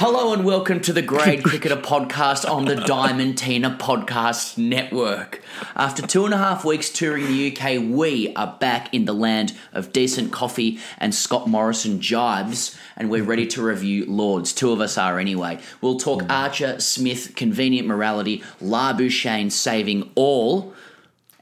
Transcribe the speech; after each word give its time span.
Hello 0.00 0.32
and 0.32 0.44
welcome 0.44 0.78
to 0.82 0.92
the 0.92 1.02
Grade 1.02 1.42
Cricketer 1.42 1.74
podcast 1.74 2.48
on 2.48 2.66
the 2.66 2.76
Diamond 2.76 3.36
Tina 3.36 3.76
Podcast 3.80 4.56
Network. 4.56 5.42
After 5.74 6.06
two 6.06 6.24
and 6.24 6.32
a 6.32 6.38
half 6.38 6.64
weeks 6.64 6.88
touring 6.88 7.26
the 7.26 7.50
UK, 7.52 7.82
we 7.82 8.32
are 8.36 8.56
back 8.60 8.94
in 8.94 9.06
the 9.06 9.12
land 9.12 9.58
of 9.72 9.92
decent 9.92 10.30
coffee 10.30 10.78
and 10.98 11.12
Scott 11.12 11.48
Morrison 11.48 12.00
jibes, 12.00 12.78
and 12.96 13.10
we're 13.10 13.24
ready 13.24 13.44
to 13.48 13.60
review 13.60 14.06
Lords. 14.06 14.52
Two 14.52 14.70
of 14.70 14.80
us 14.80 14.96
are 14.96 15.18
anyway. 15.18 15.58
We'll 15.80 15.98
talk 15.98 16.22
hmm. 16.22 16.30
Archer, 16.30 16.78
Smith, 16.78 17.34
convenient 17.34 17.88
morality, 17.88 18.44
Labuschagne 18.62 19.50
saving 19.50 20.12
all 20.14 20.74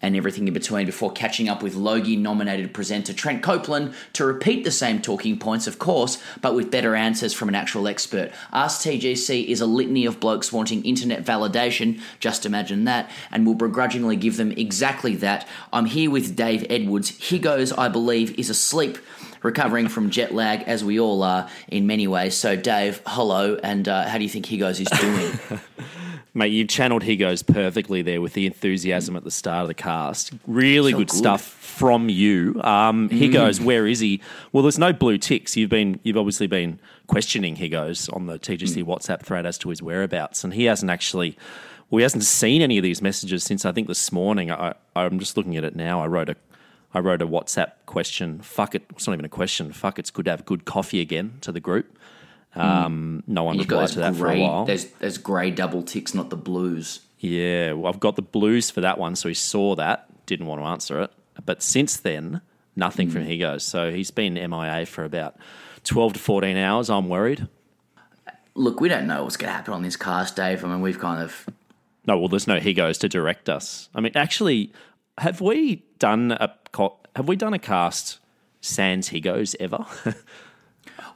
and 0.02 0.14
everything 0.14 0.46
in 0.46 0.55
between 0.55 0.86
before 0.86 1.10
catching 1.12 1.48
up 1.48 1.62
with 1.62 1.74
Logie 1.74 2.16
nominated 2.16 2.74
presenter 2.74 3.12
Trent 3.12 3.42
Copeland 3.42 3.95
to 4.12 4.24
repeat 4.24 4.64
the 4.64 4.70
same 4.70 5.00
talking 5.00 5.38
points, 5.38 5.66
of 5.66 5.78
course, 5.78 6.19
but 6.41 6.55
with 6.55 6.70
better 6.70 6.95
answers 6.95 7.32
from 7.32 7.48
an 7.48 7.55
actual 7.55 7.88
expert. 7.88 8.30
Ask 8.52 8.82
TGC 8.82 9.46
is 9.46 9.60
a 9.60 9.66
litany 9.66 10.05
of 10.05 10.20
blokes 10.20 10.52
wanting 10.52 10.84
internet 10.84 11.24
validation, 11.24 12.00
just 12.20 12.44
imagine 12.44 12.84
that, 12.84 13.11
and 13.30 13.47
will 13.47 13.55
begrudgingly 13.55 14.17
give 14.17 14.36
them 14.36 14.52
exactly 14.52 15.17
that. 15.17 15.48
I'm 15.72 15.86
here 15.86 16.11
with 16.11 16.36
Dave 16.36 16.67
Edwards. 16.69 17.11
Higgos, 17.19 17.72
I 17.72 17.89
believe, 17.89 18.39
is 18.39 18.50
asleep. 18.50 18.98
Recovering 19.42 19.89
from 19.89 20.11
jet 20.11 20.34
lag, 20.34 20.62
as 20.62 20.83
we 20.83 20.98
all 20.98 21.22
are 21.22 21.48
in 21.69 21.86
many 21.86 22.08
ways. 22.08 22.34
So, 22.36 22.56
Dave, 22.56 23.00
hello, 23.06 23.58
and 23.62 23.86
uh, 23.86 24.08
how 24.08 24.19
do 24.19 24.24
you 24.24 24.30
think 24.30 24.47
Higgos 24.47 24.80
is 24.80 24.89
doing? 24.89 25.61
Mate, 26.37 26.53
you 26.53 26.67
channeled 26.67 27.03
Higgos 27.03 27.42
perfectly 27.42 28.03
there 28.03 28.20
with 28.20 28.34
the 28.34 28.45
enthusiasm 28.45 29.17
at 29.17 29.25
the 29.25 29.31
start 29.31 29.62
of 29.62 29.69
the 29.69 29.75
cast. 29.75 30.34
Really 30.47 30.92
So 30.92 30.98
good, 30.98 31.09
good. 31.09 31.17
stuff 31.17 31.41
from 31.41 32.11
you. 32.11 32.61
Um, 32.62 33.09
Higgos, 33.09 33.59
where 33.59 33.87
is 33.87 34.01
he? 34.01 34.20
Well, 34.53 34.62
there's 34.62 34.79
no 34.79 34.92
blue 34.92 35.17
ticks. 35.17 35.57
You've 35.57 35.70
been, 35.70 35.98
you've 36.03 36.19
obviously 36.19 36.47
been 36.47 36.79
questioning 37.07 37.57
Higgos 37.57 38.11
on 38.11 38.27
the 38.27 38.39
TGC 38.39 38.84
WhatsApp 38.84 39.23
thread 39.23 39.47
as 39.47 39.57
to 39.59 39.70
his 39.70 39.81
whereabouts, 39.83 40.45
and 40.45 40.53
he 40.53 40.64
hasn't 40.64 40.91
actually. 40.91 41.39
Well, 41.89 42.01
he 42.01 42.03
hasn't 42.03 42.25
seen 42.25 42.61
any 42.61 42.77
of 42.77 42.83
these 42.83 43.01
messages 43.01 43.42
since 43.42 43.64
I 43.64 43.73
think 43.73 43.89
this 43.89 44.12
morning. 44.12 44.51
I, 44.51 44.75
I'm 44.95 45.19
just 45.19 45.39
looking 45.39 45.57
at 45.57 45.64
it 45.64 45.75
now. 45.75 46.03
I 46.03 46.07
wrote 46.07 46.29
a, 46.29 46.37
I 46.92 46.98
wrote 46.98 47.23
a 47.23 47.27
WhatsApp 47.27 47.73
question. 47.87 48.41
Fuck 48.41 48.75
it, 48.75 48.83
it's 48.91 49.07
not 49.07 49.14
even 49.14 49.25
a 49.25 49.31
question. 49.31 49.73
Fuck, 49.73 49.98
it's 49.98 50.11
good 50.11 50.27
to 50.27 50.33
have 50.33 50.45
good 50.45 50.67
coffee 50.67 51.01
again 51.01 51.39
to 51.41 51.51
the 51.51 51.61
group. 51.61 51.97
Um, 52.56 53.22
no 53.26 53.44
one 53.44 53.56
You've 53.56 53.68
replied 53.68 53.88
to 53.90 53.98
that 54.00 54.16
for 54.16 54.30
a 54.30 54.40
while. 54.40 54.64
there's, 54.64 54.86
there's 54.98 55.18
grey 55.18 55.50
double 55.50 55.82
ticks, 55.82 56.14
not 56.14 56.30
the 56.30 56.36
blues. 56.36 57.00
Yeah, 57.18 57.72
well, 57.72 57.92
I've 57.92 58.00
got 58.00 58.16
the 58.16 58.22
blues 58.22 58.70
for 58.70 58.80
that 58.80 58.98
one, 58.98 59.16
so 59.16 59.28
he 59.28 59.34
saw 59.34 59.74
that, 59.76 60.08
didn't 60.26 60.46
want 60.46 60.60
to 60.60 60.66
answer 60.66 61.02
it. 61.02 61.10
But 61.44 61.62
since 61.62 61.96
then, 61.98 62.40
nothing 62.74 63.10
from 63.10 63.24
Higgos. 63.24 63.62
So 63.64 63.90
he's 63.90 64.10
been 64.10 64.34
MIA 64.34 64.86
for 64.86 65.04
about 65.04 65.36
12 65.84 66.14
to 66.14 66.18
14 66.18 66.56
hours. 66.56 66.90
I'm 66.90 67.08
worried. 67.08 67.46
Look, 68.54 68.80
we 68.80 68.88
don't 68.88 69.06
know 69.06 69.24
what's 69.24 69.36
going 69.36 69.50
to 69.50 69.54
happen 69.56 69.74
on 69.74 69.82
this 69.82 69.96
cast, 69.96 70.36
Dave. 70.36 70.64
I 70.64 70.68
mean, 70.68 70.80
we've 70.80 70.98
kind 70.98 71.22
of. 71.22 71.46
No, 72.06 72.18
well, 72.18 72.28
there's 72.28 72.46
no 72.46 72.58
Higgos 72.58 72.98
to 72.98 73.08
direct 73.08 73.48
us. 73.48 73.88
I 73.94 74.00
mean, 74.00 74.12
actually, 74.14 74.72
have 75.18 75.40
we 75.40 75.84
done 75.98 76.33
a 76.33 76.55
co- 76.72 76.98
have 77.16 77.28
we 77.28 77.36
done 77.36 77.52
a 77.52 77.58
cast 77.58 78.18
sans 78.61 79.08
Higgos 79.08 79.56
ever? 79.61 79.84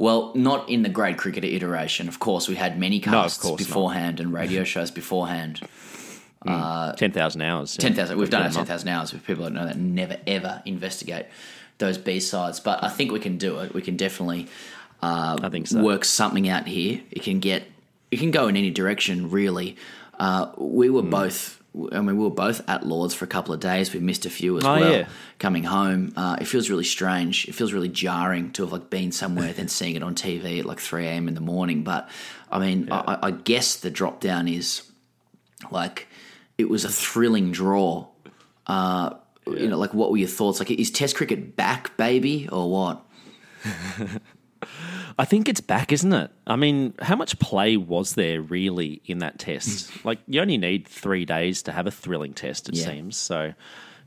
Well, 0.00 0.32
not 0.34 0.68
in 0.70 0.82
the 0.82 0.88
grade 0.88 1.18
cricketer 1.18 1.46
iteration. 1.46 2.08
Of 2.08 2.18
course, 2.18 2.48
we 2.48 2.54
had 2.56 2.80
many 2.80 2.98
No, 3.00 3.04
casts 3.12 3.44
not. 3.44 3.58
beforehand 3.58 4.18
and 4.18 4.32
radio 4.32 4.64
shows 4.64 4.90
beforehand. 4.90 5.60
10,000 6.46 7.42
hours. 7.42 7.76
yeah. 7.78 7.82
10,000. 7.82 8.16
We've 8.18 8.30
done 8.30 8.42
our 8.42 8.48
Put 8.48 8.56
'em 8.60 8.66
10,000 8.66 8.88
hours 8.88 9.12
with 9.12 9.26
people 9.26 9.44
that 9.44 9.52
know 9.52 9.66
that 9.66 9.78
never, 9.78 10.16
ever 10.26 10.62
investigate 10.64 11.26
those 11.78 11.98
B 11.98 12.18
sides. 12.18 12.60
But 12.60 12.82
I 12.82 12.88
think 12.88 13.12
we 13.12 13.20
can 13.20 13.36
do 13.36 13.58
it. 13.58 13.74
We 13.74 13.82
can 13.82 13.96
definitely 13.98 14.46
I 15.02 15.48
think 15.50 15.66
so. 15.66 15.82
work 15.82 16.06
something 16.06 16.48
out 16.48 16.66
here. 16.66 17.02
It 17.10 17.22
can 17.22 17.40
get, 17.40 17.64
it 18.10 18.18
can 18.20 18.30
go 18.30 18.48
in 18.48 18.56
any 18.56 18.70
direction, 18.70 19.30
really. 19.30 19.76
Uh, 20.18 20.46
we 20.56 20.88
were 20.88 21.02
Hmm. 21.02 21.10
both. 21.10 21.59
I 21.92 22.00
mean, 22.00 22.16
we 22.16 22.24
were 22.24 22.30
both 22.30 22.68
at 22.68 22.84
Lords 22.84 23.14
for 23.14 23.24
a 23.24 23.28
couple 23.28 23.54
of 23.54 23.60
days. 23.60 23.94
We 23.94 24.00
missed 24.00 24.26
a 24.26 24.30
few 24.30 24.58
as 24.58 24.64
Oh, 24.64 24.72
well. 24.80 24.92
yeah. 24.92 25.08
Coming 25.38 25.62
home, 25.62 26.12
uh, 26.16 26.36
it 26.40 26.46
feels 26.46 26.68
really 26.68 26.84
strange. 26.84 27.46
It 27.48 27.54
feels 27.54 27.72
really 27.72 27.88
jarring 27.88 28.50
to 28.52 28.62
have 28.64 28.72
like 28.72 28.90
been 28.90 29.12
somewhere, 29.12 29.52
then 29.52 29.68
seeing 29.68 29.94
it 29.94 30.02
on 30.02 30.14
TV 30.16 30.58
at 30.58 30.64
like 30.66 30.80
three 30.80 31.06
a.m. 31.06 31.28
in 31.28 31.34
the 31.34 31.40
morning. 31.40 31.84
But 31.84 32.08
I 32.50 32.58
mean, 32.58 32.88
I, 32.90 33.18
I 33.22 33.30
guess 33.30 33.76
the 33.76 33.90
drop 33.90 34.20
down 34.20 34.48
is 34.48 34.82
like 35.70 36.08
it 36.58 36.68
was 36.68 36.84
a 36.84 36.88
thrilling 36.88 37.52
draw. 37.52 38.08
Uh, 38.66 39.14
You 39.46 39.68
know, 39.68 39.78
like 39.78 39.94
what 39.94 40.10
were 40.10 40.16
your 40.18 40.28
thoughts? 40.28 40.58
Like, 40.58 40.70
is 40.72 40.90
Test 40.90 41.14
cricket 41.16 41.54
back, 41.56 41.96
baby, 41.96 42.48
or 42.50 42.68
what? 42.70 43.04
I 45.20 45.26
think 45.26 45.48
it's 45.50 45.60
back, 45.60 45.92
isn't 45.92 46.12
it? 46.14 46.30
I 46.46 46.56
mean, 46.56 46.94
how 47.02 47.14
much 47.14 47.38
play 47.38 47.76
was 47.76 48.14
there 48.14 48.40
really 48.40 49.02
in 49.04 49.18
that 49.18 49.38
test? 49.38 50.04
like, 50.04 50.18
you 50.26 50.40
only 50.40 50.56
need 50.56 50.88
three 50.88 51.24
days 51.26 51.62
to 51.64 51.72
have 51.72 51.86
a 51.86 51.90
thrilling 51.90 52.32
test, 52.32 52.68
it 52.70 52.76
Yeah. 52.76 52.86
seems. 52.86 53.18
So, 53.18 53.52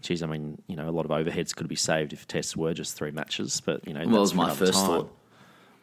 geez, 0.01 0.23
I 0.23 0.25
mean, 0.25 0.59
you 0.67 0.75
know, 0.75 0.89
a 0.89 0.91
lot 0.91 1.05
of 1.05 1.11
overheads 1.11 1.55
could 1.55 1.67
be 1.67 1.75
saved 1.75 2.13
if 2.13 2.27
tests 2.27 2.57
were 2.57 2.73
just 2.73 2.95
three 2.95 3.11
matches. 3.11 3.61
But 3.63 3.87
you 3.87 3.93
know, 3.93 3.99
Well, 3.99 4.07
that 4.09 4.11
that's 4.13 4.21
was 4.21 4.33
my 4.33 4.49
first 4.55 4.73
time. 4.73 4.87
thought. 4.87 5.15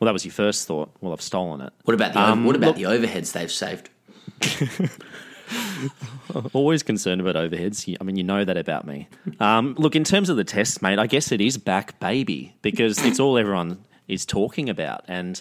Well, 0.00 0.06
that 0.06 0.12
was 0.12 0.24
your 0.24 0.32
first 0.32 0.66
thought. 0.66 0.90
Well, 1.00 1.12
I've 1.12 1.22
stolen 1.22 1.60
it. 1.60 1.72
What 1.84 1.94
about 1.94 2.12
the 2.14 2.20
Um, 2.20 2.44
what 2.44 2.56
about 2.56 2.76
look- 2.78 3.00
the 3.00 3.06
overheads 3.06 3.32
they've 3.32 3.52
saved? 3.52 3.88
Always 6.52 6.82
concerned 6.82 7.20
about 7.20 7.34
overheads. 7.36 7.96
I 8.00 8.04
mean, 8.04 8.16
you 8.16 8.22
know 8.22 8.44
that 8.44 8.56
about 8.56 8.86
me. 8.86 9.08
Um, 9.40 9.74
look, 9.78 9.94
in 9.96 10.04
terms 10.04 10.28
of 10.28 10.36
the 10.36 10.44
test, 10.44 10.80
mate, 10.82 10.98
I 10.98 11.06
guess 11.06 11.32
it 11.32 11.40
is 11.40 11.56
back, 11.58 11.98
baby, 12.00 12.54
because 12.62 13.04
it's 13.04 13.18
all 13.20 13.36
everyone 13.36 13.78
is 14.10 14.26
talking 14.26 14.68
about. 14.68 15.04
And 15.08 15.40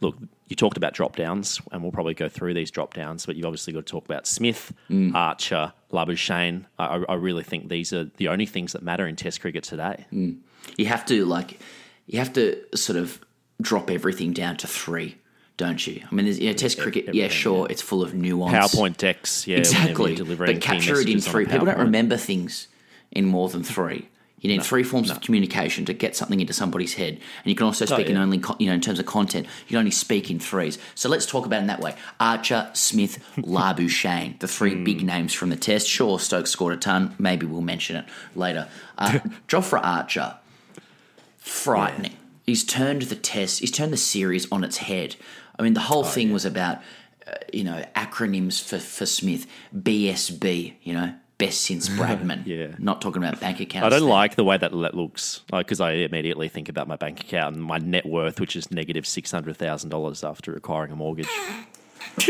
look, 0.00 0.16
you 0.48 0.56
talked 0.56 0.76
about 0.76 0.94
drop 0.94 1.16
downs, 1.16 1.60
and 1.72 1.82
we'll 1.82 1.92
probably 1.92 2.14
go 2.14 2.28
through 2.28 2.54
these 2.54 2.70
drop 2.70 2.94
downs, 2.94 3.26
but 3.26 3.36
you've 3.36 3.46
obviously 3.46 3.72
got 3.72 3.86
to 3.86 3.90
talk 3.90 4.04
about 4.04 4.26
Smith, 4.26 4.72
mm. 4.90 5.14
Archer, 5.14 5.72
Labuschagne. 5.92 6.64
I, 6.78 7.04
I 7.08 7.14
really 7.14 7.42
think 7.42 7.68
these 7.68 7.92
are 7.92 8.04
the 8.16 8.28
only 8.28 8.46
things 8.46 8.72
that 8.72 8.82
matter 8.82 9.06
in 9.06 9.16
Test 9.16 9.40
cricket 9.40 9.64
today. 9.64 10.06
Mm. 10.12 10.38
You 10.76 10.86
have 10.86 11.04
to 11.06 11.24
like, 11.24 11.60
you 12.06 12.18
have 12.18 12.32
to 12.34 12.60
sort 12.76 12.98
of 12.98 13.20
drop 13.60 13.90
everything 13.90 14.32
down 14.32 14.56
to 14.58 14.66
three, 14.66 15.16
don't 15.56 15.86
you? 15.86 16.02
I 16.10 16.14
mean, 16.14 16.24
there's, 16.26 16.38
you 16.38 16.48
know, 16.48 16.54
Test 16.54 16.80
cricket. 16.80 17.14
Yeah, 17.14 17.28
sure, 17.28 17.66
it's 17.70 17.82
full 17.82 18.02
of 18.02 18.14
nuance. 18.14 18.74
PowerPoint 18.74 18.96
decks, 18.96 19.46
yeah, 19.46 19.58
exactly. 19.58 20.16
But 20.16 20.60
capture 20.60 21.00
it 21.00 21.08
in 21.08 21.14
messages 21.14 21.26
on 21.26 21.30
a 21.30 21.32
three. 21.32 21.46
People 21.46 21.66
don't 21.66 21.78
remember 21.78 22.16
things 22.16 22.68
in 23.12 23.24
more 23.24 23.48
than 23.48 23.62
three. 23.62 24.08
You 24.40 24.48
need 24.48 24.62
three 24.62 24.82
forms 24.82 25.10
of 25.10 25.20
communication 25.20 25.84
to 25.84 25.92
get 25.92 26.16
something 26.16 26.40
into 26.40 26.52
somebody's 26.54 26.94
head, 26.94 27.14
and 27.14 27.46
you 27.46 27.54
can 27.54 27.66
also 27.66 27.84
speak 27.84 28.06
in 28.08 28.16
Oh, 28.16 28.20
yeah. 28.20 28.24
only 28.24 28.38
co- 28.38 28.56
you 28.58 28.66
know 28.68 28.72
in 28.74 28.80
terms 28.80 28.98
of 28.98 29.04
content. 29.06 29.46
You 29.66 29.68
can 29.68 29.76
only 29.78 29.90
speak 29.90 30.30
in 30.30 30.38
threes. 30.40 30.78
So 30.94 31.08
let's 31.10 31.26
talk 31.26 31.44
about 31.46 31.58
it 31.58 31.60
in 31.62 31.66
that 31.66 31.80
way: 31.80 31.94
Archer, 32.18 32.70
Smith, 32.72 33.22
Labuschagne, 33.36 34.38
the 34.40 34.48
three 34.48 34.74
Hmm. 34.74 34.84
big 34.84 35.02
names 35.04 35.34
from 35.34 35.50
the 35.50 35.56
test. 35.56 35.86
Sure, 35.88 36.18
Stokes 36.18 36.50
scored 36.50 36.72
a 36.72 36.76
ton. 36.78 37.14
Maybe 37.18 37.44
we'll 37.44 37.60
mention 37.60 37.96
it 37.96 38.06
later. 38.34 38.68
Uh, 38.96 39.18
Jofra 39.48 39.80
Archer, 39.84 40.36
frightening. 41.38 42.16
He's 42.46 42.64
turned 42.64 43.02
the 43.02 43.16
test. 43.16 43.60
He's 43.60 43.70
turned 43.70 43.92
the 43.92 43.96
series 43.98 44.50
on 44.50 44.64
its 44.64 44.78
head. 44.78 45.16
I 45.58 45.62
mean, 45.62 45.74
the 45.74 45.80
Oh, 45.80 45.84
whole 45.84 46.04
thing 46.04 46.32
was 46.32 46.44
about 46.44 46.78
uh, 47.26 47.32
you 47.52 47.64
know 47.64 47.84
acronyms 47.94 48.62
for 48.62 48.78
for 48.78 49.06
Smith, 49.06 49.46
BSB. 49.76 50.74
You 50.82 50.94
know, 50.94 51.14
best 51.40 51.62
since 51.62 51.88
Bradman. 51.98 52.46
Yeah. 52.46 52.68
not 52.78 53.00
talking 53.00 53.22
about 53.22 53.40
bank 53.40 53.58
accounts. 53.60 53.86
I 53.86 53.88
don't 53.88 54.08
like 54.08 54.36
the 54.36 54.44
way 54.44 54.58
that 54.58 54.72
looks, 54.72 55.40
because 55.50 55.80
I 55.80 55.92
immediately 55.92 56.48
think 56.48 56.68
about 56.68 56.86
my 56.86 56.96
bank 56.96 57.20
account 57.20 57.56
and 57.56 57.64
my 57.64 57.78
net 57.78 58.06
worth, 58.06 58.38
which 58.38 58.54
is 58.54 58.70
negative 58.70 58.90
negative 58.90 59.06
six 59.06 59.30
hundred 59.30 59.56
thousand 59.56 59.90
dollars 59.90 60.24
after 60.24 60.54
acquiring 60.54 60.90
a 60.92 60.96
mortgage. 60.96 61.28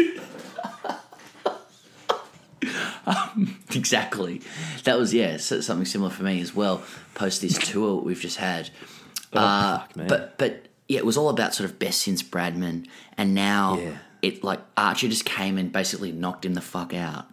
exactly. 3.74 4.42
That 4.84 4.98
was 4.98 5.14
yeah, 5.14 5.36
something 5.38 5.84
similar 5.84 6.10
for 6.10 6.22
me 6.22 6.40
as 6.40 6.54
well. 6.54 6.82
Post 7.14 7.40
this 7.40 7.58
tour 7.70 8.00
we've 8.02 8.20
just 8.20 8.36
had, 8.36 8.70
uh, 9.32 9.78
fuck, 9.78 9.96
man. 9.96 10.08
but 10.08 10.38
but 10.38 10.66
yeah, 10.88 10.98
it 10.98 11.06
was 11.06 11.16
all 11.16 11.28
about 11.28 11.54
sort 11.54 11.70
of 11.70 11.78
best 11.78 12.00
since 12.02 12.22
Bradman, 12.22 12.86
and 13.16 13.34
now 13.34 13.78
Yeah. 13.78 13.96
it 14.22 14.44
like 14.44 14.60
Archer 14.76 15.08
just 15.08 15.24
came 15.24 15.58
and 15.58 15.72
basically 15.72 16.12
knocked 16.12 16.44
him 16.44 16.54
the 16.54 16.60
fuck 16.60 16.94
out 16.94 17.26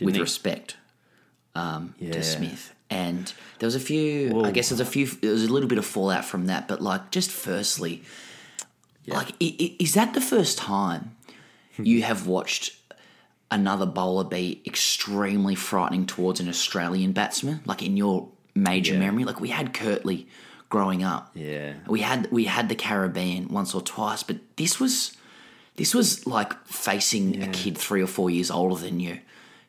with 0.00 0.14
he? 0.14 0.20
respect 0.20 0.76
um, 1.58 1.94
Yeah. 1.98 2.12
to 2.12 2.22
Smith. 2.22 2.74
And 2.90 3.32
there 3.58 3.66
was 3.66 3.74
a 3.74 3.80
few, 3.80 4.42
I 4.44 4.50
guess 4.50 4.68
there's 4.70 4.80
a 4.80 4.84
few, 4.96 5.06
there 5.06 5.32
was 5.32 5.44
a 5.44 5.52
little 5.52 5.68
bit 5.68 5.78
of 5.78 5.84
fallout 5.86 6.24
from 6.24 6.46
that, 6.46 6.68
but 6.68 6.80
like 6.80 7.10
just 7.10 7.30
firstly, 7.30 8.02
Like, 9.06 9.30
i- 9.40 9.56
i- 9.64 9.74
is 9.78 9.94
that 9.94 10.12
the 10.12 10.20
first 10.20 10.58
time 10.58 11.02
you 11.82 12.02
have 12.02 12.26
watched 12.26 12.76
another 13.50 13.86
bowler 13.86 14.24
be 14.24 14.60
extremely 14.66 15.54
frightening 15.54 16.04
towards 16.06 16.40
an 16.40 16.48
Australian 16.48 17.12
batsman? 17.12 17.60
Like 17.64 17.82
in 17.82 17.96
your 17.96 18.28
major 18.54 18.92
Yeah. 18.94 19.00
memory, 19.00 19.24
like 19.24 19.40
we 19.40 19.48
had 19.48 19.72
Curtly 19.72 20.26
growing 20.68 21.02
up. 21.02 21.30
Yeah. 21.34 21.72
we 21.86 22.00
had 22.02 22.30
we 22.30 22.44
had 22.44 22.68
the 22.68 22.74
Caribbean 22.74 23.48
once 23.48 23.74
or 23.74 23.80
twice, 23.80 24.22
but 24.22 24.36
this 24.56 24.78
was 24.78 25.12
this 25.76 25.94
was 25.94 26.26
like 26.26 26.52
facing 26.66 27.42
a 27.42 27.48
kid 27.48 27.78
three 27.78 28.02
or 28.02 28.06
four 28.08 28.28
years 28.30 28.50
older 28.50 28.76
than 28.86 29.00
you. 29.00 29.20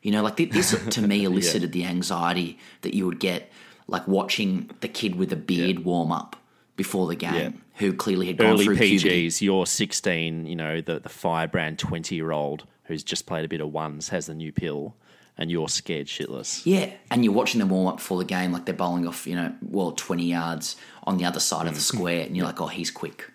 You 0.02 0.12
know, 0.12 0.22
like 0.22 0.36
thi- 0.36 0.46
this 0.46 0.70
to 0.90 1.02
me 1.02 1.24
elicited 1.30 1.72
the 1.72 1.84
anxiety 1.84 2.58
that 2.82 2.94
you 2.94 3.06
would 3.06 3.20
get, 3.20 3.50
like 3.86 4.06
watching 4.08 4.70
the 4.80 4.88
kid 4.88 5.16
with 5.16 5.32
a 5.32 5.36
beard 5.36 5.80
warm 5.84 6.10
up 6.12 6.36
before 6.76 7.06
the 7.06 7.16
game, 7.16 7.34
Yeah. 7.34 7.50
who 7.74 7.92
clearly 7.92 8.28
had 8.28 8.38
gone 8.38 8.46
Early 8.52 8.64
through 8.64 8.76
puberty. 8.76 9.26
PGs, 9.28 9.40
you're 9.42 9.66
16, 9.66 10.46
you 10.46 10.56
know, 10.56 10.80
the, 10.80 10.98
the 11.00 11.08
firebrand 11.10 11.78
20 11.78 12.14
year 12.14 12.30
old 12.32 12.64
who's 12.84 13.04
just 13.04 13.26
played 13.26 13.44
a 13.44 13.48
bit 13.48 13.60
of 13.60 13.72
ones 13.72 14.08
has 14.08 14.26
the 14.26 14.34
new 14.34 14.50
pill, 14.52 14.94
and 15.38 15.50
you're 15.50 15.68
scared 15.68 16.06
shitless. 16.06 16.62
Yeah, 16.64 16.90
and 17.10 17.24
you're 17.24 17.34
watching 17.34 17.58
them 17.58 17.68
warm 17.68 17.86
up 17.88 17.96
before 17.98 18.18
the 18.18 18.24
game, 18.24 18.52
like 18.52 18.64
they're 18.64 18.74
bowling 18.74 19.06
off, 19.06 19.26
you 19.26 19.36
know, 19.36 19.54
well, 19.62 19.92
20 19.92 20.24
yards 20.24 20.76
on 21.04 21.18
the 21.18 21.24
other 21.26 21.40
side 21.40 21.66
of 21.66 21.74
the 21.74 21.80
square, 21.80 22.24
and 22.26 22.36
you're 22.36 22.46
like, 22.46 22.60
oh, 22.60 22.66
he's 22.66 22.90
quick. 22.90 23.30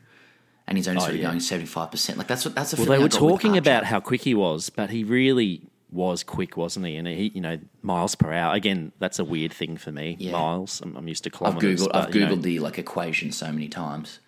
And 0.68 0.78
he's 0.78 0.88
only 0.88 1.00
sort 1.00 1.12
of 1.14 1.18
Mm. 1.20 1.22
yeah. 1.22 1.28
going 1.30 1.40
75%. 1.40 2.18
Like, 2.18 2.26
that's 2.28 2.44
what 2.44 2.56
that's 2.56 2.74
a 2.74 2.78
Well, 2.78 2.86
they 2.88 2.98
were 2.98 3.08
talking 3.08 3.56
about 3.56 3.84
how 3.86 4.00
quick 4.00 4.22
he 4.22 4.34
was, 4.34 4.70
but 4.72 4.90
he 4.90 5.04
really 5.04 5.62
was 5.96 6.24
quick, 6.24 6.56
wasn't 6.58 6.86
he? 6.86 6.96
And 6.98 7.08
he, 7.08 7.32
you 7.34 7.42
know, 7.42 7.58
miles 7.82 8.14
per 8.16 8.32
hour. 8.32 8.54
Again, 8.54 8.92
that's 9.00 9.18
a 9.18 9.24
weird 9.24 9.52
thing 9.54 9.78
for 9.78 9.92
me. 9.92 10.16
Yeah. 10.20 10.34
Miles. 10.34 10.82
I'm, 10.82 10.96
I'm 10.96 11.08
used 11.08 11.24
to 11.24 11.32
I've 11.42 11.56
googled, 11.56 11.92
but, 11.92 11.96
I've 11.96 12.16
you 12.16 12.22
know, 12.22 12.36
googled 12.36 12.42
the 12.44 12.60
like 12.60 12.78
equation 12.78 13.32
so 13.32 13.52
many 13.52 13.68
times. 13.70 14.20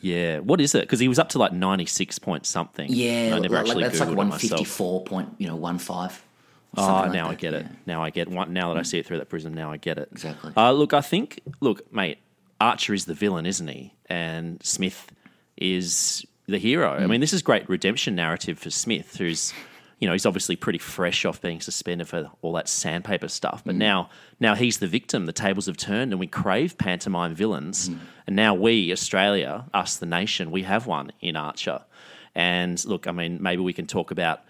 yeah. 0.00 0.38
What 0.38 0.60
is 0.60 0.74
it? 0.74 0.82
Because 0.82 1.00
he 1.00 1.08
was 1.08 1.18
up 1.18 1.28
to 1.30 1.38
like 1.38 1.52
96 1.52 2.18
point 2.20 2.46
something. 2.46 2.88
Yeah, 2.90 3.32
I 3.34 3.38
never 3.40 3.54
like, 3.56 3.66
actually 3.66 3.82
that's 3.84 4.00
like 4.00 4.08
Googled 4.08 4.12
it 4.12 4.16
one 4.16 4.28
myself. 4.28 4.50
fifty 4.60 4.64
four 4.64 5.02
point, 5.04 5.28
you 5.38 5.46
know, 5.48 5.56
one 5.56 5.78
five. 5.78 6.22
Oh, 6.76 7.06
now 7.10 7.28
I 7.30 7.34
get 7.34 7.54
it. 7.54 7.66
Now 7.86 8.02
I 8.04 8.10
get 8.10 8.28
one. 8.28 8.52
Now 8.52 8.72
that 8.72 8.78
I 8.78 8.82
Mm. 8.82 8.86
see 8.86 8.98
it 8.98 9.06
through 9.06 9.18
that 9.18 9.28
prism, 9.28 9.54
now 9.54 9.72
I 9.72 9.78
get 9.78 9.98
it. 9.98 10.08
Exactly. 10.12 10.52
Uh, 10.56 10.70
look, 10.72 10.92
I 10.94 11.00
think. 11.00 11.40
Look, 11.60 11.92
mate. 11.92 12.18
Archer 12.60 12.92
is 12.92 13.04
the 13.06 13.14
villain, 13.14 13.46
isn't 13.46 13.68
he? 13.68 13.94
And 14.06 14.60
Smith 14.64 15.10
is 15.56 16.24
the 16.46 16.58
hero. 16.58 16.92
I 16.94 17.00
Mm. 17.02 17.10
mean, 17.10 17.20
this 17.20 17.32
is 17.32 17.40
great 17.42 17.68
redemption 17.68 18.14
narrative 18.14 18.58
for 18.58 18.70
Smith, 18.70 19.16
who's, 19.16 19.52
you 19.98 20.06
know, 20.06 20.12
he's 20.12 20.26
obviously 20.26 20.56
pretty 20.56 20.78
fresh 20.78 21.24
off 21.24 21.40
being 21.40 21.60
suspended 21.60 22.08
for 22.08 22.30
all 22.40 22.52
that 22.52 22.68
sandpaper 22.68 23.28
stuff. 23.28 23.62
Mm. 23.62 23.66
But 23.66 23.74
now, 23.74 24.10
now 24.38 24.54
he's 24.54 24.78
the 24.78 24.86
victim. 24.86 25.26
The 25.26 25.32
tables 25.32 25.66
have 25.66 25.76
turned, 25.76 26.12
and 26.12 26.20
we 26.20 26.26
crave 26.26 26.78
pantomime 26.78 27.34
villains. 27.34 27.88
Mm. 27.88 27.98
And 28.26 28.36
now 28.36 28.54
we, 28.54 28.92
Australia, 28.92 29.66
us, 29.74 29.96
the 29.96 30.06
nation, 30.06 30.50
we 30.50 30.62
have 30.62 30.86
one 30.86 31.12
in 31.20 31.36
Archer. 31.36 31.84
And 32.34 32.82
look, 32.84 33.06
I 33.06 33.12
mean, 33.12 33.38
maybe 33.42 33.62
we 33.62 33.72
can 33.72 33.86
talk 33.86 34.10
about 34.10 34.42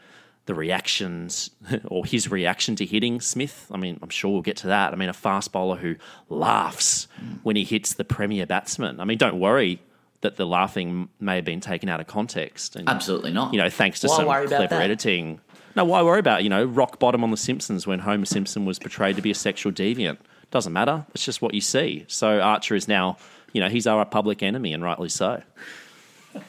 the 0.44 0.54
reactions 0.54 1.50
or 1.86 2.04
his 2.04 2.30
reaction 2.30 2.76
to 2.76 2.84
hitting 2.84 3.20
Smith. 3.20 3.66
I 3.70 3.78
mean, 3.78 3.98
I'm 4.02 4.10
sure 4.10 4.30
we'll 4.30 4.42
get 4.42 4.58
to 4.58 4.66
that. 4.68 4.92
I 4.92 4.96
mean, 4.96 5.08
a 5.08 5.14
fast 5.14 5.52
bowler 5.52 5.76
who 5.76 5.96
laughs 6.28 7.08
when 7.42 7.56
he 7.56 7.64
hits 7.64 7.94
the 7.94 8.04
premier 8.04 8.46
batsman. 8.46 9.00
I 9.00 9.04
mean, 9.04 9.18
don't 9.18 9.40
worry 9.40 9.80
that 10.20 10.36
the 10.36 10.46
laughing 10.46 11.08
may 11.20 11.36
have 11.36 11.44
been 11.44 11.60
taken 11.60 11.88
out 11.88 12.00
of 12.00 12.06
context. 12.06 12.76
And, 12.76 12.88
Absolutely 12.88 13.32
not. 13.32 13.52
You 13.52 13.60
know, 13.60 13.70
thanks 13.70 14.00
to 14.00 14.08
Why 14.08 14.16
some 14.16 14.26
clever 14.48 14.74
editing. 14.74 15.40
No, 15.76 15.84
why 15.84 16.02
worry 16.02 16.18
about, 16.18 16.42
you 16.42 16.48
know, 16.48 16.64
rock 16.64 16.98
bottom 16.98 17.22
on 17.22 17.30
The 17.30 17.36
Simpsons 17.36 17.86
when 17.86 18.00
Homer 18.00 18.24
Simpson 18.24 18.64
was 18.64 18.78
portrayed 18.78 19.16
to 19.16 19.22
be 19.22 19.30
a 19.30 19.34
sexual 19.34 19.70
deviant? 19.72 20.18
Doesn't 20.50 20.72
matter. 20.72 21.06
It's 21.14 21.24
just 21.24 21.40
what 21.40 21.54
you 21.54 21.60
see. 21.60 22.04
So 22.08 22.40
Archer 22.40 22.74
is 22.74 22.88
now, 22.88 23.16
you 23.52 23.60
know, 23.60 23.68
he's 23.68 23.86
our 23.86 24.04
public 24.04 24.42
enemy, 24.42 24.72
and 24.72 24.82
rightly 24.82 25.08
so. 25.08 25.42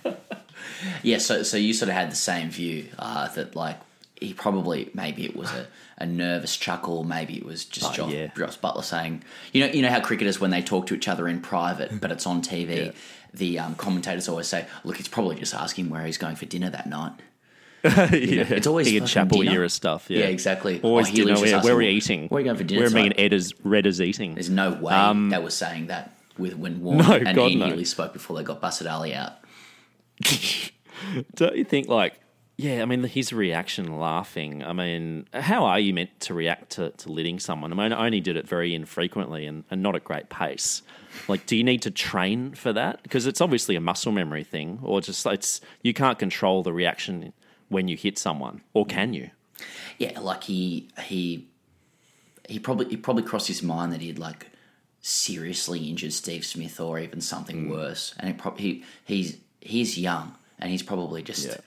Yeah, 1.03 1.17
so 1.17 1.43
so 1.43 1.57
you 1.57 1.73
sort 1.73 1.89
of 1.89 1.95
had 1.95 2.11
the 2.11 2.15
same 2.15 2.49
view 2.49 2.87
uh, 2.97 3.27
that 3.29 3.55
like 3.55 3.77
he 4.15 4.33
probably 4.33 4.89
maybe 4.93 5.25
it 5.25 5.35
was 5.35 5.51
a, 5.51 5.67
a 5.97 6.05
nervous 6.05 6.55
chuckle, 6.55 7.03
maybe 7.03 7.35
it 7.37 7.45
was 7.45 7.65
just 7.65 7.91
Oh, 7.91 7.93
Josh, 7.93 8.13
yeah. 8.13 8.27
Josh 8.37 8.55
Butler 8.57 8.83
saying, 8.83 9.23
you 9.51 9.65
know, 9.65 9.71
you 9.73 9.81
know 9.81 9.89
how 9.89 9.99
cricketers 9.99 10.39
when 10.39 10.51
they 10.51 10.61
talk 10.61 10.87
to 10.87 10.95
each 10.95 11.07
other 11.07 11.27
in 11.27 11.41
private, 11.41 11.99
but 11.99 12.11
it's 12.11 12.25
on 12.25 12.41
TV, 12.41 12.85
Yeah. 12.87 12.91
The 13.33 13.59
um, 13.59 13.75
commentators 13.75 14.27
always 14.27 14.47
say, 14.47 14.65
look, 14.83 14.99
it's 14.99 15.07
probably 15.07 15.35
just 15.35 15.53
asking 15.53 15.89
where 15.89 16.05
he's 16.05 16.17
going 16.17 16.35
for 16.35 16.45
dinner 16.45 16.69
that 16.69 16.87
night. 16.89 17.13
yeah. 17.83 17.91
it's 18.11 18.67
always 18.67 18.87
fucking 18.87 19.05
Chappell 19.05 19.39
dinner. 19.39 19.51
era 19.53 19.69
stuff. 19.69 20.09
Yeah, 20.09 20.19
Yeah, 20.19 20.25
exactly. 20.25 20.81
Always 20.81 21.09
Oh, 21.09 21.13
dinner. 21.13 21.37
Yeah, 21.45 21.61
where 21.63 21.75
are 21.75 21.77
we 21.77 21.87
eating? 21.87 22.27
where 22.27 22.39
are 22.39 22.41
you 22.41 22.45
going 22.45 22.57
for 22.57 22.63
dinner 22.65 22.81
Where 22.81 22.89
me 22.89 23.03
tonight?" 23.03 23.17
and 23.17 23.25
Ed 23.25 23.33
is 23.33 23.53
Red 23.63 23.85
is 23.85 24.01
eating. 24.01 24.33
There's 24.33 24.49
no 24.49 24.71
way 24.71 24.93
Um, 24.93 25.29
they 25.29 25.37
were 25.37 25.49
saying 25.49 25.87
that 25.87 26.13
with 26.37 26.55
when 26.55 26.81
Warren 26.81 26.99
No, 26.99 27.13
and 27.13 27.35
God, 27.35 27.51
Ian 27.51 27.59
no. 27.59 27.65
Healy 27.67 27.85
spoke 27.85 28.11
before 28.11 28.35
they 28.35 28.43
got 28.43 28.59
Basit 28.61 28.91
Ali 28.91 29.13
out. 29.13 29.33
Don't 31.35 31.55
you 31.55 31.63
think 31.63 31.87
like? 31.87 32.19
Yeah, 32.57 32.81
I 32.81 32.85
mean 32.85 33.03
his 33.03 33.31
reaction, 33.31 33.97
laughing. 33.99 34.61
I 34.63 34.73
mean, 34.73 35.27
how 35.33 35.63
are 35.63 35.79
you 35.79 35.93
meant 35.93 36.19
to 36.21 36.33
react 36.33 36.71
to, 36.71 36.89
to 36.89 37.09
litting 37.09 37.39
someone? 37.39 37.71
I 37.71 37.75
mean, 37.75 37.93
I 37.93 38.05
only 38.05 38.19
did 38.19 38.35
it 38.35 38.45
very 38.45 38.75
infrequently 38.75 39.45
and, 39.45 39.63
and 39.71 39.81
not 39.81 39.95
at 39.95 40.03
great 40.03 40.27
pace. 40.29 40.81
Like, 41.27 41.45
do 41.45 41.55
you 41.55 41.63
need 41.63 41.81
to 41.83 41.91
train 41.91 42.53
for 42.53 42.73
that? 42.73 43.03
Because 43.03 43.25
it's 43.27 43.41
obviously 43.41 43.75
a 43.75 43.81
muscle 43.81 44.11
memory 44.11 44.43
thing, 44.43 44.79
or 44.83 45.01
just 45.01 45.25
it's 45.25 45.61
you 45.83 45.93
can't 45.93 46.17
control 46.19 46.63
the 46.63 46.73
reaction 46.73 47.33
when 47.69 47.87
you 47.87 47.95
hit 47.97 48.17
someone, 48.17 48.61
or 48.73 48.85
can 48.85 49.13
you? 49.13 49.29
Yeah, 49.97 50.19
like 50.19 50.45
he 50.45 50.89
he 51.03 51.47
he 52.47 52.57
probably 52.59 52.87
he 52.89 52.97
probably 52.97 53.23
crossed 53.23 53.47
his 53.47 53.61
mind 53.61 53.91
that 53.93 54.01
he'd 54.01 54.17
like 54.19 54.47
seriously 55.01 55.89
injured 55.89 56.13
Steve 56.13 56.45
Smith 56.45 56.79
or 56.79 56.99
even 56.99 57.21
something 57.21 57.65
Hmm. 57.65 57.71
worse, 57.71 58.13
and 58.19 58.29
it 58.29 58.37
prob- 58.37 58.59
he 58.59 58.83
he's 59.05 59.37
he's 59.61 59.97
young 59.97 60.35
and 60.57 60.71
he's 60.71 60.83
probably 60.83 61.21
just 61.23 61.45
Yeah. 61.47 61.57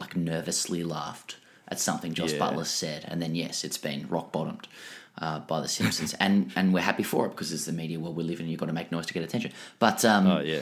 like 0.00 0.16
nervously 0.16 0.82
laughed 0.84 1.36
at 1.68 1.80
something 1.80 2.14
Josh 2.14 2.32
Yeah. 2.32 2.38
Butler 2.38 2.64
said, 2.64 3.04
and 3.08 3.20
then 3.22 3.34
yes, 3.34 3.64
it's 3.64 3.78
been 3.78 4.06
rock 4.08 4.32
bottomed. 4.32 4.68
Uh, 5.18 5.38
by 5.40 5.60
the 5.60 5.68
Simpsons, 5.68 6.12
and 6.20 6.52
and 6.56 6.74
we're 6.74 6.80
happy 6.82 7.02
for 7.02 7.24
it 7.26 7.30
because 7.30 7.50
it's 7.52 7.64
the 7.64 7.72
media 7.72 7.98
world 7.98 8.16
we 8.16 8.22
live 8.22 8.38
in. 8.38 8.48
You've 8.48 8.60
got 8.60 8.66
to 8.66 8.72
make 8.74 8.92
noise 8.92 9.06
to 9.06 9.14
get 9.14 9.22
attention. 9.22 9.52
But 9.78 10.04
um, 10.04 10.26
Oh 10.26 10.40
yeah, 10.40 10.60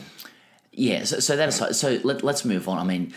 yeah, 0.73 1.05
so, 1.05 1.19
so 1.21 1.37
that 1.37 1.49
aside, 1.49 1.75
so 1.75 1.99
let, 2.05 2.23
let's 2.23 2.45
move 2.45 2.69
on. 2.69 2.79
I 2.79 2.85
mean, 2.85 3.13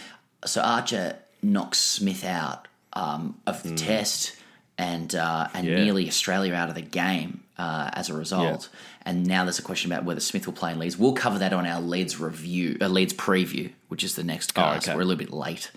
so 0.46 0.62
Archer 0.62 1.18
knocks 1.44 1.78
Smith 1.78 2.26
out 2.26 2.68
um, 2.94 3.40
of 3.46 3.62
the 3.64 3.76
test 3.76 4.36
and 4.80 5.14
uh, 5.14 5.48
and. 5.54 5.68
Yeah. 5.68 5.84
nearly 5.84 6.08
Australia 6.08 6.54
out 6.56 6.70
of 6.70 6.76
the 6.76 6.82
game 6.82 7.44
uh, 7.60 7.92
as 7.94 8.10
a 8.10 8.14
result. 8.16 8.70
And 9.06 9.26
now 9.26 9.44
there's 9.46 9.60
a 9.60 9.62
question 9.64 9.92
about 9.92 10.04
whether 10.06 10.20
Smith 10.20 10.48
will 10.48 10.54
play 10.54 10.72
in 10.72 10.80
Leeds. 10.80 10.98
We'll 10.98 11.14
cover 11.14 11.40
that 11.40 11.54
on 11.54 11.66
our 11.66 11.80
Leeds 11.82 12.20
review, 12.20 12.78
uh, 12.82 12.88
Leeds 12.88 13.14
preview, 13.14 13.72
which 13.88 14.04
is 14.04 14.16
the 14.16 14.24
next 14.24 14.52
Oh, 14.58 14.62
guys. 14.62 14.86
okay. 14.88 14.96
We're 14.96 15.04
a 15.04 15.06
little 15.06 15.24
bit 15.24 15.32
late 15.32 15.72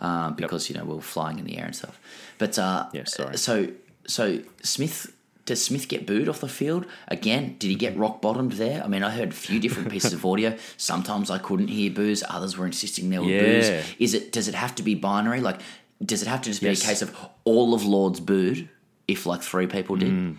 uh, 0.00 0.30
because 0.30 0.68
you 0.70 0.76
know 0.76 0.84
we're 0.84 1.00
flying 1.00 1.38
in 1.38 1.44
the 1.44 1.58
air 1.58 1.66
and 1.66 1.76
stuff. 1.76 2.00
But 2.38 2.58
uh, 2.58 2.86
Yeah, 2.92 3.04
sorry. 3.04 3.36
So 3.36 3.68
so 4.06 4.40
Smith. 4.62 5.12
Does 5.44 5.64
Smith 5.64 5.88
get 5.88 6.06
booed 6.06 6.28
off 6.28 6.40
the 6.40 6.48
field 6.48 6.86
again? 7.08 7.56
Did 7.58 7.66
he 7.68 7.74
get 7.74 7.96
rock 7.96 8.22
bottomed 8.22 8.52
there? 8.52 8.80
I 8.80 8.86
mean, 8.86 9.02
I 9.02 9.10
heard 9.10 9.30
a 9.30 9.34
few 9.34 9.58
different 9.58 9.90
pieces 9.94 10.12
of 10.12 10.24
audio. 10.24 10.56
Sometimes 10.76 11.32
I 11.32 11.38
couldn't 11.38 11.66
hear 11.66 11.90
boos. 11.90 12.22
Others 12.28 12.56
were 12.56 12.64
insisting 12.64 13.10
there 13.10 13.20
were 13.20 13.28
Yeah. 13.28 13.40
boos. 13.80 13.84
Is 13.98 14.14
it? 14.14 14.30
Does 14.30 14.46
it 14.46 14.54
have 14.54 14.72
to 14.76 14.84
be 14.84 14.94
binary? 14.94 15.40
Like, 15.40 15.60
does 16.04 16.22
it 16.22 16.28
have 16.28 16.42
to 16.42 16.50
just 16.50 16.60
be 16.60 16.68
Yes. 16.68 16.84
a 16.84 16.86
case 16.86 17.02
of 17.02 17.16
all 17.42 17.74
of 17.74 17.84
Lords 17.84 18.20
booed 18.20 18.68
if 19.08 19.26
like 19.26 19.42
three 19.42 19.66
people 19.66 19.96
did? 19.96 20.12
Mm. 20.12 20.36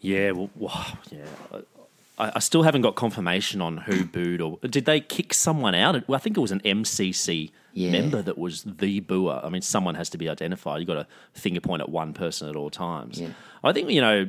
yeah. 0.00 0.32
Well, 0.32 0.50
wow, 0.56 0.86
yeah. 1.10 1.24
I, 2.20 2.32
I 2.36 2.38
still 2.38 2.62
haven't 2.62 2.82
got 2.82 2.94
confirmation 2.96 3.60
on 3.60 3.78
who 3.78 4.04
booed 4.16 4.40
or 4.40 4.58
did 4.58 4.84
they 4.84 5.00
kick 5.00 5.32
someone 5.34 5.74
out? 5.74 6.06
Well, 6.08 6.16
I 6.16 6.20
think 6.20 6.36
it 6.36 6.40
was 6.40 6.52
an 6.52 6.60
MCC 6.60 7.50
Yeah. 7.72 7.90
member 7.92 8.20
that 8.22 8.36
was 8.38 8.62
the 8.64 9.00
booer. 9.00 9.40
I 9.44 9.48
mean, 9.48 9.62
someone 9.62 9.94
has 9.94 10.08
to 10.10 10.18
be 10.18 10.28
identified. 10.28 10.80
You've 10.80 10.88
got 10.88 10.94
to 10.94 11.06
finger 11.32 11.60
point 11.60 11.82
at 11.82 11.88
one 11.88 12.12
person 12.12 12.48
at 12.48 12.56
all 12.56 12.70
times. 12.70 13.20
Yeah. 13.20 13.30
I 13.64 13.72
think 13.72 13.90
you 13.90 14.00
know 14.00 14.28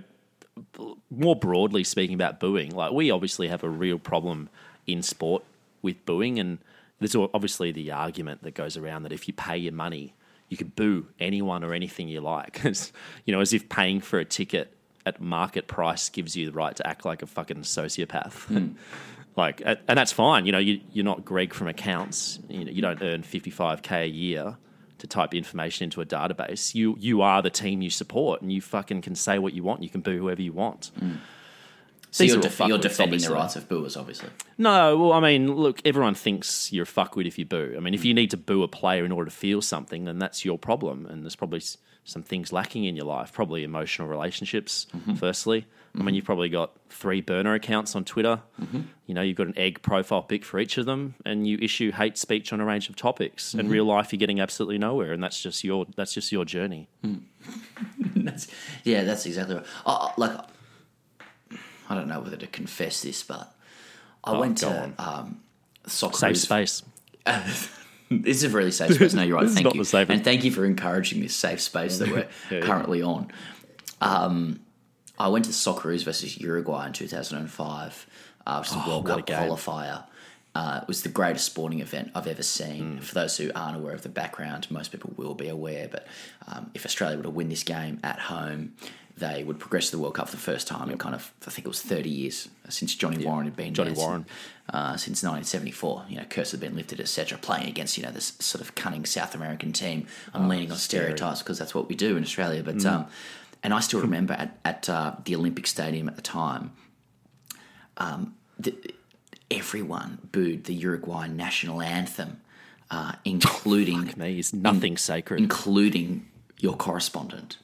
more 1.09 1.35
broadly 1.35 1.83
speaking 1.83 2.13
about 2.15 2.39
booing, 2.39 2.71
like 2.75 2.91
we 2.91 3.09
obviously 3.11 3.47
have 3.47 3.63
a 3.63 3.69
real 3.69 3.97
problem 3.99 4.49
in 4.87 5.01
sport 5.01 5.43
with 5.81 6.05
booing, 6.05 6.39
and 6.39 6.59
there's 6.99 7.15
obviously 7.15 7.71
the 7.71 7.91
argument 7.91 8.43
that 8.43 8.53
goes 8.53 8.77
around 8.77 9.03
that 9.03 9.11
if 9.11 9.27
you 9.27 9.33
pay 9.33 9.57
your 9.57 9.73
money, 9.73 10.13
you 10.49 10.57
can 10.57 10.67
boo 10.75 11.07
anyone 11.19 11.63
or 11.63 11.73
anything 11.73 12.07
you 12.09 12.21
like. 12.21 12.63
It's, 12.65 12.91
you 13.25 13.33
know, 13.33 13.39
as 13.41 13.53
if 13.53 13.69
paying 13.69 14.01
for 14.01 14.19
a 14.19 14.25
ticket 14.25 14.75
at 15.05 15.21
market 15.21 15.67
price 15.67 16.09
gives 16.09 16.35
you 16.35 16.45
the 16.45 16.51
right 16.51 16.75
to 16.75 16.87
act 16.87 17.05
like 17.05 17.21
a 17.21 17.25
fucking 17.25 17.57
sociopath. 17.57 18.33
Hmm. 18.45 18.69
like, 19.35 19.61
and 19.65 19.79
that's 19.87 20.11
fine. 20.11 20.45
You 20.45 20.51
know, 20.51 20.59
you, 20.59 20.81
you're 20.91 21.05
not 21.05 21.25
Greg 21.25 21.53
from 21.53 21.67
accounts. 21.67 22.39
You 22.49 22.65
know, 22.65 22.71
you 22.71 22.81
don't 22.81 23.01
earn 23.01 23.23
55k 23.23 24.03
a 24.03 24.07
year 24.07 24.57
to 24.99 25.07
type 25.07 25.33
information 25.33 25.85
into 25.85 25.99
a 26.01 26.05
database. 26.05 26.75
You 26.75 26.95
you 26.99 27.21
are 27.21 27.41
the 27.41 27.49
team 27.49 27.81
you 27.81 27.89
support, 27.89 28.41
and 28.41 28.51
you 28.51 28.61
fucking 28.61 29.01
can 29.01 29.15
say 29.15 29.39
what 29.39 29.53
you 29.53 29.63
want. 29.63 29.83
You 29.83 29.89
can 29.89 30.01
boo 30.01 30.17
whoever 30.17 30.41
you 30.41 30.53
want. 30.53 30.91
Hmm. 30.97 31.15
So 32.11 32.25
These 32.25 32.33
you're, 32.33 32.41
def- 32.41 32.59
you're 32.59 32.77
defending 32.77 33.21
the 33.21 33.31
rights 33.31 33.55
of 33.55 33.69
booers, 33.69 33.95
obviously. 33.95 34.29
No, 34.57 34.97
well, 34.97 35.13
I 35.13 35.21
mean, 35.21 35.55
look, 35.55 35.79
everyone 35.85 36.13
thinks 36.13 36.71
you're 36.71 36.83
a 36.83 36.85
fuckwit 36.85 37.25
if 37.25 37.39
you 37.39 37.45
boo. 37.45 37.73
I 37.77 37.79
mean, 37.79 37.93
if 37.93 38.01
hmm. 38.01 38.07
you 38.07 38.13
need 38.13 38.31
to 38.31 38.37
boo 38.37 38.63
a 38.63 38.67
player 38.67 39.05
in 39.05 39.13
order 39.13 39.29
to 39.29 39.35
feel 39.35 39.61
something, 39.61 40.03
then 40.03 40.19
that's 40.19 40.43
your 40.43 40.59
problem. 40.59 41.05
And 41.05 41.23
there's 41.23 41.37
probably 41.37 41.61
some 42.03 42.23
things 42.23 42.51
lacking 42.51 42.85
in 42.85 42.95
your 42.95 43.05
life, 43.05 43.31
probably 43.31 43.63
emotional 43.63 44.07
relationships, 44.07 44.87
mm-hmm. 44.95 45.15
firstly. 45.15 45.65
I 45.93 45.97
mean, 45.97 46.05
mm-hmm. 46.07 46.15
you've 46.15 46.25
probably 46.25 46.49
got 46.49 46.71
three 46.89 47.19
burner 47.19 47.53
accounts 47.53 47.95
on 47.97 48.05
Twitter. 48.05 48.41
Mm-hmm. 48.61 48.81
You 49.07 49.13
know, 49.13 49.21
you've 49.21 49.35
got 49.35 49.47
an 49.47 49.57
egg 49.57 49.81
profile 49.81 50.23
pic 50.23 50.45
for 50.45 50.57
each 50.57 50.77
of 50.77 50.85
them, 50.85 51.15
and 51.25 51.45
you 51.45 51.57
issue 51.61 51.91
hate 51.91 52.17
speech 52.17 52.53
on 52.53 52.61
a 52.61 52.65
range 52.65 52.89
of 52.89 52.95
topics. 52.95 53.53
In 53.53 53.67
real 53.67 53.83
life, 53.83 54.13
you're 54.13 54.17
getting 54.19 54.39
absolutely 54.39 54.77
nowhere, 54.77 55.11
and 55.11 55.21
that's 55.21 55.41
just 55.41 55.65
your 55.65 55.85
that's 55.97 56.13
just 56.13 56.31
your 56.31 56.45
journey. 56.45 56.87
Hmm. 57.03 57.15
That's, 58.23 58.47
yeah, 58.83 59.03
that's 59.03 59.25
exactly 59.25 59.55
right. 59.55 60.13
Like, 60.15 60.39
I 61.89 61.95
don't 61.95 62.07
know 62.07 62.19
whether 62.19 62.37
to 62.37 62.45
confess 62.45 63.01
this, 63.01 63.23
but 63.23 63.51
I 64.23 64.33
Oh, 64.33 64.39
went 64.39 64.59
to 64.59 64.69
on. 64.69 64.93
um, 64.99 65.41
soccer. 65.87 66.17
Safe 66.17 66.37
space. 66.37 66.83
This 68.11 68.37
is 68.37 68.43
a 68.43 68.49
really 68.49 68.71
safe 68.71 68.93
space. 68.93 69.13
No, 69.13 69.23
you're 69.23 69.37
right. 69.37 69.49
Thank 69.49 69.73
you, 69.73 69.83
and 70.09 70.23
thank 70.23 70.43
you 70.43 70.51
for 70.51 70.65
encouraging 70.65 71.21
this 71.21 71.35
safe 71.35 71.61
space 71.61 71.97
that 71.99 72.09
we're 72.11 72.27
Yeah, 72.49 72.57
yeah. 72.57 72.59
currently 72.61 73.01
on. 73.01 73.31
Um, 74.01 74.59
I 75.17 75.27
went 75.29 75.45
to 75.45 75.51
Socceroos 75.51 76.03
versus 76.03 76.39
Uruguay 76.39 76.87
in 76.87 76.93
2005, 76.93 78.07
uh, 78.45 78.57
which 78.59 78.69
is 78.69 78.75
a 78.75 78.79
World 78.87 79.09
Oh, 79.09 79.13
a 79.17 79.21
Cup 79.23 79.27
qualifier. 79.27 80.03
Uh, 80.53 80.79
it 80.81 80.87
was 80.87 81.03
the 81.03 81.09
greatest 81.09 81.45
sporting 81.45 81.79
event 81.79 82.11
I've 82.13 82.27
ever 82.27 82.43
seen. 82.43 82.99
For 82.99 83.13
those 83.15 83.37
who 83.37 83.51
aren't 83.55 83.77
aware 83.77 83.93
of 83.93 84.01
the 84.01 84.09
background, 84.09 84.69
most 84.69 84.91
people 84.91 85.13
will 85.15 85.33
be 85.35 85.47
aware. 85.47 85.87
But 85.89 86.07
um, 86.47 86.71
if 86.73 86.85
Australia 86.85 87.15
were 87.17 87.23
to 87.23 87.29
win 87.29 87.47
this 87.47 87.63
game 87.63 87.99
at 88.03 88.19
home, 88.19 88.73
they 89.15 89.43
would 89.45 89.59
progress 89.59 89.91
to 89.91 89.95
the 89.95 90.01
World 90.01 90.15
Cup 90.15 90.27
for 90.27 90.35
the 90.35 90.41
first 90.41 90.67
time 90.67 90.89
in 90.89 90.97
kind 90.97 91.15
of, 91.15 91.31
I 91.47 91.51
think 91.51 91.65
it 91.65 91.69
was 91.69 91.81
30 91.81 92.09
years 92.09 92.49
since 92.67 92.93
Johnny 92.95 93.23
Warren 93.23 93.45
had 93.45 93.55
been 93.55 93.73
Johnny 93.73 93.91
there. 93.93 94.03
Warren. 94.03 94.25
Uh, 94.71 94.95
since 94.95 95.21
1974, 95.21 96.05
you 96.07 96.15
know, 96.15 96.23
curse 96.29 96.51
had 96.51 96.61
been 96.61 96.77
lifted, 96.77 97.01
etc. 97.01 97.37
Playing 97.37 97.67
against, 97.67 97.97
you 97.97 98.03
know, 98.03 98.11
this 98.11 98.33
sort 98.39 98.61
of 98.61 98.73
cunning 98.73 99.03
South 99.05 99.35
American 99.35 99.73
team. 99.73 100.07
I'm 100.33 100.47
leaning 100.47 100.71
on 100.71 100.77
stereotypes 100.77 101.39
because 101.39 101.59
that's 101.59 101.75
what 101.75 101.89
we 101.89 101.95
do 101.95 102.15
in 102.15 102.23
Australia. 102.23 102.63
But 102.63 102.85
um, 102.85 103.07
and 103.63 103.73
I 103.73 103.81
still 103.81 103.99
remember 103.99 104.33
at 104.33 104.57
at 104.63 104.87
uh, 104.89 105.15
the 105.25 105.35
Olympic 105.35 105.67
Stadium 105.67 106.07
at 106.07 106.15
the 106.15 106.21
time, 106.21 106.71
um, 107.97 108.33
the, 108.57 108.73
everyone 109.49 110.19
booed 110.31 110.63
the 110.63 110.73
Uruguayan 110.73 111.35
national 111.35 111.81
anthem, 111.81 112.39
uh, 112.89 113.13
including 113.25 114.13
Me 114.15 114.39
is 114.39 114.53
nothing 114.53 114.97
sacred. 114.97 115.39
including 115.39 116.27
your 116.59 116.75
correspondent. 116.75 117.57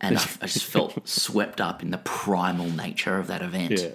And 0.00 0.18
I, 0.18 0.22
I 0.42 0.46
just 0.46 0.64
felt 0.64 1.08
swept 1.08 1.60
up 1.60 1.82
in 1.82 1.90
the 1.90 1.98
primal 1.98 2.70
nature 2.70 3.18
of 3.18 3.26
that 3.26 3.42
event. 3.42 3.80
Yeah. 3.80 3.88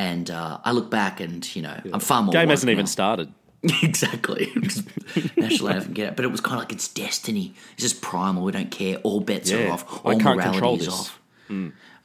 And 0.00 0.30
uh, 0.30 0.58
I 0.64 0.72
look 0.72 0.90
back 0.90 1.20
and, 1.20 1.44
you 1.54 1.60
know, 1.60 1.78
I'm 1.92 2.00
far 2.00 2.22
more. 2.22 2.32
Game 2.32 2.48
hasn't 2.48 2.70
even 2.70 2.86
started. 2.86 3.30
exactly. 3.82 4.50
National 5.36 5.68
anthem, 5.68 5.92
get 5.92 6.08
it. 6.08 6.16
But 6.16 6.24
it 6.24 6.28
was 6.28 6.40
kind 6.40 6.54
of 6.54 6.60
like 6.60 6.72
it's 6.72 6.88
destiny. 6.88 7.52
It's 7.74 7.82
just 7.82 8.00
primal. 8.00 8.42
We 8.42 8.52
don't 8.52 8.70
care. 8.70 8.96
All 9.02 9.20
bets 9.20 9.52
are 9.52 9.60
Yeah. 9.60 9.72
off. 9.72 9.84
I 10.06 10.12
All 10.12 10.18
can't 10.18 10.36
morality 10.36 10.50
control 10.52 10.76
is 10.80 10.88
off. 10.88 11.20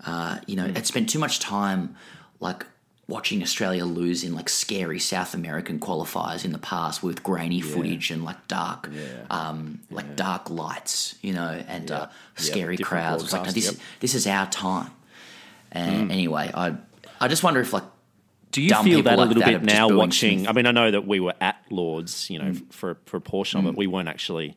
Uh, 0.05 0.39
you 0.45 0.57
know, 0.57 0.65
I'd 0.65 0.85
spent 0.85 1.07
too 1.09 1.19
much 1.19 1.39
time 1.39 1.95
like 2.41 2.65
watching 3.07 3.41
Australia 3.41 3.85
lose 3.85 4.25
in 4.25 4.35
like 4.35 4.49
scary 4.49 4.99
South 4.99 5.33
American 5.33 5.79
qualifiers 5.79 6.43
in 6.43 6.51
the 6.51 6.57
past 6.59 7.01
with 7.01 7.23
grainy 7.23 7.61
footage 7.61 8.11
and 8.11 8.25
like 8.25 8.45
dark, 8.49 8.89
um, 9.29 9.79
like 9.89 10.17
dark 10.17 10.49
lights, 10.49 11.15
you 11.21 11.31
know, 11.31 11.63
and 11.69 11.91
uh, 11.91 12.07
scary 12.35 12.75
different 12.75 12.89
crowds. 12.89 13.21
It 13.21 13.25
was 13.27 13.33
like, 13.33 13.45
no, 13.45 13.51
this, 13.51 13.71
yep. 13.71 13.81
this 14.01 14.15
is 14.15 14.27
our 14.27 14.47
time. 14.47 14.91
And 15.71 16.11
anyway, 16.11 16.51
I 16.53 16.75
I 17.21 17.27
just 17.27 17.43
wonder 17.43 17.59
if 17.61 17.73
like 17.73 17.83
Do 18.51 18.61
you 18.61 18.69
dumb 18.69 18.85
feel 18.85 19.01
that 19.03 19.17
a 19.19 19.21
little 19.23 19.41
that 19.43 19.61
bit 19.61 19.63
now 19.63 19.89
watching? 19.89 20.39
Smith. 20.39 20.49
I 20.49 20.53
mean, 20.53 20.65
I 20.65 20.71
know 20.71 20.91
that 20.91 21.05
we 21.07 21.19
were 21.19 21.33
at 21.41 21.57
Lords, 21.69 22.29
you 22.29 22.39
know, 22.39 22.45
Mm. 22.51 22.73
for 22.73 22.97
for 23.05 23.17
a 23.17 23.21
portion 23.21 23.59
of 23.59 23.65
it. 23.67 23.75
We 23.77 23.87
weren't 23.87 24.07
actually 24.09 24.55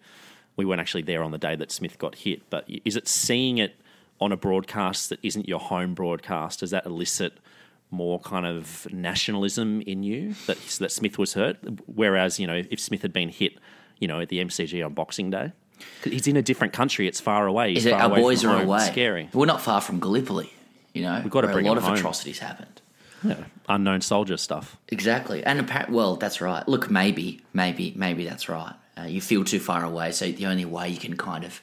we 0.56 0.64
weren't 0.64 0.80
actually 0.80 1.02
there 1.02 1.22
on 1.22 1.30
the 1.30 1.38
day 1.38 1.54
that 1.56 1.70
Smith 1.70 1.98
got 1.98 2.16
hit. 2.16 2.48
But 2.50 2.68
is 2.84 2.96
it 2.96 3.06
seeing 3.08 3.58
it 3.58 3.76
on 4.20 4.32
a 4.32 4.36
broadcast 4.36 5.08
that 5.10 5.20
isn't 5.22 5.48
your 5.48 5.60
home 5.60 5.94
broadcast? 5.94 6.60
Does 6.60 6.70
that 6.70 6.84
elicit 6.86 7.38
more 7.90 8.18
kind 8.20 8.44
of 8.44 8.86
nationalism 8.92 9.80
in 9.82 10.02
you 10.02 10.34
that 10.46 10.58
that 10.80 10.90
Smith 10.92 11.16
was 11.18 11.34
hurt? 11.34 11.56
Whereas 11.86 12.38
you 12.40 12.46
know, 12.46 12.62
if 12.70 12.80
Smith 12.80 13.02
had 13.02 13.12
been 13.12 13.28
hit, 13.28 13.52
you 13.98 14.08
know, 14.08 14.20
at 14.20 14.28
the 14.28 14.38
MCG 14.40 14.84
on 14.84 14.94
Boxing 14.94 15.30
Day, 15.30 15.52
He's 16.02 16.26
in 16.26 16.36
a 16.36 16.42
different 16.42 16.72
country. 16.72 17.06
It's 17.06 17.20
far 17.20 17.46
away. 17.46 17.68
He's 17.74 17.86
is 17.86 17.86
it, 17.86 17.92
our 17.92 18.08
boys 18.08 18.44
are 18.44 18.48
home. 18.48 18.62
away. 18.66 18.78
It's 18.78 18.86
scary. 18.88 19.28
We're 19.32 19.46
not 19.46 19.60
far 19.62 19.80
from 19.80 20.00
Gallipoli. 20.00 20.52
You 20.98 21.04
know, 21.04 21.20
We've 21.22 21.30
got 21.30 21.42
to 21.42 21.48
bring 21.48 21.66
a 21.66 21.68
lot 21.68 21.78
of 21.78 21.84
home. 21.84 21.94
atrocities 21.94 22.38
happened. 22.40 22.80
Unknown 23.68 24.00
soldier 24.00 24.36
stuff. 24.36 24.76
Exactly, 24.88 25.42
and 25.44 25.58
apparently, 25.60 25.94
well, 25.96 26.16
that's 26.16 26.40
right. 26.40 26.66
Look, 26.68 26.90
maybe, 26.90 27.40
maybe, 27.52 27.92
maybe 27.96 28.24
that's 28.24 28.48
right. 28.48 28.74
Uh, 28.96 29.02
you 29.02 29.20
feel 29.20 29.44
too 29.44 29.60
far 29.60 29.84
away, 29.84 30.12
so 30.12 30.30
the 30.32 30.46
only 30.46 30.64
way 30.64 30.88
you 30.88 30.98
can 30.98 31.16
kind 31.16 31.44
of 31.44 31.60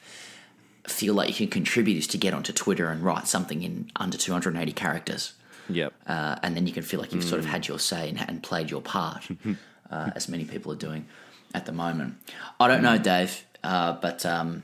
feel 0.86 1.14
like 1.14 1.28
you 1.28 1.34
can 1.34 1.48
contribute 1.48 1.98
is 1.98 2.06
to 2.08 2.18
get 2.18 2.32
onto 2.32 2.52
Twitter 2.52 2.88
and 2.90 3.02
write 3.02 3.26
something 3.26 3.62
in 3.62 3.90
under 3.96 4.16
280 4.16 4.72
characters, 4.72 5.32
Yep. 5.68 5.92
uh, 6.06 6.36
and 6.42 6.56
then 6.56 6.66
you 6.66 6.72
can 6.72 6.82
feel 6.84 7.00
like 7.00 7.12
you've 7.12 7.24
sort 7.24 7.40
Mm. 7.40 7.44
of 7.44 7.50
had 7.50 7.68
your 7.68 7.78
say 7.78 8.08
and, 8.10 8.20
and 8.28 8.42
played 8.42 8.70
your 8.70 8.80
part, 8.82 9.26
uh, 9.90 10.10
as 10.14 10.28
many 10.28 10.44
people 10.44 10.70
are 10.72 10.76
doing 10.88 11.06
at 11.54 11.66
the 11.66 11.72
moment. 11.72 12.14
I 12.60 12.68
don't 12.68 12.80
Mm. 12.80 12.82
know, 12.90 12.98
Dave, 12.98 13.44
uh, 13.64 13.92
but 13.94 14.24
um, 14.24 14.62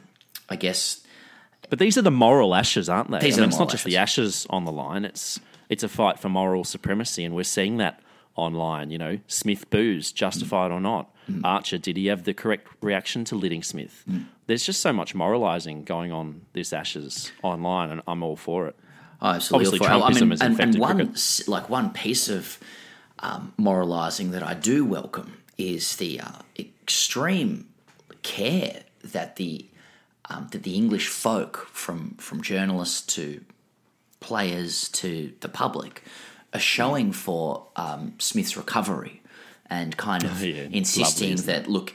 I 0.48 0.56
guess 0.56 1.00
But 1.72 1.78
these 1.78 1.96
are 1.96 2.02
the 2.02 2.10
moral 2.10 2.54
ashes, 2.54 2.90
aren't 2.90 3.10
they? 3.10 3.18
These 3.20 3.38
I 3.38 3.40
mean, 3.40 3.48
the 3.48 3.54
it's 3.54 3.58
not 3.58 3.70
just 3.70 3.84
the 3.86 3.96
ashes 3.96 4.46
on 4.50 4.66
the 4.66 4.70
line. 4.70 5.06
It's 5.06 5.40
it's 5.70 5.82
a 5.82 5.88
fight 5.88 6.18
for 6.18 6.28
moral 6.28 6.64
supremacy, 6.64 7.24
and 7.24 7.34
we're 7.34 7.44
seeing 7.44 7.78
that 7.78 7.98
online. 8.36 8.90
You 8.90 8.98
know, 8.98 9.18
Smith 9.26 9.70
booze, 9.70 10.12
justified 10.12 10.70
or 10.70 10.82
not. 10.82 11.10
Mm. 11.30 11.40
Archer, 11.44 11.78
did 11.78 11.96
he 11.96 12.08
have 12.08 12.24
the 12.24 12.34
correct 12.34 12.68
reaction 12.82 13.24
to 13.24 13.36
Lidding 13.36 13.62
Smith? 13.62 14.04
There's 14.46 14.66
just 14.66 14.82
so 14.82 14.92
much 14.92 15.14
moralising 15.14 15.84
going 15.84 16.12
on 16.12 16.42
this 16.52 16.74
ashes 16.74 17.32
online, 17.42 17.90
and 17.90 18.02
I'm 18.06 18.22
all 18.22 18.36
for 18.36 18.66
it. 18.66 18.76
Oh, 19.22 19.28
absolutely. 19.28 19.68
Obviously, 19.68 19.88
all 19.88 20.00
for 20.02 20.10
it. 20.10 20.14
Trumpism 20.14 20.30
has 20.30 20.40
and, 20.42 20.60
and 20.60 20.78
one 20.78 20.96
cricket. 20.96 21.48
like 21.48 21.70
one 21.70 21.88
piece 21.88 22.28
of 22.28 22.58
um, 23.20 23.54
moralising 23.56 24.32
that 24.32 24.42
I 24.42 24.52
do 24.52 24.84
welcome 24.84 25.38
is 25.56 25.96
the 25.96 26.20
uh, 26.20 26.32
extreme 26.58 27.70
care 28.20 28.82
that 29.02 29.36
the 29.36 29.64
um, 30.30 30.48
that 30.52 30.62
the 30.62 30.74
English 30.74 31.08
folk, 31.08 31.68
from 31.72 32.14
from 32.18 32.42
journalists 32.42 33.00
to 33.16 33.42
players 34.20 34.88
to 34.90 35.32
the 35.40 35.48
public, 35.48 36.02
are 36.52 36.60
showing 36.60 37.12
for 37.12 37.66
um, 37.76 38.14
Smith's 38.18 38.56
recovery, 38.56 39.22
and 39.68 39.96
kind 39.96 40.24
of 40.24 40.42
Yeah, 40.44 40.68
insisting 40.70 41.36
lovely, 41.36 41.44
that 41.46 41.68
look, 41.68 41.94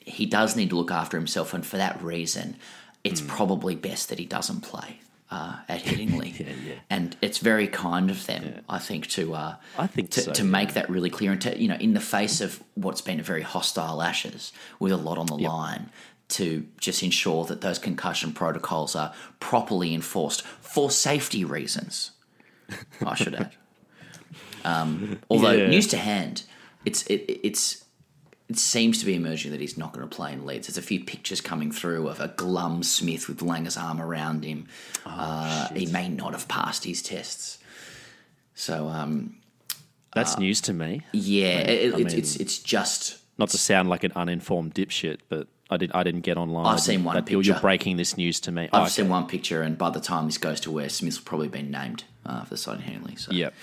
he 0.00 0.26
does 0.26 0.56
need 0.56 0.70
to 0.70 0.76
look 0.76 0.90
after 0.90 1.16
himself, 1.16 1.54
and 1.54 1.64
for 1.64 1.76
that 1.76 2.02
reason, 2.02 2.56
it's 3.04 3.20
Hmm. 3.20 3.28
probably 3.28 3.74
best 3.76 4.08
that 4.08 4.18
he 4.18 4.24
doesn't 4.24 4.60
play 4.62 4.98
uh, 5.30 5.56
at 5.68 5.82
Headingley. 5.84 6.38
yeah, 6.38 6.46
yeah. 6.66 6.74
And 6.90 7.16
it's 7.22 7.38
very 7.38 7.68
kind 7.68 8.10
of 8.10 8.26
them, 8.26 8.60
I 8.68 8.78
think, 8.78 9.06
to 9.08 9.34
uh, 9.34 9.56
I 9.78 9.86
think 9.86 10.10
to, 10.10 10.20
so, 10.22 10.32
to 10.32 10.44
make 10.44 10.74
that 10.74 10.90
really 10.90 11.10
clear, 11.10 11.32
and 11.32 11.40
to 11.42 11.56
you 11.60 11.68
know, 11.68 11.76
in 11.76 11.94
the 11.94 12.00
face 12.00 12.40
of 12.40 12.62
what's 12.74 13.00
been 13.00 13.20
a 13.20 13.22
very 13.22 13.42
hostile 13.42 14.02
Ashes 14.02 14.52
with 14.80 14.92
a 14.92 14.96
lot 14.96 15.18
on 15.18 15.26
the 15.26 15.36
line. 15.36 15.90
To 16.32 16.66
just 16.80 17.02
ensure 17.02 17.44
that 17.44 17.60
those 17.60 17.78
concussion 17.78 18.32
protocols 18.32 18.96
are 18.96 19.12
properly 19.40 19.92
enforced 19.94 20.42
for 20.42 20.90
safety 20.90 21.44
reasons, 21.44 22.12
I 23.04 23.14
should 23.14 23.34
add. 23.34 23.52
Um, 24.64 25.18
although 25.28 25.50
Yeah. 25.52 25.68
news 25.68 25.88
to 25.88 25.96
hand, 25.96 26.44
it's 26.84 27.02
it, 27.08 27.40
it's 27.42 27.84
it 28.48 28.56
seems 28.58 28.98
to 29.00 29.06
be 29.06 29.14
emerging 29.14 29.50
that 29.50 29.60
he's 29.60 29.76
not 29.76 29.92
going 29.92 30.08
to 30.08 30.14
play 30.16 30.32
in 30.32 30.46
Leeds. 30.46 30.68
There's 30.68 30.78
a 30.78 30.82
few 30.82 31.02
pictures 31.04 31.40
coming 31.40 31.72
through 31.72 32.06
of 32.08 32.20
a 32.20 32.28
glum 32.28 32.82
Smith 32.84 33.26
with 33.28 33.40
Langer's 33.40 33.76
arm 33.76 34.00
around 34.00 34.44
him. 34.44 34.68
uh, 35.04 35.68
he 35.74 35.86
may 35.86 36.08
not 36.08 36.32
have 36.32 36.46
passed 36.48 36.84
his 36.84 37.02
tests. 37.02 37.58
So 38.54 38.86
um, 38.88 39.36
That's 40.14 40.38
news 40.38 40.60
to 40.62 40.72
me. 40.72 41.02
yeah, 41.12 41.58
it, 41.58 41.94
I 41.94 41.98
it's, 41.98 42.14
it's 42.14 42.36
it's 42.36 42.58
just 42.58 43.18
Not 43.38 43.48
to 43.50 43.58
sound 43.58 43.88
like 43.88 44.04
an 44.04 44.12
uninformed 44.14 44.74
dipshit, 44.74 45.18
but 45.28 45.48
I 45.72 45.76
did. 45.78 45.90
I 45.92 46.02
didn't 46.02 46.20
get 46.20 46.36
online. 46.36 46.66
I've 46.66 46.80
seen 46.80 47.02
one 47.04 47.16
picture. 47.24 47.40
you're 47.40 47.58
breaking 47.60 47.96
this 47.96 48.16
news 48.16 48.38
to 48.40 48.52
me. 48.52 48.64
I've 48.64 48.70
Oh, 48.72 48.80
okay. 48.82 48.90
seen 48.90 49.08
one 49.08 49.26
picture, 49.26 49.62
and 49.62 49.76
by 49.78 49.90
the 49.90 50.00
time 50.00 50.26
this 50.26 50.38
goes 50.38 50.60
to 50.60 50.70
where 50.70 50.88
Smith's 50.88 51.18
probably 51.18 51.48
been 51.48 51.70
named 51.70 52.04
uh, 52.26 52.44
for 52.44 52.50
the 52.50 52.56
side 52.56 52.78
of 52.78 52.84
Headingley. 52.84 53.18
So 53.18 53.32
Yep. 53.32 53.54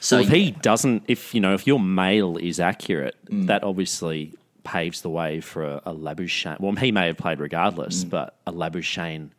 so 0.00 0.16
well, 0.16 0.24
if 0.26 0.30
he 0.32 0.50
doesn't, 0.52 1.04
if 1.08 1.34
you 1.34 1.40
know, 1.40 1.54
if 1.54 1.66
your 1.66 1.80
mail 1.80 2.36
is 2.36 2.60
accurate, 2.60 3.16
Mm. 3.30 3.46
that 3.46 3.62
obviously 3.64 4.34
paves 4.64 5.00
the 5.02 5.10
way 5.10 5.40
for 5.40 5.64
a, 5.64 5.82
a 5.86 5.94
Labuschagne. 5.94 6.60
Well, 6.60 6.72
he 6.76 6.92
may 6.92 7.06
have 7.06 7.16
played 7.16 7.40
regardless, 7.40 8.04
Mm. 8.04 8.10
but 8.10 8.36
a 8.46 8.52
Labuschagne 8.52 9.30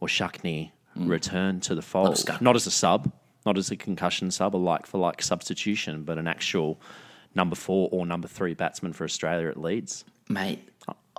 or 0.00 0.08
Shuckney 0.08 0.70
return 0.96 1.60
to 1.60 1.74
the 1.74 1.82
fold, 1.82 2.22
not 2.42 2.54
as 2.56 2.66
a 2.66 2.70
sub, 2.70 3.10
not 3.46 3.56
as 3.56 3.70
a 3.70 3.76
concussion 3.76 4.30
sub, 4.30 4.54
a 4.54 4.58
like 4.58 4.86
for 4.86 4.98
like 4.98 5.22
substitution, 5.22 6.02
but 6.04 6.18
an 6.18 6.26
actual 6.28 6.78
number 7.34 7.56
four 7.56 7.88
or 7.92 8.04
number 8.04 8.28
three 8.28 8.52
batsman 8.54 8.92
for 8.92 9.04
Australia 9.04 9.48
at 9.48 9.56
Leeds. 9.58 10.04
Mate, 10.28 10.68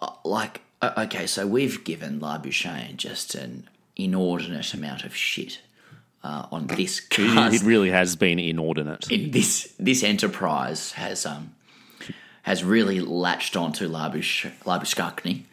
uh, 0.01 0.09
like, 0.25 0.61
uh, 0.81 0.93
okay, 1.05 1.25
so 1.27 1.45
we've 1.47 1.83
given 1.83 2.19
Labuschagne 2.19 2.95
just 2.97 3.35
an 3.35 3.67
inordinate 3.95 4.73
amount 4.73 5.03
of 5.03 5.15
shit 5.15 5.59
uh, 6.23 6.47
on 6.51 6.67
this 6.67 6.99
cast. 7.09 7.55
it 7.55 7.61
really 7.65 7.89
has 7.91 8.15
been 8.15 8.39
inordinate. 8.39 9.09
in 9.11 9.31
this 9.31 9.73
this 9.79 10.03
enterprise 10.03 10.93
has 10.93 11.25
um 11.25 11.53
has 12.43 12.63
really 12.63 12.99
latched 12.99 13.55
onto 13.55 13.87
Labush 13.89 14.51
Labushkakni 14.65 15.43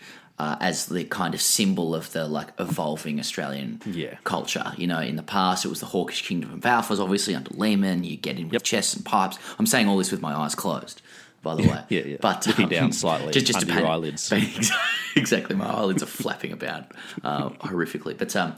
uh, 0.41 0.57
as 0.61 0.87
the 0.87 1.05
kind 1.05 1.35
of 1.35 1.41
symbol 1.41 1.95
of 1.95 2.13
the 2.13 2.27
like 2.27 2.49
evolving 2.59 3.21
Australian 3.21 3.81
Yeah. 3.85 4.17
culture. 4.25 4.73
You 4.77 4.87
know, 4.87 5.01
in 5.01 5.17
the 5.17 5.23
past 5.23 5.65
it 5.65 5.69
was 5.69 5.81
the 5.81 5.87
Hawkish 5.87 6.27
Kingdom 6.27 6.53
of 6.55 6.61
Alphas, 6.61 6.99
obviously 6.99 7.35
under 7.35 7.51
Lehmann. 7.55 8.03
You 8.05 8.17
get 8.17 8.39
in 8.39 8.49
with 8.49 8.63
chests 8.63 8.95
and 8.95 9.05
pipes. 9.05 9.39
I'm 9.59 9.67
saying 9.67 9.87
all 9.87 9.99
this 9.99 10.11
with 10.11 10.23
my 10.23 10.33
eyes 10.35 10.55
closed. 10.55 11.03
By 11.43 11.55
the 11.55 11.63
way, 11.63 11.83
yeah, 11.89 12.03
yeah. 12.03 12.17
but 12.21 12.47
Looking 12.47 12.69
down 12.69 12.93
slightly 12.93 13.33
just, 13.33 13.47
just 13.47 13.61
under 13.61 13.73
your 13.73 13.87
eyelids. 13.87 14.31
exactly, 15.17 15.57
my 15.57 15.67
eyelids 15.67 16.03
are 16.03 16.07
flapping 16.07 16.53
about 16.53 16.93
uh, 17.25 17.49
horrifically. 17.51 18.17
But 18.17 18.37
um, 18.37 18.57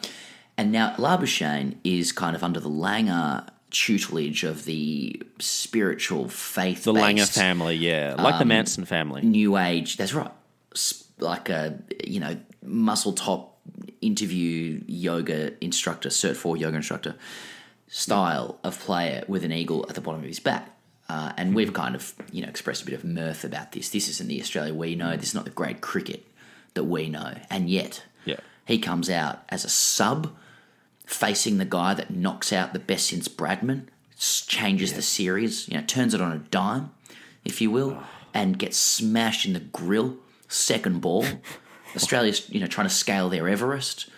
and 0.57 0.73
now 0.73 0.95
Labuschagne 0.97 1.77
is 1.85 2.11
kind 2.11 2.35
of 2.35 2.43
under 2.43 2.59
the 2.59 2.69
Langer 2.69 3.47
tutelage 3.71 4.45
of 4.45 4.65
the 4.65 5.23
spiritual 5.39 6.29
faith, 6.29 6.85
The 6.85 6.93
Langer 6.93 7.33
family, 7.33 7.77
yeah, 7.77 8.17
like 8.19 8.39
the 8.39 8.45
Manson 8.45 8.85
family. 8.85 9.23
new 9.23 9.57
age. 9.57 9.97
That's 9.97 10.13
right, 10.13 10.33
like 11.19 11.49
a 11.49 11.79
you 12.05 12.19
know 12.19 12.37
muscle 12.65 13.13
top 13.13 13.59
interview 14.01 14.83
yoga 14.87 15.53
instructor, 15.65 16.09
cert 16.09 16.37
four 16.37 16.57
yoga 16.57 16.77
instructor 16.77 17.15
style 17.87 18.59
of 18.65 18.81
player 18.81 19.23
with 19.29 19.45
an 19.45 19.53
eagle 19.53 19.85
at 19.89 19.95
the 19.95 20.01
bottom 20.01 20.21
of 20.23 20.27
his 20.27 20.41
back. 20.41 20.72
Uh, 21.13 21.31
and 21.37 21.55
we've 21.55 21.75
kind 21.75 21.95
of, 21.95 22.15
you 22.33 22.41
know, 22.41 22.49
expressed 22.49 22.81
a 22.83 22.87
bit 22.87 22.95
of 22.95 23.05
mirth 23.05 23.45
about 23.45 23.73
this. 23.73 23.91
This 23.91 24.09
isn't 24.09 24.29
the 24.29 24.41
Australia 24.41 24.73
we 24.73 24.95
know. 24.95 25.15
This 25.15 25.29
is 25.29 25.35
not 25.35 25.45
the 25.45 25.51
great 25.51 25.83
cricket 25.83 26.25
that 26.73 26.85
we 26.85 27.11
know. 27.11 27.35
And 27.51 27.69
yet, 27.69 28.03
Yeah. 28.25 28.41
he 28.65 28.79
comes 28.79 29.11
out 29.11 29.43
as 29.51 29.63
a 29.67 29.69
sub, 29.69 30.35
facing 31.05 31.59
the 31.59 31.67
guy 31.67 31.93
that 31.93 32.11
knocks 32.11 32.51
out 32.51 32.73
the 32.73 32.79
best 32.79 33.09
since 33.09 33.29
Bradman, 33.29 33.89
changes 34.17 34.95
the 34.95 35.03
series, 35.03 35.69
you 35.69 35.75
know, 35.77 35.85
turns 35.87 36.15
it 36.15 36.23
on 36.23 36.33
a 36.33 36.39
dime, 36.39 36.91
if 37.45 37.61
you 37.61 37.71
will, 37.71 38.03
and 38.33 38.59
gets 38.59 38.79
smashed 38.79 39.45
in 39.45 39.53
the 39.53 39.61
grill. 39.61 40.17
Second 40.49 41.03
ball. 41.03 41.27
Australia's, 41.95 42.49
you 42.49 42.59
know, 42.59 42.67
trying 42.67 42.89
to 42.89 42.95
scale 42.95 43.29
their 43.29 43.47
Everest 43.49 44.09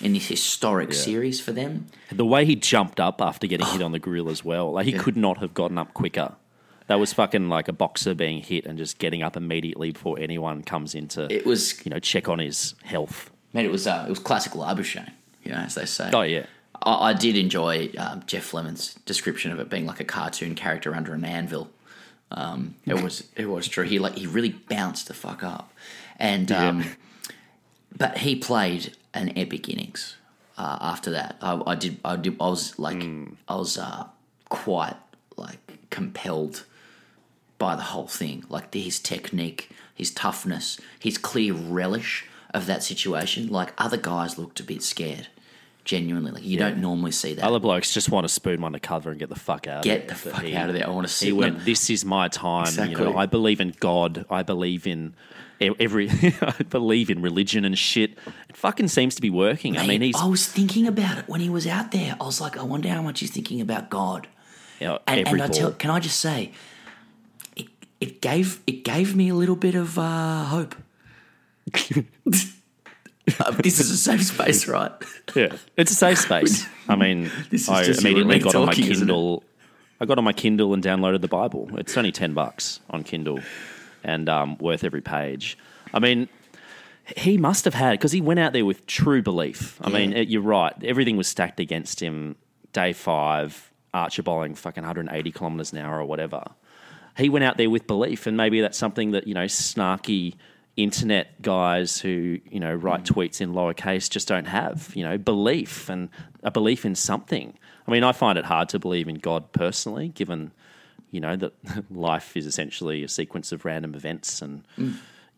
in 0.00 0.12
this 0.12 0.28
historic 0.28 0.92
series 0.92 1.40
for 1.40 1.50
them. 1.50 1.86
The 2.12 2.24
way 2.24 2.44
he 2.44 2.54
jumped 2.54 3.00
up 3.00 3.20
after 3.20 3.48
getting 3.48 3.66
hit 3.66 3.82
on 3.82 3.90
the 3.90 3.98
grill 3.98 4.28
as 4.30 4.44
well, 4.44 4.70
like 4.70 4.86
he 4.86 4.92
could 4.92 5.16
not 5.16 5.38
have 5.38 5.52
gotten 5.52 5.78
up 5.78 5.94
quicker. 5.94 6.36
That 6.86 6.96
was 6.96 7.12
fucking 7.14 7.48
like 7.48 7.68
a 7.68 7.72
boxer 7.72 8.14
being 8.14 8.42
hit 8.42 8.66
and 8.66 8.76
just 8.76 8.98
getting 8.98 9.22
up 9.22 9.36
immediately 9.36 9.92
before 9.92 10.18
anyone 10.18 10.62
comes 10.62 10.94
in 10.94 11.08
to, 11.08 11.32
It 11.32 11.46
was 11.46 11.84
you 11.84 11.90
know, 11.90 11.98
check 11.98 12.28
on 12.28 12.38
his 12.38 12.74
health. 12.82 13.30
Man, 13.54 13.64
it 13.64 13.70
was 13.70 13.86
uh, 13.86 14.04
it 14.06 14.10
was 14.10 14.18
classic 14.18 14.52
Labuschagne, 14.52 15.12
you 15.44 15.52
know, 15.52 15.58
as 15.58 15.74
they 15.76 15.86
say. 15.86 16.10
Oh 16.12 16.22
yeah, 16.22 16.46
I, 16.82 17.10
I 17.10 17.12
did 17.14 17.36
enjoy 17.36 17.90
um, 17.96 18.22
Geoff 18.26 18.52
Lemon's 18.52 18.94
description 19.06 19.52
of 19.52 19.60
it 19.60 19.70
being 19.70 19.86
like 19.86 20.00
a 20.00 20.04
cartoon 20.04 20.54
character 20.54 20.94
under 20.94 21.14
an 21.14 21.24
anvil. 21.24 21.70
Um, 22.30 22.74
it 22.84 23.00
was 23.00 23.24
it 23.36 23.46
was 23.46 23.68
true. 23.68 23.84
He 23.84 23.98
like 23.98 24.16
he 24.16 24.26
really 24.26 24.50
bounced 24.50 25.08
the 25.08 25.14
fuck 25.14 25.42
up, 25.42 25.72
and 26.18 26.50
um, 26.50 26.84
but 27.96 28.18
he 28.18 28.36
played 28.36 28.96
an 29.14 29.32
epic 29.36 29.68
innings. 29.68 30.16
Uh, 30.58 30.78
after 30.80 31.10
that, 31.12 31.36
I, 31.40 31.62
I 31.66 31.74
did 31.76 31.98
I 32.04 32.16
did 32.16 32.36
I 32.40 32.48
was 32.48 32.78
like 32.78 33.02
I 33.48 33.54
was 33.54 33.78
uh, 33.78 34.06
quite 34.48 34.96
like 35.36 35.90
compelled 35.90 36.64
by 37.64 37.74
the 37.74 37.82
whole 37.82 38.06
thing, 38.06 38.44
like 38.50 38.74
his 38.74 39.00
technique, 39.00 39.70
his 39.94 40.10
toughness, 40.10 40.78
his 41.00 41.16
clear 41.16 41.54
relish 41.54 42.26
of 42.52 42.66
that 42.66 42.82
situation. 42.82 43.48
Like 43.48 43.72
other 43.78 43.96
guys 43.96 44.36
looked 44.36 44.60
a 44.60 44.62
bit 44.62 44.82
scared, 44.82 45.28
genuinely. 45.86 46.30
Like 46.30 46.44
you 46.44 46.58
don't 46.58 46.76
normally 46.76 47.10
see 47.10 47.32
that. 47.32 47.42
other 47.42 47.58
blokes 47.58 47.94
just 47.94 48.10
want 48.10 48.24
to 48.24 48.28
spoon 48.28 48.60
one 48.60 48.74
to 48.74 48.80
cover 48.80 49.08
and 49.08 49.18
get 49.18 49.30
the 49.30 49.34
fuck 49.34 49.66
out. 49.66 49.82
Get 49.82 50.02
of 50.02 50.08
the. 50.08 50.30
Fuck 50.30 50.42
he- 50.42 50.54
out 50.54 50.68
of 50.68 50.74
there! 50.74 50.86
I 50.86 50.90
want 50.90 51.06
to 51.06 51.12
see. 51.12 51.32
He 51.32 51.40
them. 51.40 51.58
This 51.64 51.88
is 51.88 52.04
my 52.04 52.28
time. 52.28 52.90
You 52.90 52.98
know, 52.98 53.16
I 53.16 53.24
believe 53.24 53.62
in 53.62 53.72
God. 53.80 54.26
I 54.28 54.42
believe 54.42 54.86
in 54.86 55.14
every. 55.58 56.10
I 56.42 56.64
believe 56.68 57.08
in 57.08 57.22
religion 57.22 57.64
and 57.64 57.78
shit. 57.78 58.18
It 58.50 58.58
fucking 58.58 58.88
seems 58.88 59.14
to 59.14 59.22
be 59.22 59.30
working. 59.30 59.78
I 59.78 59.86
mean, 59.86 60.02
he's 60.02 60.16
I 60.16 60.26
was 60.26 60.46
thinking 60.46 60.86
about 60.86 61.16
it 61.16 61.28
when 61.28 61.40
he 61.40 61.48
was 61.48 61.66
out 61.66 61.92
there. 61.92 62.14
I 62.20 62.24
was 62.24 62.42
like, 62.42 62.58
I 62.58 62.62
wonder 62.62 62.90
how 62.90 63.00
much 63.00 63.20
he's 63.20 63.30
thinking 63.30 63.62
about 63.62 63.88
God. 63.88 64.28
you 64.80 64.88
know, 64.88 64.98
And, 65.06 65.26
and 65.26 65.42
I 65.42 65.48
tell, 65.48 65.72
can 65.72 65.90
I 65.90 65.98
just 65.98 66.20
say, 66.20 66.52
it, 68.04 68.20
gave 68.20 68.60
it 68.66 68.84
gave 68.84 69.16
me 69.16 69.30
a 69.30 69.34
little 69.34 69.56
bit 69.56 69.74
of 69.74 69.98
uh, 69.98 70.44
hope. 70.44 70.74
Uh, 73.40 73.50
this 73.52 73.80
is 73.80 73.90
a 73.90 73.96
safe 73.96 74.22
space, 74.22 74.68
right? 74.68 74.92
Yeah, 75.34 75.56
it's 75.78 75.90
a 75.90 75.94
safe 75.94 76.18
space. 76.18 76.66
I 76.90 76.94
mean, 76.94 77.30
I 77.70 77.82
immediately 77.84 78.24
me 78.24 78.38
got 78.38 78.54
on 78.54 78.66
my 78.66 78.72
talking, 78.72 78.84
isn't 78.84 78.96
it? 78.96 78.98
Kindle. 78.98 79.42
I 79.98 80.04
got 80.04 80.18
on 80.18 80.24
my 80.24 80.34
Kindle 80.34 80.74
and 80.74 80.84
downloaded 80.84 81.22
the 81.22 81.28
Bible. 81.28 81.70
It's 81.78 81.96
only 81.96 82.12
ten 82.12 82.34
bucks 82.34 82.80
on 82.90 83.02
Kindle, 83.02 83.40
and 84.02 84.28
um, 84.28 84.58
worth 84.58 84.84
every 84.84 85.00
page. 85.00 85.56
I 85.94 86.00
mean, 86.00 86.28
he 87.16 87.38
must 87.38 87.64
have 87.64 87.72
had 87.72 87.92
because 87.92 88.12
he 88.12 88.20
went 88.20 88.40
out 88.40 88.52
there 88.52 88.66
with 88.66 88.86
true 88.86 89.22
belief. 89.22 89.78
I 89.80 89.88
mean, 89.88 90.12
it, 90.12 90.28
you're 90.28 90.42
right. 90.42 90.74
Everything 90.84 91.16
was 91.16 91.26
stacked 91.26 91.60
against 91.60 92.00
him. 92.00 92.36
Day 92.74 92.92
five, 92.92 93.72
Archer 93.94 94.22
bowling 94.22 94.54
fucking 94.54 94.82
180 94.82 95.32
kilometers 95.32 95.72
an 95.72 95.78
hour 95.78 95.98
or 95.98 96.04
whatever. 96.04 96.44
He 97.16 97.28
went 97.28 97.44
out 97.44 97.56
there 97.56 97.70
with 97.70 97.86
belief, 97.86 98.26
and 98.26 98.36
maybe 98.36 98.60
that's 98.60 98.78
something 98.78 99.12
that 99.12 99.26
you 99.26 99.34
know 99.34 99.44
snarky 99.44 100.34
internet 100.76 101.40
guys 101.40 102.00
who 102.00 102.40
you 102.50 102.58
know 102.58 102.74
write 102.74 103.04
mm. 103.04 103.14
tweets 103.14 103.40
in 103.40 103.52
lowercase 103.52 104.10
just 104.10 104.28
don't 104.28 104.46
have. 104.46 104.92
You 104.94 105.04
know, 105.04 105.18
belief 105.18 105.88
and 105.88 106.08
a 106.42 106.50
belief 106.50 106.84
in 106.84 106.94
something. 106.94 107.54
I 107.86 107.90
mean, 107.90 108.02
I 108.02 108.12
find 108.12 108.38
it 108.38 108.44
hard 108.44 108.68
to 108.70 108.78
believe 108.78 109.08
in 109.08 109.16
God 109.16 109.52
personally, 109.52 110.08
given 110.08 110.52
you 111.10 111.20
know 111.20 111.36
that 111.36 111.52
life 111.90 112.36
is 112.36 112.46
essentially 112.46 113.04
a 113.04 113.08
sequence 113.08 113.52
of 113.52 113.64
random 113.64 113.94
events 113.94 114.42
and. 114.42 114.64
Mm. 114.78 114.96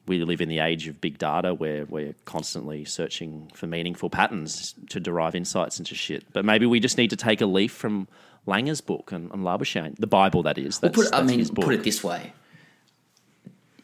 We 0.08 0.22
live 0.22 0.40
in 0.40 0.48
the 0.48 0.60
age 0.60 0.86
of 0.86 1.00
big 1.00 1.18
data 1.18 1.52
where 1.52 1.84
we're 1.84 2.14
constantly 2.26 2.84
searching 2.84 3.50
for 3.54 3.66
meaningful 3.66 4.08
patterns 4.08 4.72
to 4.90 5.00
derive 5.00 5.34
insights 5.34 5.80
into 5.80 5.96
shit. 5.96 6.32
But 6.32 6.44
maybe 6.44 6.64
we 6.64 6.78
just 6.78 6.96
need 6.96 7.10
to 7.10 7.16
take 7.16 7.40
a 7.40 7.46
leaf 7.46 7.72
from 7.72 8.06
Langer's 8.46 8.80
book 8.80 9.12
and, 9.12 9.30
and 9.32 9.42
Labuschagne, 9.42 9.96
the 9.96 10.06
Bible, 10.06 10.42
that 10.44 10.58
is. 10.58 10.80
Well, 10.80 10.92
put 10.92 11.06
it, 11.06 11.14
I 11.14 11.22
mean, 11.22 11.46
put 11.48 11.74
it 11.74 11.82
this 11.82 12.02
way: 12.04 12.32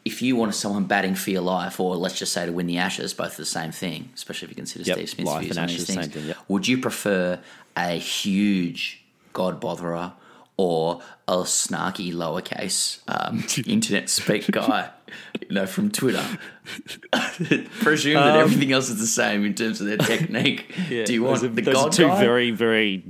if 0.05 0.21
you 0.21 0.35
want 0.35 0.53
someone 0.55 0.85
batting 0.85 1.15
for 1.15 1.29
your 1.29 1.41
life, 1.41 1.79
or 1.79 1.95
let's 1.95 2.17
just 2.17 2.33
say 2.33 2.45
to 2.45 2.51
win 2.51 2.67
the 2.67 2.77
Ashes, 2.77 3.13
both 3.13 3.33
are 3.33 3.41
the 3.41 3.45
same 3.45 3.71
thing. 3.71 4.09
Especially 4.13 4.47
if 4.47 4.51
you 4.51 4.55
consider 4.55 4.83
Yep, 4.85 4.97
Steve 4.97 5.09
Smith's 5.09 5.31
life 5.31 5.41
views 5.43 5.57
and 5.57 5.71
Ashes, 5.71 5.85
things. 5.85 5.99
same 6.01 6.09
thing, 6.09 6.25
yep. 6.27 6.37
Would 6.47 6.67
you 6.67 6.79
prefer 6.79 7.39
a 7.77 7.97
huge 7.97 9.03
God 9.31 9.61
botherer 9.61 10.13
or 10.57 11.01
a 11.27 11.37
snarky 11.37 12.13
lowercase 12.13 12.99
um, 13.07 13.43
internet 13.65 14.09
speak 14.09 14.49
guy? 14.51 14.89
You 15.41 15.55
know, 15.55 15.65
from 15.67 15.91
Twitter. 15.91 16.25
Presume 17.81 18.15
that 18.15 18.35
everything 18.37 18.71
else 18.71 18.89
is 18.89 18.99
the 18.99 19.07
same 19.07 19.45
in 19.45 19.53
terms 19.53 19.79
of 19.79 19.87
their 19.87 19.97
technique. 19.97 20.73
Do 20.89 21.13
you 21.13 21.23
want 21.23 21.43
are, 21.43 21.47
the 21.47 21.61
those 21.61 21.73
God 21.73 21.91
two 21.91 22.07
guy? 22.07 22.19
very, 22.19 22.51
very 22.51 23.03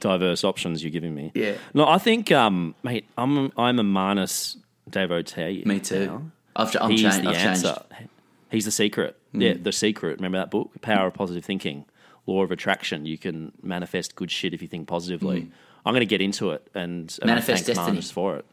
diverse 0.00 0.44
options 0.44 0.82
you're 0.82 0.90
giving 0.92 1.14
me. 1.14 1.32
Yeah. 1.34 1.54
No, 1.74 1.86
I 1.88 1.98
think, 1.98 2.30
um, 2.32 2.74
mate, 2.82 3.06
I'm 3.16 3.52
I'm 3.56 3.78
a 3.78 3.82
Marnus 3.84 4.56
devotee. 4.88 5.62
Me 5.66 5.80
too. 5.80 6.06
now. 6.06 6.22
I've, 6.56 6.76
I'm 6.80 6.90
He's 6.90 7.02
changed. 7.02 7.22
the 7.24 7.28
I've 7.30 7.36
answer. 7.36 7.66
changed. 7.74 7.84
Hmm. 7.92 8.04
He's 8.50 8.64
the 8.64 8.70
secret. 8.70 9.16
Yeah, 9.32 9.54
the 9.60 9.72
secret. 9.72 10.16
Remember 10.16 10.38
that 10.38 10.50
book, 10.50 10.80
Power 10.80 11.08
of 11.08 11.14
Positive 11.14 11.44
Thinking, 11.44 11.84
Law 12.26 12.42
of 12.42 12.50
Attraction. 12.50 13.04
You 13.06 13.18
can 13.18 13.52
manifest 13.62 14.14
good 14.16 14.30
shit 14.30 14.54
if 14.54 14.62
you 14.62 14.68
think 14.68 14.88
positively. 14.88 15.50
I'm 15.84 15.92
going 15.92 16.00
to 16.00 16.06
get 16.06 16.20
into 16.22 16.50
it 16.52 16.66
and, 16.74 16.82
and 17.02 17.18
Hmm. 17.22 17.26
Manifest 17.26 17.66
destiny. 17.66 17.86
Manus 17.88 18.10
for 18.10 18.36
it. 18.36 18.44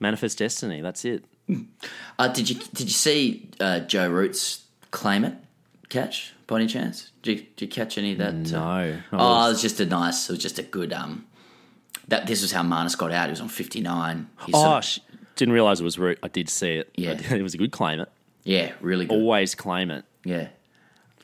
Manifest 0.00 0.38
destiny. 0.38 0.80
That's 0.80 1.04
it. 1.04 1.24
Uh, 2.18 2.28
did 2.28 2.48
you 2.48 2.54
did 2.56 2.86
you 2.86 2.88
see 2.94 3.48
uh, 3.60 3.80
Joe 3.80 4.08
Roots 4.08 4.64
claim 4.92 5.24
it? 5.24 5.34
Catch 5.88 6.32
by 6.52 6.58
any 6.60 6.66
chance? 6.68 7.10
Did 7.22 7.38
you, 7.40 7.46
did 7.56 7.62
you 7.64 7.68
catch 7.68 7.98
any 7.98 8.12
of 8.12 8.18
that? 8.18 8.34
uh, 8.54 8.58
No. 8.58 8.62
I 8.64 9.02
oh, 9.12 9.46
it 9.46 9.52
was 9.52 9.62
just 9.62 9.80
a 9.80 9.86
nice. 9.86 10.28
It 10.28 10.32
was 10.34 10.42
just 10.42 10.58
a 10.58 10.62
good. 10.62 10.92
Um, 10.92 11.26
that 12.08 12.26
this 12.26 12.42
was 12.42 12.52
how 12.52 12.62
Marnus 12.62 12.96
got 12.96 13.10
out. 13.12 13.26
He 13.26 13.30
was 13.30 13.40
on 13.40 13.48
fifty 13.48 13.80
nine. 13.80 14.28
Oh, 14.52 14.80
sh- 14.80 14.98
didn't 15.36 15.54
realize 15.54 15.80
it 15.80 15.84
was 15.84 15.98
root. 15.98 16.18
I 16.22 16.28
did 16.28 16.48
see 16.48 16.72
it. 16.76 16.90
Yeah. 16.96 17.14
Did- 17.14 17.32
it 17.40 17.42
was 17.42 17.54
a 17.54 17.58
good 17.58 17.72
claim 17.72 18.00
it. 18.00 18.08
yeah, 18.44 18.72
really 18.80 19.06
good. 19.06 19.14
Always 19.14 19.54
claim 19.54 19.90
it. 19.90 20.04
Yeah, 20.24 20.48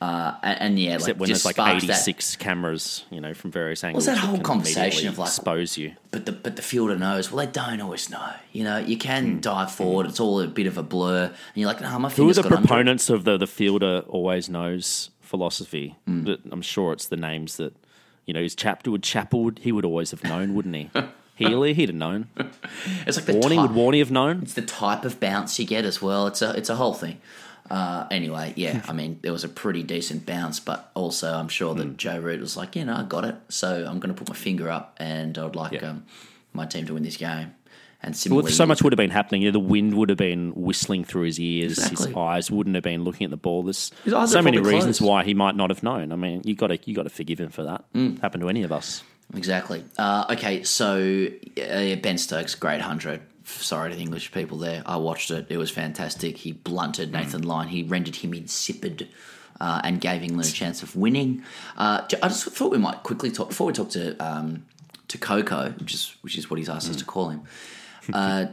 uh, 0.01 0.35
and, 0.43 0.61
and 0.61 0.79
yeah, 0.79 0.95
Except 0.95 1.09
like 1.15 1.19
when 1.19 1.27
just 1.29 1.43
there's 1.43 1.57
like 1.57 1.65
that- 1.81 1.83
86 1.83 2.35
cameras, 2.37 3.05
you 3.11 3.19
know, 3.21 3.33
from 3.33 3.51
various 3.51 3.83
angles. 3.83 4.05
that 4.05 4.13
that 4.15 4.19
whole 4.19 4.39
conversation 4.39 5.09
of, 5.09 5.17
like- 5.17 5.27
expose 5.27 5.77
you. 5.77 5.93
But 6.11 6.25
the 6.25 6.31
but 6.31 6.55
the 6.55 6.61
fielder 6.61 6.97
knows. 6.97 7.31
Well, 7.31 7.45
they 7.45 7.51
don't 7.51 7.81
always 7.81 8.09
know. 8.09 8.31
You 8.53 8.63
know, 8.63 8.77
you 8.77 8.97
can 8.97 9.33
Hmm. 9.33 9.39
dive 9.39 9.71
forward. 9.71 10.05
It's 10.07 10.19
all 10.19 10.39
a 10.41 10.47
bit 10.47 10.67
of 10.67 10.77
a 10.77 10.83
blur, 10.83 11.25
and 11.25 11.35
you're 11.55 11.67
like, 11.67 11.81
no, 11.81 11.99
my 11.99 12.09
Who 12.09 12.29
are 12.29 12.33
the 12.33 12.41
got 12.41 12.51
under 12.51 12.63
it." 12.63 12.67
proponents 12.67 13.09
of 13.09 13.25
the 13.25 13.37
the 13.37 13.47
fielder 13.47 14.03
always 14.07 14.49
knows 14.49 15.09
philosophy? 15.29 15.95
But 16.07 16.39
I'm 16.51 16.61
sure 16.61 16.91
it's 16.93 17.07
the 17.07 17.17
names 17.17 17.57
that 17.57 17.73
you 18.25 18.33
know. 18.33 18.41
Is 18.41 18.55
Chapwood 18.55 19.01
Chapwood? 19.01 19.59
He 19.59 19.71
would 19.71 19.85
always 19.85 20.11
have 20.11 20.23
known, 20.23 20.53
wouldn't 20.55 20.75
he? 20.75 20.89
Healy, 21.35 21.73
he'd 21.73 21.89
have 21.89 21.95
known. 21.95 22.27
It's 23.07 23.17
like 23.17 23.25
the 23.25 23.33
Warney, 23.33 23.55
type, 23.55 23.71
would 23.71 23.77
Warney 23.79 23.99
have 23.99 24.11
known? 24.11 24.41
it's 24.43 24.53
the 24.55 24.61
type 24.61 25.05
of 25.05 25.19
bounce 25.19 25.57
you 25.59 25.65
get 25.65 25.85
as 25.85 26.01
well. 26.01 26.27
It's 26.27 26.41
a 26.41 26.51
it's 26.59 26.69
a 26.69 26.75
whole 26.75 26.93
thing. 26.93 27.17
Uh, 27.69 28.07
anyway, 28.09 28.51
yeah, 28.55 28.81
I 28.89 28.93
mean, 28.93 29.19
there 29.21 29.31
was 29.31 29.43
a 29.43 29.49
pretty 29.49 29.83
decent 29.83 30.25
bounce, 30.25 30.59
but 30.59 30.89
also 30.95 31.31
I'm 31.33 31.47
sure 31.49 31.75
that 31.75 31.97
Joe 31.97 32.19
Root 32.19 32.39
was 32.41 32.57
like, 32.57 32.75
yeah, 32.75 32.85
know, 32.85 32.95
I 32.95 33.03
got 33.03 33.25
it. 33.25 33.35
So 33.49 33.85
I'm 33.87 33.99
going 33.99 34.13
to 34.13 34.17
put 34.19 34.27
my 34.27 34.35
finger 34.35 34.69
up, 34.71 34.97
and 34.97 35.37
I'd 35.37 35.55
like 35.55 35.73
Yeah. 35.73 35.89
um, 35.91 36.05
my 36.51 36.65
team 36.65 36.87
to 36.87 36.95
win 36.95 37.03
this 37.03 37.17
game. 37.17 37.53
And 38.01 38.15
similarly, 38.15 38.51
so 38.51 38.65
much 38.65 38.81
would 38.81 38.93
have 38.93 38.97
been 38.97 39.09
happening. 39.09 39.41
You 39.41 39.49
know, 39.49 39.59
the 39.59 39.59
wind 39.59 39.95
would 39.95 40.07
have 40.07 40.17
been 40.17 40.53
whistling 40.55 41.03
through 41.03 41.23
his 41.23 41.39
ears. 41.39 41.83
His 41.89 42.07
eyes 42.15 42.49
wouldn't 42.49 42.75
have 42.75 42.83
been 42.83 43.03
looking 43.03 43.25
at 43.25 43.29
the 43.29 43.37
ball. 43.37 43.63
There's 43.63 43.91
so 44.05 44.41
many 44.41 44.57
reasons 44.57 44.99
closed. 44.99 45.01
why 45.01 45.23
he 45.25 45.33
might 45.33 45.55
not 45.55 45.69
have 45.69 45.83
known. 45.83 46.13
I 46.13 46.15
mean, 46.15 46.41
you 46.45 46.55
got 46.55 46.67
to 46.67 46.79
you 46.85 46.95
got 46.95 47.03
to 47.03 47.09
forgive 47.09 47.39
him 47.39 47.49
for 47.49 47.63
that. 47.63 47.83
Mm. 47.93 48.21
Happened 48.21 48.41
to 48.41 48.49
any 48.49 48.63
of 48.63 48.71
us. 48.71 49.03
Exactly. 49.35 49.83
Uh, 49.97 50.25
okay, 50.31 50.63
so 50.63 51.27
uh, 51.61 51.95
Ben 51.97 52.17
Stokes, 52.17 52.55
great 52.55 52.81
hundred. 52.81 53.21
Sorry 53.43 53.89
to 53.89 53.95
the 53.95 54.01
English 54.01 54.31
people 54.31 54.57
there. 54.57 54.81
I 54.85 54.95
watched 54.95 55.29
it. 55.31 55.47
It 55.49 55.57
was 55.57 55.69
fantastic. 55.69 56.37
He 56.37 56.53
blunted 56.53 57.11
Nathan 57.11 57.41
Lyon. 57.41 57.67
He 57.67 57.83
rendered 57.83 58.15
him 58.15 58.33
insipid. 58.33 59.09
Uh, 59.61 59.81
and 59.83 59.99
gave 59.99 60.23
England 60.23 60.47
a 60.47 60.53
chance 60.53 60.83
of 60.83 60.95
winning. 60.95 61.43
Uh, 61.75 62.07
I 62.23 62.29
just 62.29 62.45
thought 62.45 62.71
we 62.71 62.77
might 62.77 63.03
quickly 63.03 63.29
talk 63.29 63.49
before 63.49 63.67
we 63.67 63.73
talk 63.73 63.89
to 63.89 64.15
um, 64.25 64.65
to 65.09 65.17
Coco, 65.17 65.71
which 65.71 65.93
is 65.93 66.15
which 66.21 66.37
is 66.37 66.49
what 66.49 66.59
he's 66.59 66.69
asked 66.69 66.89
us 66.89 66.95
to 66.95 67.03
call 67.03 67.27
him. 67.27 67.41
Uh, 68.13 68.47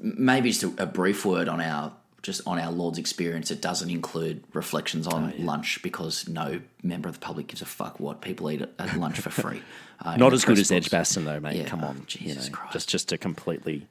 maybe 0.00 0.50
just 0.50 0.62
a, 0.62 0.82
a 0.82 0.86
brief 0.86 1.24
word 1.24 1.48
on 1.48 1.60
our 1.60 1.92
just 2.24 2.40
on 2.46 2.58
our 2.58 2.72
Lord's 2.72 2.98
experience. 2.98 3.50
It 3.50 3.60
doesn't 3.60 3.90
include 3.90 4.44
reflections 4.54 5.06
on 5.06 5.34
lunch 5.38 5.82
because 5.82 6.26
no 6.26 6.62
member 6.82 7.08
of 7.08 7.16
the 7.16 7.20
public 7.20 7.48
gives 7.48 7.60
a 7.60 7.66
fuck 7.66 8.00
what 8.00 8.22
people 8.22 8.50
eat 8.50 8.62
at, 8.62 8.96
lunch 8.96 9.20
for 9.20 9.30
free. 9.30 9.62
Uh, 10.00 10.16
Not 10.18 10.32
as 10.32 10.44
good 10.44 10.58
as. 10.58 10.72
Edgbaston 10.72 11.26
though, 11.26 11.38
mate. 11.38 11.56
Yeah, 11.56 11.64
Come 11.64 11.84
oh, 11.84 11.88
on, 11.88 11.98
you 11.98 12.04
Jesus 12.06 12.48
know, 12.48 12.56
Christ. 12.56 12.72
just 12.72 12.88
just 12.88 13.08
to 13.10 13.18
completely, 13.18 13.86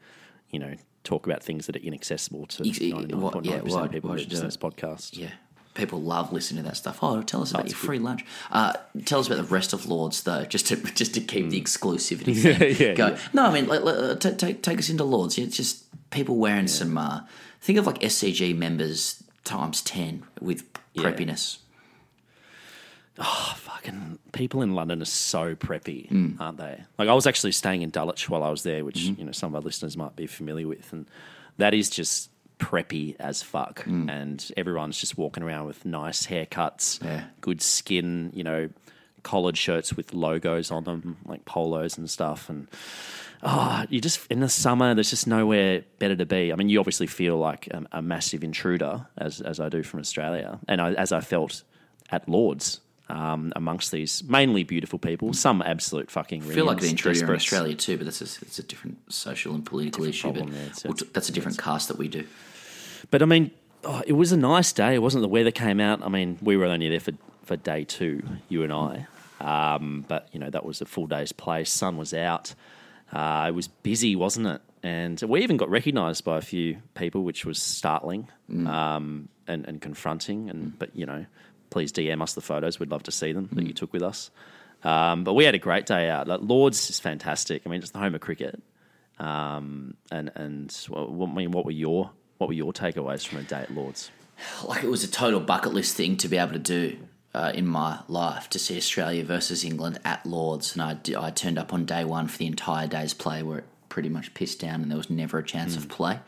you 0.49 0.59
know, 0.59 0.73
talk 1.03 1.27
about 1.27 1.43
things 1.43 1.67
that 1.67 1.75
are 1.75 1.79
inaccessible 1.79 2.47
to 2.47 2.63
ninety 2.63 2.91
nine 2.91 3.21
point 3.31 3.45
yeah, 3.45 3.57
nine 3.57 3.63
percent 3.63 3.85
of 3.85 3.91
people 3.91 4.09
who 4.09 4.17
you 4.17 4.23
listen 4.23 4.39
to 4.39 4.45
this 4.47 4.57
podcast. 4.57 5.15
Yeah. 5.17 5.29
People 5.73 6.01
love 6.01 6.31
listening 6.31 6.63
to 6.63 6.69
that 6.69 6.75
stuff. 6.77 6.99
Oh, 7.01 7.21
tell 7.23 7.41
us 7.41 7.51
about 7.51 7.65
it's 7.65 7.73
your 7.73 7.81
good. 7.81 7.85
free 7.87 7.99
lunch. 7.99 8.23
Uh, 8.51 8.73
tell 9.05 9.19
us 9.19 9.27
about 9.27 9.37
the 9.37 9.43
rest 9.43 9.73
of 9.73 9.87
Lords, 9.87 10.21
though, 10.23 10.43
just 10.45 10.67
to 10.67 10.75
just 10.93 11.13
to 11.15 11.21
keep 11.21 11.49
the 11.49 11.59
exclusivity 11.59 12.35
thing 12.41 12.55
Hmm. 12.75 12.83
Yeah, 12.83 12.93
going. 12.93 13.13
yeah. 13.13 13.19
No, 13.33 13.45
I 13.47 13.53
mean, 13.53 13.67
like, 13.67 13.81
like, 13.81 13.95
uh, 13.95 14.15
ta- 14.15 14.31
take 14.37 14.61
take 14.61 14.77
us 14.79 14.89
into 14.89 15.03
Lords. 15.03 15.37
Yeah, 15.37 15.45
it's 15.45 15.57
just 15.57 15.85
people 16.11 16.35
wearing 16.37 16.67
some. 16.67 16.97
Uh, 16.97 17.21
think 17.61 17.79
of 17.79 17.87
like 17.87 17.99
SCG 18.01 18.55
members 18.55 19.23
times 19.43 19.81
ten 19.81 20.23
with 20.39 20.63
Yeah. 20.93 21.09
Oh, 23.19 23.53
Fucking 23.57 24.17
people 24.31 24.61
in 24.63 24.73
London 24.73 25.01
are 25.01 25.05
so 25.05 25.55
preppy, 25.55 26.07
Hmm. 26.09 26.31
aren't 26.41 26.57
they? 26.57 26.83
Like 26.97 27.09
I 27.09 27.13
was 27.13 27.27
actually 27.27 27.51
staying 27.51 27.81
in 27.83 27.89
Dulwich 27.89 28.29
while 28.29 28.43
I 28.43 28.49
was 28.49 28.63
there, 28.63 28.83
which 28.85 28.99
Mm-hmm. 29.01 29.19
you 29.19 29.25
know 29.25 29.31
some 29.31 29.51
of 29.51 29.55
our 29.55 29.61
listeners 29.61 29.95
might 29.97 30.15
be 30.15 30.25
familiar 30.25 30.67
with, 30.67 30.91
and 30.93 31.05
that 31.57 31.73
is 31.73 31.89
just 31.89 32.29
preppy 32.59 33.15
as 33.19 33.41
fuck. 33.43 33.83
Hmm. 33.83 34.09
And 34.09 34.51
everyone's 34.57 34.99
just 34.99 35.17
walking 35.17 35.43
around 35.43 35.65
with 35.65 35.85
nice 35.85 36.27
haircuts, 36.27 37.03
Yeah. 37.03 37.25
good 37.41 37.61
skin, 37.61 38.31
you 38.33 38.43
know, 38.43 38.69
collared 39.23 39.57
shirts 39.57 39.93
with 39.93 40.13
logos 40.13 40.69
on 40.71 40.83
them, 40.83 41.17
like 41.25 41.45
polos 41.45 41.97
and 41.97 42.09
stuff, 42.09 42.49
and. 42.49 42.67
Oh, 43.45 43.83
you 43.89 43.99
just 43.99 44.25
in 44.31 44.39
the 44.39 44.47
summer. 44.47 44.93
There's 44.95 45.09
just 45.09 45.27
nowhere 45.27 45.83
better 45.99 46.15
to 46.15 46.25
be. 46.25 46.53
I 46.53 46.55
mean, 46.55 46.69
you 46.69 46.79
obviously 46.79 47.07
feel 47.07 47.37
like 47.37 47.67
a, 47.67 47.85
a 47.91 48.01
massive 48.01 48.41
intruder, 48.41 49.05
as 49.17 49.41
as 49.41 49.59
I 49.59 49.67
do 49.67 49.83
from 49.83 49.99
Australia, 49.99 50.59
and 50.69 50.79
I, 50.79 50.93
as 50.93 51.11
I 51.11 51.19
felt 51.19 51.63
at 52.09 52.29
Lords 52.29 52.79
um, 53.13 53.53
amongst 53.55 53.91
these 53.91 54.23
mainly 54.23 54.63
beautiful 54.63 54.97
people, 54.99 55.33
some 55.33 55.61
absolute 55.61 56.09
fucking. 56.09 56.41
I 56.43 56.53
feel 56.53 56.65
like 56.65 56.79
the 56.79 56.89
intruder 56.89 57.23
in. 57.25 57.35
Australia 57.35 57.75
too, 57.75 57.97
but 57.97 58.05
that's 58.05 58.21
a, 58.21 58.45
it's 58.45 58.59
a 58.59 58.63
different 58.63 58.97
social 59.13 59.53
and 59.53 59.65
political 59.65 60.03
issue. 60.05 60.23
problem, 60.31 60.47
but 60.47 60.55
yeah, 60.55 60.61
it's- 60.65 60.83
we'll 60.83 60.95
that's 61.13 61.29
a 61.29 61.31
different 61.31 61.57
cast 61.57 61.87
that 61.89 61.97
we 61.97 62.07
do. 62.07 62.25
But 63.11 63.21
I 63.21 63.25
mean, 63.25 63.51
oh, 63.83 64.01
it 64.07 64.13
was 64.13 64.31
a 64.31 64.37
nice 64.37 64.73
day. 64.73 64.95
It 64.95 65.01
wasn't 65.01 65.21
the 65.21 65.27
weather 65.27 65.51
came 65.51 65.79
out. 65.79 66.01
I 66.03 66.09
mean, 66.09 66.37
we 66.41 66.57
were 66.57 66.65
only 66.65 66.89
there 66.89 66.99
for, 66.99 67.11
for 67.43 67.55
day 67.57 67.83
two, 67.83 68.23
you 68.49 68.63
and 68.63 68.73
I. 68.73 69.07
Um, 69.41 70.05
but 70.07 70.27
you 70.31 70.39
know, 70.39 70.49
that 70.49 70.65
was 70.65 70.81
a 70.81 70.85
full 70.85 71.05
day's 71.07 71.31
play. 71.33 71.63
Sun 71.65 71.97
was 71.97 72.13
out. 72.13 72.55
Uh, 73.11 73.45
it 73.49 73.51
was 73.51 73.67
busy, 73.67 74.15
wasn't 74.15 74.47
it? 74.47 74.61
And 74.81 75.21
we 75.21 75.43
even 75.43 75.55
got 75.57 75.69
recognised 75.69 76.23
by 76.25 76.37
a 76.37 76.41
few 76.41 76.77
people, 76.95 77.23
which 77.23 77.45
was 77.45 77.61
startling 77.61 78.27
um, 78.49 79.29
and, 79.47 79.65
and 79.65 79.79
confronting. 79.81 80.49
And 80.49 80.77
but 80.79 80.95
you 80.95 81.05
know, 81.05 81.25
please 81.73 81.91
DM 81.91 82.21
us 82.21 82.33
the 82.33 82.41
photos. 82.41 82.79
We'd 82.79 82.91
love 82.91 83.03
to 83.03 83.11
see 83.11 83.33
them 83.33 83.49
that 83.53 83.65
you 83.67 83.73
took 83.73 83.91
with 83.91 84.03
us. 84.03 84.29
Um, 84.83 85.23
but 85.23 85.33
we 85.33 85.43
had 85.43 85.55
a 85.55 85.59
great 85.59 85.85
day 85.85 86.09
out. 86.09 86.27
Like, 86.27 86.41
Lords 86.43 86.89
is 86.89 86.99
fantastic. 86.99 87.63
I 87.65 87.69
mean, 87.69 87.81
it's 87.81 87.91
the 87.91 87.99
home 87.99 88.15
of 88.15 88.21
cricket. 88.21 88.61
Um, 89.19 89.95
and 90.11 90.31
and 90.35 90.75
well, 90.89 91.07
what- 91.07 91.29
I 91.29 91.33
mean, 91.33 91.51
what 91.51 91.65
were 91.65 91.71
your 91.71 92.11
what 92.37 92.47
were 92.47 92.53
your 92.53 92.73
takeaways 92.73 93.25
from 93.25 93.39
a 93.39 93.43
day 93.43 93.61
at 93.61 93.73
Lords? 93.73 94.11
like 94.67 94.83
it 94.83 94.89
was 94.89 95.03
a 95.03 95.07
total 95.11 95.39
bucket 95.39 95.73
list 95.73 95.95
thing 95.95 96.17
to 96.17 96.27
be 96.27 96.37
able 96.37 96.53
to 96.53 96.59
do 96.59 96.97
uh, 97.33 97.51
in 97.53 97.65
my 97.67 97.99
life 98.07 98.49
to 98.49 98.59
see 98.59 98.75
Australia 98.77 99.23
versus 99.23 99.63
England 99.63 99.99
at 100.03 100.25
Lords, 100.25 100.75
and 100.75 100.81
I 100.81 100.97
I 101.27 101.29
turned 101.31 101.57
up 101.59 101.73
on 101.73 101.85
day 101.85 102.03
one 102.03 102.27
for 102.27 102.37
the 102.37 102.47
entire 102.47 102.87
day's 102.87 103.13
play 103.13 103.43
where 103.43 103.59
it 103.59 103.65
pretty 103.89 104.09
much 104.09 104.33
pissed 104.33 104.59
down 104.59 104.81
and 104.81 104.89
there 104.89 104.97
was 104.97 105.09
never 105.09 105.37
a 105.37 105.43
chance 105.43 105.77
of 105.77 105.87
play. 105.87 106.19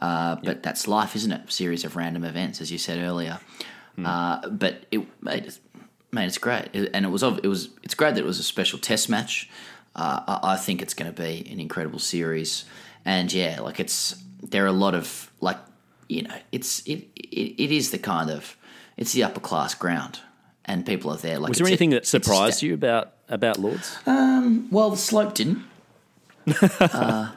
Uh, 0.00 0.36
but 0.42 0.62
that's 0.62 0.88
life, 0.88 1.14
isn't 1.14 1.30
it? 1.32 1.42
A 1.48 1.50
series 1.50 1.84
of 1.84 1.94
random 1.96 2.24
events, 2.24 2.60
as 2.60 2.72
you 2.72 2.78
said 2.78 2.98
earlier. 2.98 3.38
Uh, 4.02 4.48
but 4.48 4.86
it 4.90 5.06
made 5.22 5.46
it, 5.46 5.58
mate, 6.10 6.26
it's 6.26 6.38
great, 6.38 6.68
and 6.74 7.04
it 7.06 7.10
was 7.10 7.22
it 7.22 7.46
was 7.46 7.68
it's 7.82 7.94
great 7.94 8.14
that 8.14 8.20
it 8.20 8.26
was 8.26 8.38
a 8.38 8.42
special 8.42 8.78
Test 8.78 9.08
match. 9.08 9.48
Uh, 9.94 10.20
I, 10.42 10.54
I 10.54 10.56
think 10.56 10.82
it's 10.82 10.94
going 10.94 11.12
to 11.12 11.22
be 11.22 11.46
an 11.50 11.60
incredible 11.60 12.00
series, 12.00 12.64
and 13.04 13.32
yeah, 13.32 13.60
like 13.60 13.78
it's 13.78 14.16
there 14.42 14.64
are 14.64 14.68
a 14.68 14.72
lot 14.72 14.94
of 14.94 15.30
like 15.40 15.58
you 16.08 16.22
know 16.22 16.34
it's 16.50 16.80
it 16.86 17.06
it, 17.14 17.62
it 17.62 17.70
is 17.70 17.90
the 17.92 17.98
kind 17.98 18.30
of 18.30 18.56
it's 18.96 19.12
the 19.12 19.22
upper 19.22 19.40
class 19.40 19.74
ground, 19.74 20.18
and 20.64 20.84
people 20.84 21.12
are 21.12 21.16
there. 21.16 21.38
Like, 21.38 21.50
Was 21.50 21.58
there 21.58 21.64
it's 21.66 21.70
a- 21.70 21.72
anything 21.72 21.90
that 21.90 22.06
surprised 22.06 22.56
sta- 22.58 22.66
you 22.66 22.74
about 22.74 23.12
about 23.28 23.58
Lords? 23.60 23.96
well, 24.06 24.90
the 24.90 24.96
slope 24.96 25.34
didn't. 25.34 25.62
uh, 26.80 27.30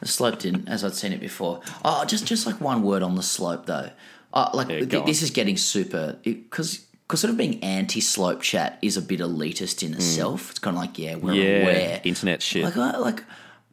the 0.00 0.08
slope 0.08 0.38
didn't, 0.38 0.68
as 0.68 0.84
I'd 0.84 0.94
seen 0.94 1.12
it 1.12 1.20
before. 1.20 1.60
Oh, 1.84 2.04
just 2.04 2.26
just 2.26 2.46
like 2.46 2.60
one 2.60 2.82
word 2.82 3.02
on 3.02 3.14
the 3.14 3.22
slope 3.22 3.66
though. 3.66 3.90
Uh, 4.32 4.50
like 4.54 4.68
Yeah, 4.68 4.84
th- 4.84 5.06
this 5.06 5.22
is 5.22 5.30
getting 5.30 5.56
super 5.56 6.18
because 6.22 6.84
because 7.06 7.20
sort 7.20 7.30
of 7.30 7.38
being 7.38 7.62
anti-slope 7.64 8.42
chat 8.42 8.78
is 8.82 8.96
a 8.98 9.02
bit 9.02 9.20
elitist 9.20 9.82
in 9.86 9.94
itself. 9.94 10.50
It's 10.50 10.58
kind 10.58 10.76
of 10.76 10.82
like 10.82 10.98
yeah, 10.98 11.14
we're 11.16 11.32
Mm. 11.32 11.36
yeah, 11.42 11.62
aware. 11.62 12.00
internet 12.04 12.42
shit. 12.42 12.64
Like 12.64 12.76
like 12.76 13.24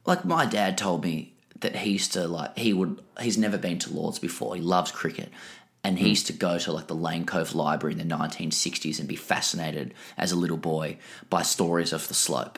like 0.05 0.23
my 0.25 0.45
dad 0.45 0.77
told 0.77 1.03
me 1.03 1.33
that 1.59 1.75
he 1.75 1.91
used 1.91 2.13
to 2.13 2.27
like 2.27 2.57
he 2.57 2.71
would 2.73 3.01
he's 3.19 3.37
never 3.37 3.57
been 3.57 3.79
to 3.79 3.93
Lords 3.93 4.19
before. 4.19 4.55
He 4.55 4.61
loves 4.61 4.91
cricket. 4.91 5.29
And 5.83 5.99
he 5.99 6.09
used 6.09 6.25
to 6.27 6.33
go 6.33 6.57
to 6.57 6.71
like 6.71 6.87
the 6.87 6.95
Lane 6.95 7.25
Cove 7.27 7.53
Library 7.53 7.93
in 7.93 7.99
the 8.07 8.15
1960s 8.15 8.97
and 8.97 9.07
be 9.07 9.15
fascinated 9.15 9.93
as 10.17 10.31
a 10.31 10.35
little 10.35 10.57
boy 10.57 10.97
by 11.29 11.43
stories 11.43 11.93
of 11.93 12.07
the 12.07 12.15
slope. 12.15 12.57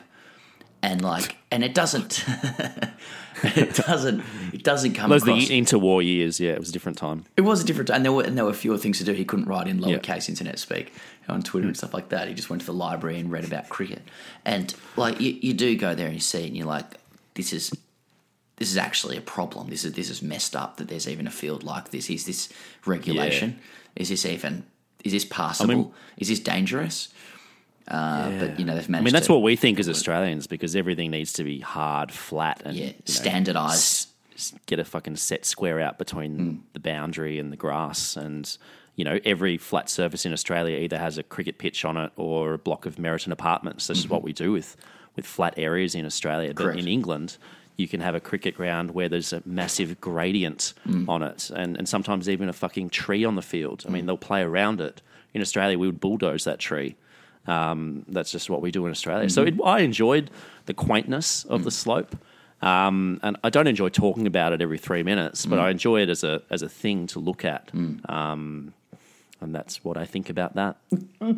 And 0.82 1.02
like, 1.02 1.36
and 1.50 1.64
it 1.64 1.74
doesn't, 1.74 2.24
it 3.42 3.74
doesn't, 3.74 4.22
it 4.52 4.62
doesn't 4.62 4.94
come 4.94 5.10
Those 5.10 5.22
across. 5.22 5.48
the 5.48 5.60
interwar 5.60 6.04
years. 6.04 6.38
Yeah, 6.38 6.52
it 6.52 6.60
was 6.60 6.68
a 6.68 6.72
different 6.72 6.98
time. 6.98 7.24
It 7.36 7.40
was 7.40 7.62
a 7.62 7.64
different, 7.64 7.88
time 7.88 7.96
and 7.96 8.04
there 8.04 8.12
were 8.12 8.22
and 8.22 8.38
there 8.38 8.44
were 8.44 8.52
fewer 8.52 8.78
things 8.78 8.98
to 8.98 9.04
do. 9.04 9.12
He 9.12 9.24
couldn't 9.24 9.46
write 9.46 9.66
in 9.66 9.80
lowercase 9.80 10.28
internet 10.28 10.58
speak 10.58 10.92
on 11.28 11.42
Twitter 11.42 11.66
and 11.66 11.76
hmm. 11.76 11.78
stuff 11.78 11.94
like 11.94 12.10
that. 12.10 12.28
He 12.28 12.34
just 12.34 12.48
went 12.48 12.60
to 12.62 12.66
the 12.66 12.72
library 12.72 13.18
and 13.18 13.30
read 13.30 13.44
about 13.44 13.68
cricket. 13.68 14.02
And 14.44 14.72
like 14.96 15.20
you, 15.20 15.36
you 15.40 15.52
do 15.52 15.76
go 15.76 15.94
there 15.94 16.06
and 16.06 16.14
you 16.14 16.20
see 16.20 16.44
it, 16.44 16.46
and 16.46 16.56
you're 16.56 16.66
like, 16.66 16.84
this 17.34 17.52
is 17.52 17.72
this 18.58 18.70
is 18.70 18.76
actually 18.76 19.16
a 19.16 19.20
problem. 19.20 19.68
This 19.70 19.84
is 19.84 19.94
this 19.94 20.10
is 20.10 20.22
messed 20.22 20.54
up 20.54 20.76
that 20.76 20.88
there's 20.88 21.08
even 21.08 21.26
a 21.26 21.30
field 21.30 21.64
like 21.64 21.90
this. 21.90 22.10
Is 22.10 22.26
this 22.26 22.48
regulation? 22.84 23.58
Is 23.96 24.08
this 24.10 24.26
even 24.26 24.64
is 25.04 25.12
this 25.12 25.24
passable? 25.24 25.94
is 26.18 26.28
this 26.28 26.40
dangerous? 26.40 27.08
Uh, 27.90 28.30
But 28.38 28.58
you 28.58 28.64
know 28.66 28.74
they've 28.74 28.88
managed. 28.88 29.02
I 29.02 29.04
mean, 29.04 29.12
that's 29.14 29.28
what 29.28 29.42
we 29.42 29.56
think 29.56 29.78
as 29.80 29.88
Australians 29.88 30.46
because 30.46 30.76
everything 30.76 31.10
needs 31.10 31.32
to 31.34 31.44
be 31.44 31.60
hard, 31.60 32.12
flat, 32.12 32.60
and 32.64 32.76
yeah 32.76 32.86
know, 32.88 32.92
standardized. 33.04 34.08
s- 34.34 34.54
get 34.66 34.78
a 34.78 34.84
fucking 34.84 35.16
set 35.16 35.44
square 35.44 35.80
out 35.80 35.98
between 35.98 36.36
Hmm. 36.38 36.56
the 36.72 36.80
boundary 36.80 37.38
and 37.38 37.50
the 37.52 37.56
grass 37.56 38.16
and 38.16 38.56
you 38.94 39.04
know 39.04 39.18
every 39.24 39.56
flat 39.58 39.88
surface 39.90 40.26
in 40.26 40.32
Australia 40.32 40.78
either 40.78 40.98
has 40.98 41.18
a 41.18 41.22
cricket 41.22 41.58
pitch 41.58 41.84
on 41.84 41.96
it 41.96 42.12
or 42.16 42.54
a 42.54 42.58
block 42.58 42.86
of 42.86 42.98
Meriton 42.98 43.32
apartments 43.32 43.86
this 43.86 43.98
is 43.98 44.08
what 44.08 44.22
we 44.22 44.32
do 44.32 44.52
with 44.52 44.76
with 45.16 45.26
flat 45.26 45.54
areas 45.56 45.94
in 45.94 46.04
Australia 46.04 46.52
but 46.54 46.66
Mm-hmm. 46.66 46.78
In 46.78 46.88
England 46.88 47.36
you 47.76 47.86
can 47.88 48.00
have 48.00 48.14
a 48.16 48.20
cricket 48.20 48.54
ground 48.56 48.90
where 48.92 49.08
there's 49.08 49.32
a 49.32 49.40
massive 49.44 50.00
gradient 50.00 50.72
Mm. 50.86 51.08
on 51.08 51.22
it 51.22 51.50
and, 51.50 51.76
and 51.78 51.88
sometimes 51.88 52.28
even 52.28 52.48
a 52.48 52.52
fucking 52.52 52.90
tree 52.90 53.24
on 53.24 53.34
the 53.34 53.42
field 53.42 53.84
I 53.86 53.90
mean 53.90 54.02
Mm. 54.04 54.06
they'll 54.06 54.16
play 54.32 54.42
around 54.42 54.80
it 54.80 55.00
in 55.34 55.40
Australia 55.40 55.78
we 55.78 55.86
would 55.88 56.00
bulldoze 56.00 56.44
that 56.44 56.58
tree 56.60 56.94
um, 57.48 58.04
that's 58.08 58.30
just 58.30 58.48
what 58.50 58.60
we 58.62 58.70
do 58.70 58.84
in 58.86 58.90
Australia. 58.92 59.28
So 59.30 59.44
Mm-hmm. 59.44 59.60
it, 59.60 59.64
I 59.64 59.80
enjoyed 59.80 60.30
the 60.66 60.74
quaintness 60.74 61.44
of 61.46 61.60
Mm. 61.60 61.64
the 61.64 61.70
slope, 61.70 62.16
um, 62.62 63.18
and 63.22 63.36
I 63.42 63.50
don't 63.50 63.66
enjoy 63.66 63.88
talking 63.88 64.26
about 64.26 64.52
it 64.52 64.60
every 64.60 64.78
three 64.78 65.02
minutes, 65.02 65.46
Mm. 65.46 65.50
but 65.50 65.58
I 65.58 65.70
enjoy 65.70 66.02
it 66.02 66.08
as 66.08 66.22
a 66.24 66.42
as 66.50 66.62
a 66.62 66.68
thing 66.68 67.06
to 67.08 67.18
look 67.18 67.44
at, 67.44 67.70
um, 68.08 68.72
and 69.40 69.54
that's 69.54 69.82
what 69.84 69.96
I 69.96 70.04
think 70.06 70.30
about 70.30 70.54
that. 70.54 70.76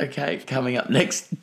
Okay, 0.00 0.36
coming 0.46 0.76
up 0.76 0.88
next. 0.90 1.28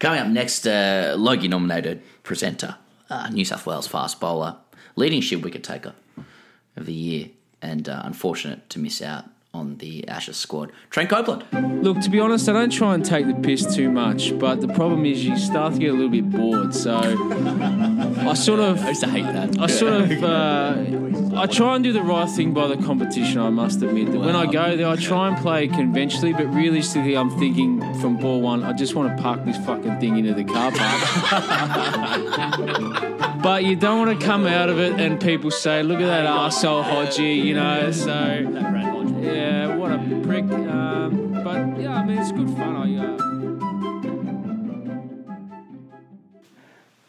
Coming 0.00 0.20
up 0.20 0.28
next, 0.28 0.66
uh, 0.66 1.14
Logie 1.18 1.46
nominated 1.48 2.00
presenter, 2.22 2.76
uh, 3.10 3.28
New 3.30 3.44
South 3.44 3.66
Wales 3.66 3.86
fast 3.86 4.18
bowler, 4.18 4.56
leading 4.96 5.20
shield 5.20 5.44
wicket 5.44 5.62
taker 5.62 5.92
of 6.76 6.86
the 6.86 6.92
year, 6.94 7.28
and 7.62 7.88
uh, 7.88 8.00
unfortunate 8.04 8.68
to 8.70 8.78
miss 8.78 9.02
out 9.02 9.24
on 9.54 9.78
the 9.78 10.06
Ashes 10.08 10.36
squad. 10.36 10.70
Trent 10.90 11.08
Copeland. 11.08 11.82
Look, 11.82 12.00
to 12.00 12.10
be 12.10 12.20
honest, 12.20 12.48
I 12.48 12.52
don't 12.52 12.70
try 12.70 12.94
and 12.94 13.04
take 13.04 13.26
the 13.26 13.34
piss 13.34 13.74
too 13.74 13.90
much, 13.90 14.38
but 14.38 14.60
the 14.60 14.68
problem 14.68 15.06
is 15.06 15.24
you 15.24 15.36
start 15.38 15.72
to 15.74 15.78
get 15.78 15.90
a 15.90 15.94
little 15.94 16.10
bit 16.10 16.30
bored. 16.30 16.74
So 16.74 16.96
I 16.96 18.34
sort 18.34 18.60
of, 18.60 18.80
I 18.84 18.88
used 18.90 19.02
to 19.02 19.08
hate 19.08 19.24
that. 19.24 19.58
I 19.58 19.66
sort 19.66 19.94
of, 19.94 20.22
uh, 20.22 21.40
I 21.40 21.46
try 21.46 21.76
and 21.76 21.82
do 21.84 21.92
the 21.92 22.02
right 22.02 22.28
thing 22.28 22.52
by 22.52 22.68
the 22.68 22.76
competition. 22.76 23.40
I 23.40 23.48
must 23.48 23.80
admit 23.82 24.12
that 24.12 24.18
when 24.18 24.36
I 24.36 24.46
go 24.46 24.76
there, 24.76 24.86
I 24.86 24.96
try 24.96 25.28
and 25.28 25.36
play 25.38 25.66
conventionally, 25.66 26.34
but 26.34 26.46
realistically, 26.54 27.16
I'm 27.16 27.30
thinking 27.38 27.80
from 28.00 28.18
ball 28.18 28.42
one, 28.42 28.62
I 28.62 28.74
just 28.74 28.94
want 28.94 29.16
to 29.16 29.22
park 29.22 29.44
this 29.44 29.56
fucking 29.64 29.98
thing 29.98 30.18
into 30.18 30.34
the 30.34 30.44
car 30.44 30.70
park. 30.72 31.02
but 33.42 33.64
you 33.64 33.76
don't 33.76 34.06
want 34.06 34.20
to 34.20 34.26
come 34.26 34.46
out 34.46 34.68
of 34.68 34.78
it 34.78 35.00
and 35.00 35.20
people 35.20 35.50
say, 35.50 35.82
"Look 35.82 36.00
at 36.00 36.06
that 36.06 36.26
arsehole 36.26 36.84
Hodgie," 36.84 37.44
you 37.44 37.54
know. 37.54 37.90
So. 37.92 38.77
Yeah, 39.20 39.74
what 39.76 39.92
a 39.92 39.98
prick. 40.22 40.44
Um, 40.44 41.32
but 41.44 41.80
yeah, 41.80 41.96
I 41.96 42.04
mean, 42.04 42.18
it's 42.18 42.32
good 42.32 42.50
fun. 42.50 42.76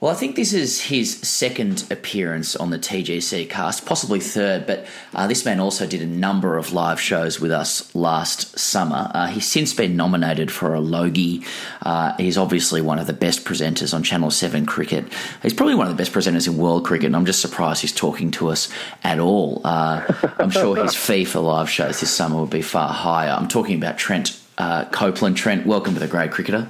Well, 0.02 0.14
I 0.14 0.16
think 0.16 0.38
this 0.38 0.54
is 0.54 0.80
his 0.80 1.18
second 1.28 1.84
appearance 1.92 2.56
on 2.56 2.70
the 2.70 2.80
TGC 2.80 3.50
cast, 3.50 3.86
possibly 3.86 4.22
third, 4.22 4.66
but 4.66 4.86
uh, 5.14 5.28
this 5.28 5.44
man 5.44 5.60
also 5.60 5.86
did 5.86 6.02
a 6.02 6.06
number 6.06 6.56
of 6.56 6.72
live 6.72 7.02
shows 7.02 7.42
with 7.42 7.52
us 7.52 7.94
last 7.94 8.58
summer. 8.58 9.12
Uh, 9.14 9.28
he's 9.28 9.46
since 9.46 9.74
been 9.74 9.98
nominated 9.98 10.54
for 10.54 10.74
a 10.74 10.80
Logie. 10.80 11.44
Uh, 11.82 12.16
he's 12.16 12.38
obviously 12.38 12.82
one 12.82 12.98
of 12.98 13.08
the 13.08 13.14
best 13.14 13.44
presenters 13.44 13.94
on 13.94 14.02
Channel 14.02 14.32
7 14.32 14.66
cricket. 14.66 15.04
He's 15.44 15.54
probably 15.54 15.76
one 15.76 15.88
of 15.88 15.92
the 15.92 16.02
best 16.02 16.14
presenters 16.14 16.48
in 16.48 16.58
world 16.58 16.86
cricket, 16.86 17.08
and 17.08 17.16
I'm 17.18 17.26
just 17.26 17.42
surprised 17.42 17.82
he's 17.82 17.94
talking 17.94 18.32
to 18.32 18.48
us 18.48 18.70
at 19.04 19.20
all. 19.20 19.60
Uh, 19.66 20.06
I'm 20.38 20.50
sure 20.50 20.78
his 20.78 20.96
fee 21.06 21.26
for 21.26 21.42
live 21.42 21.70
shows 21.70 22.00
this 22.00 22.16
summer 22.16 22.40
would 22.40 22.50
be 22.50 22.62
far 22.62 22.88
higher. 22.88 23.32
I'm 23.32 23.50
talking 23.50 23.76
about 23.76 23.98
Trent 23.98 24.42
uh, 24.58 24.86
Copeland. 24.86 25.36
Trent, 25.36 25.66
welcome 25.66 25.94
to 25.94 26.00
the 26.00 26.08
Grade 26.08 26.32
Cricketer. 26.32 26.70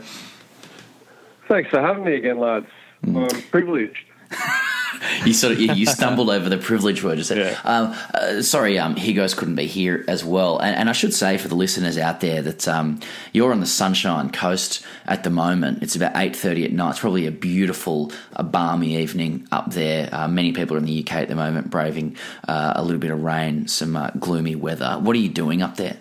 Thanks 1.47 1.69
for 1.69 1.79
having 1.79 2.05
me 2.05 2.15
again, 2.15 2.39
lads. 2.39 2.65
I'm 3.03 3.27
privileged. 3.51 4.05
you 5.25 5.33
sort 5.33 5.53
of 5.53 5.59
you, 5.59 5.73
you 5.73 5.85
stumbled 5.85 6.29
over 6.29 6.49
the 6.49 6.57
privilege 6.57 7.03
word. 7.03 7.17
Just 7.17 7.31
Yeah. 7.31 7.57
um, 7.63 7.95
uh, 8.13 8.41
sorry, 8.41 8.77
um, 8.77 8.95
Higgos 8.95 9.33
couldn't 9.33 9.55
be 9.55 9.65
here 9.65 10.03
as 10.07 10.23
well. 10.23 10.59
And, 10.59 10.75
and 10.75 10.89
I 10.89 10.91
should 10.91 11.13
say 11.13 11.37
for 11.37 11.47
the 11.47 11.55
listeners 11.55 11.97
out 11.97 12.19
there 12.19 12.41
that 12.43 12.67
um, 12.67 12.99
you're 13.33 13.51
on 13.51 13.59
the 13.59 13.65
Sunshine 13.65 14.29
Coast 14.31 14.85
at 15.07 15.23
the 15.23 15.29
moment. 15.29 15.81
It's 15.81 15.95
about 15.95 16.11
eight 16.15 16.35
thirty 16.35 16.63
at 16.65 16.71
night. 16.71 16.91
It's 16.91 16.99
probably 16.99 17.25
a 17.25 17.31
beautiful, 17.31 18.11
a 18.33 18.43
balmy 18.43 18.97
evening 18.97 19.47
up 19.51 19.71
there. 19.71 20.09
Uh, 20.11 20.27
many 20.27 20.51
people 20.51 20.75
are 20.75 20.79
in 20.79 20.85
the 20.85 20.99
UK 21.03 21.13
at 21.13 21.27
the 21.29 21.35
moment, 21.35 21.69
braving 21.71 22.15
uh, 22.47 22.73
a 22.75 22.83
little 22.83 22.99
bit 22.99 23.11
of 23.11 23.23
rain, 23.23 23.67
some 23.67 23.95
uh, 23.95 24.11
gloomy 24.19 24.55
weather. 24.55 24.97
What 25.01 25.15
are 25.15 25.19
you 25.19 25.29
doing 25.29 25.61
up 25.61 25.77
there? 25.77 25.97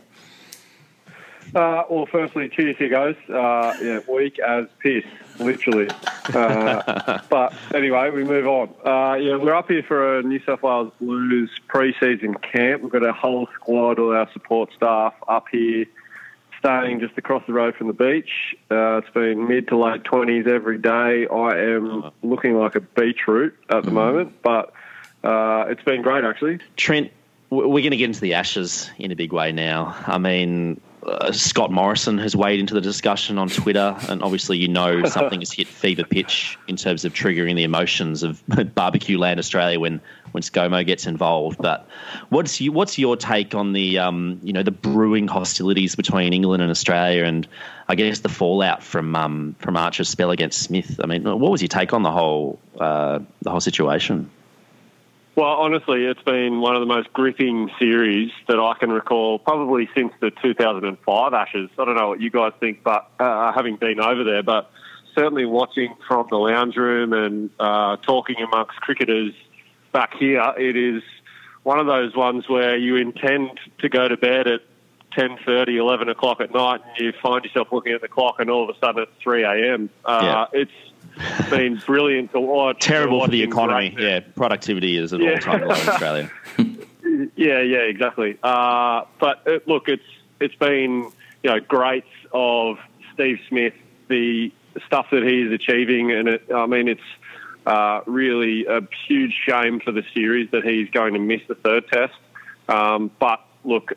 Uh, 1.55 1.83
well, 1.89 2.05
firstly, 2.05 2.49
cheers, 2.51 2.77
here 2.77 2.91
goes. 2.91 3.17
Uh, 3.29 3.75
yeah, 3.81 4.01
weak 4.07 4.39
as 4.39 4.67
piss, 4.81 5.03
literally. 5.39 5.89
Uh, 6.35 7.21
but 7.29 7.55
anyway, 7.75 8.11
we 8.11 8.25
move 8.25 8.47
on. 8.47 8.69
Uh, 8.85 9.15
yeah, 9.17 9.37
we're 9.37 9.55
up 9.55 9.69
here 9.69 9.83
for 9.83 10.19
a 10.19 10.23
New 10.23 10.41
South 10.45 10.63
Wales 10.63 10.93
Blues 11.01 11.51
pre-season 11.69 12.35
camp. 12.35 12.83
We've 12.83 12.93
got 12.93 13.05
a 13.05 13.13
whole 13.13 13.49
squad, 13.55 13.99
all 13.99 14.15
our 14.15 14.31
support 14.33 14.71
staff 14.75 15.15
up 15.27 15.47
here, 15.51 15.87
staying 16.59 17.01
just 17.01 17.17
across 17.17 17.45
the 17.47 17.53
road 17.53 17.75
from 17.77 17.87
the 17.87 17.93
beach. 17.93 18.57
Uh, 18.71 18.99
it's 18.99 19.11
been 19.11 19.49
mid 19.49 19.69
to 19.69 19.77
late 19.77 20.05
twenties 20.05 20.47
every 20.47 20.79
day. 20.79 21.27
I 21.27 21.59
am 21.59 22.11
looking 22.23 22.59
like 22.59 22.75
a 22.75 22.81
beetroot 22.81 23.57
at 23.69 23.85
the 23.85 23.91
moment, 23.91 24.43
but 24.43 24.73
uh, 25.25 25.67
it's 25.69 25.83
been 25.83 26.03
great 26.03 26.25
actually. 26.25 26.59
Trent, 26.77 27.11
we're 27.51 27.69
going 27.69 27.91
to 27.91 27.97
get 27.97 28.07
into 28.07 28.21
the 28.21 28.35
Ashes 28.35 28.91
in 28.99 29.11
a 29.11 29.17
big 29.17 29.33
way 29.33 29.53
now. 29.53 29.97
I 30.07 30.19
mean, 30.19 30.81
uh, 31.03 31.33
Scott 31.33 31.71
Morrison 31.71 32.19
has 32.19 32.35
weighed 32.35 32.61
into 32.61 32.75
the 32.75 32.81
discussion 32.81 33.39
on 33.39 33.49
Twitter, 33.49 33.97
and 34.09 34.23
obviously, 34.23 34.59
you 34.59 34.69
know, 34.69 35.05
something 35.07 35.41
has 35.41 35.53
hit 35.53 35.67
fever 35.67 36.05
pitch 36.05 36.59
in 36.67 36.77
terms 36.77 37.05
of 37.05 37.13
triggering 37.13 37.57
the 37.57 37.65
emotions 37.65 38.23
of 38.23 38.43
barbecue 38.75 39.19
land 39.19 39.39
Australia 39.39 39.79
when 39.79 40.01
when 40.33 40.43
ScoMo 40.43 40.85
gets 40.85 41.07
involved. 41.07 41.59
But 41.59 41.89
what's 42.29 42.61
you, 42.61 42.73
what's 42.73 42.99
your 42.99 43.17
take 43.17 43.55
on 43.55 43.73
the 43.73 43.99
um, 43.99 44.41
you 44.43 44.53
know 44.53 44.63
the 44.63 44.71
brewing 44.71 45.29
hostilities 45.29 45.95
between 45.95 46.33
England 46.33 46.63
and 46.63 46.71
Australia, 46.71 47.25
and 47.25 47.47
I 47.89 47.95
guess 47.95 48.21
the 48.21 48.29
fallout 48.29 48.83
from 48.83 49.15
um, 49.15 49.57
from 49.59 49.77
Archer's 49.77 50.09
spell 50.09 50.31
against 50.31 50.61
Smith? 50.61 51.01
I 51.03 51.07
mean, 51.07 51.25
what 51.25 51.51
was 51.51 51.63
your 51.63 51.69
take 51.69 51.93
on 51.93 52.03
the 52.03 52.13
whole 52.13 52.59
uh, 52.79 53.21
the 53.43 53.51
whole 53.51 53.61
situation? 53.61 54.31
Well, 55.39 55.51
honestly, 55.51 56.05
it's 56.05 56.23
been 56.23 56.61
one 56.61 56.75
of 56.75 56.81
the 56.81 56.93
most 56.93 57.13
gripping 57.13 57.71
series 57.79 58.33
that 58.49 58.59
I 58.59 58.75
can 58.81 58.91
recall, 58.91 59.39
probably 59.39 59.89
since 59.95 60.13
the 60.19 60.33
2005 60.43 61.33
Ashes. 61.33 61.71
I 61.79 61.85
don't 61.85 61.95
know 61.95 62.09
what 62.09 62.21
you 62.21 62.29
guys 62.29 62.55
think, 62.59 62.83
but 62.83 63.09
uh, 63.21 63.53
having 63.53 63.77
been 63.77 64.01
over 64.01 64.25
there, 64.25 64.43
but 64.43 64.69
certainly 65.15 65.45
watching 65.45 65.95
from 66.09 66.27
the 66.29 66.39
lounge 66.39 66.75
room 66.75 67.13
and 67.13 67.51
uh, 67.61 67.99
talking 67.99 68.35
amongst 68.43 68.81
cricketers 68.81 69.33
back 69.93 70.15
here, 70.19 70.43
it 70.59 70.77
is 70.77 71.05
one 71.63 71.79
of 71.79 71.87
those 71.87 72.17
ones 72.17 72.49
where 72.49 72.77
you 72.77 72.97
intend 72.97 73.61
to 73.79 73.89
go 73.89 74.09
to 74.09 74.17
bed 74.17 74.49
at 74.49 74.63
10.30, 75.17 75.79
11 75.79 76.09
o'clock 76.09 76.41
at 76.41 76.53
night, 76.53 76.81
and 76.85 76.99
you 76.99 77.13
find 77.23 77.45
yourself 77.45 77.69
looking 77.71 77.93
at 77.93 78.01
the 78.01 78.09
clock, 78.09 78.41
and 78.41 78.51
all 78.51 78.69
of 78.69 78.75
a 78.75 78.79
sudden 78.85 79.05
it's 79.05 79.23
3 79.23 79.45
a.m. 79.45 79.89
Uh, 80.05 80.47
It's 80.53 80.73
been 81.51 81.81
brilliant 81.87 82.33
to 82.33 82.41
watch. 82.41 82.81
Terrible 82.81 83.25
for 83.25 83.31
the 83.31 83.43
economy. 83.43 83.91
great- 83.91 84.05
Yeah, 84.07 84.21
productivity 84.37 84.97
is 84.97 85.13
at 85.13 85.21
Yeah. 85.21 85.33
all 85.33 85.39
time 85.39 85.61
low 85.63 85.75
in 85.75 85.89
Australia. 85.89 86.31
Yeah, 87.35 87.61
yeah, 87.63 87.79
exactly. 87.79 88.37
Uh, 88.43 89.03
but 89.19 89.43
uh 89.49 89.59
look, 89.67 89.89
it's 89.89 90.05
it's 90.41 90.55
been 90.57 91.11
you 91.43 91.51
know 91.51 91.59
great 91.61 92.05
of 92.33 92.79
Steve 93.15 93.41
Smith, 93.49 93.75
the 94.09 94.53
stuff 94.87 95.07
that 95.11 95.25
he 95.25 95.43
is 95.43 95.53
achieving, 95.53 96.13
and 96.13 96.29
it, 96.29 96.43
I 96.55 96.67
mean 96.67 96.87
it's 96.87 97.01
uh, 97.67 98.03
really 98.07 98.67
a 98.67 98.83
huge 99.09 99.35
shame 99.47 99.81
for 99.81 99.91
the 99.91 100.05
series 100.15 100.51
that 100.53 100.65
he's 100.65 100.91
going 100.91 101.15
to 101.15 101.19
miss 101.21 101.41
the 101.49 101.55
third 101.57 101.89
test. 101.89 102.15
Um, 102.69 103.11
but 103.19 103.41
look, 103.65 103.95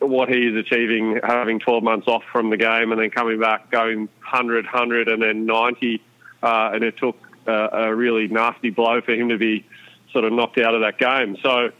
what 0.00 0.28
he 0.28 0.46
is 0.48 0.56
achieving, 0.56 1.20
having 1.22 1.60
12 1.60 1.82
months 1.82 2.06
off 2.08 2.24
from 2.32 2.50
the 2.50 2.56
game 2.56 2.92
and 2.92 3.00
then 3.00 3.10
coming 3.10 3.38
back, 3.40 3.70
going 3.70 4.00
100, 4.20 4.64
100, 4.66 5.08
and 5.08 5.22
then 5.22 5.46
90, 5.46 6.02
uh, 6.42 6.70
and 6.74 6.84
it 6.84 6.96
took 6.96 7.16
uh, 7.46 7.68
a 7.72 7.94
really 7.94 8.28
nasty 8.28 8.70
blow 8.70 9.00
for 9.00 9.12
him 9.12 9.28
to 9.30 9.38
be 9.38 9.66
sort 10.12 10.24
of 10.24 10.32
knocked 10.32 10.58
out 10.58 10.74
of 10.74 10.82
that 10.82 10.98
game. 10.98 11.36
So 11.42 11.70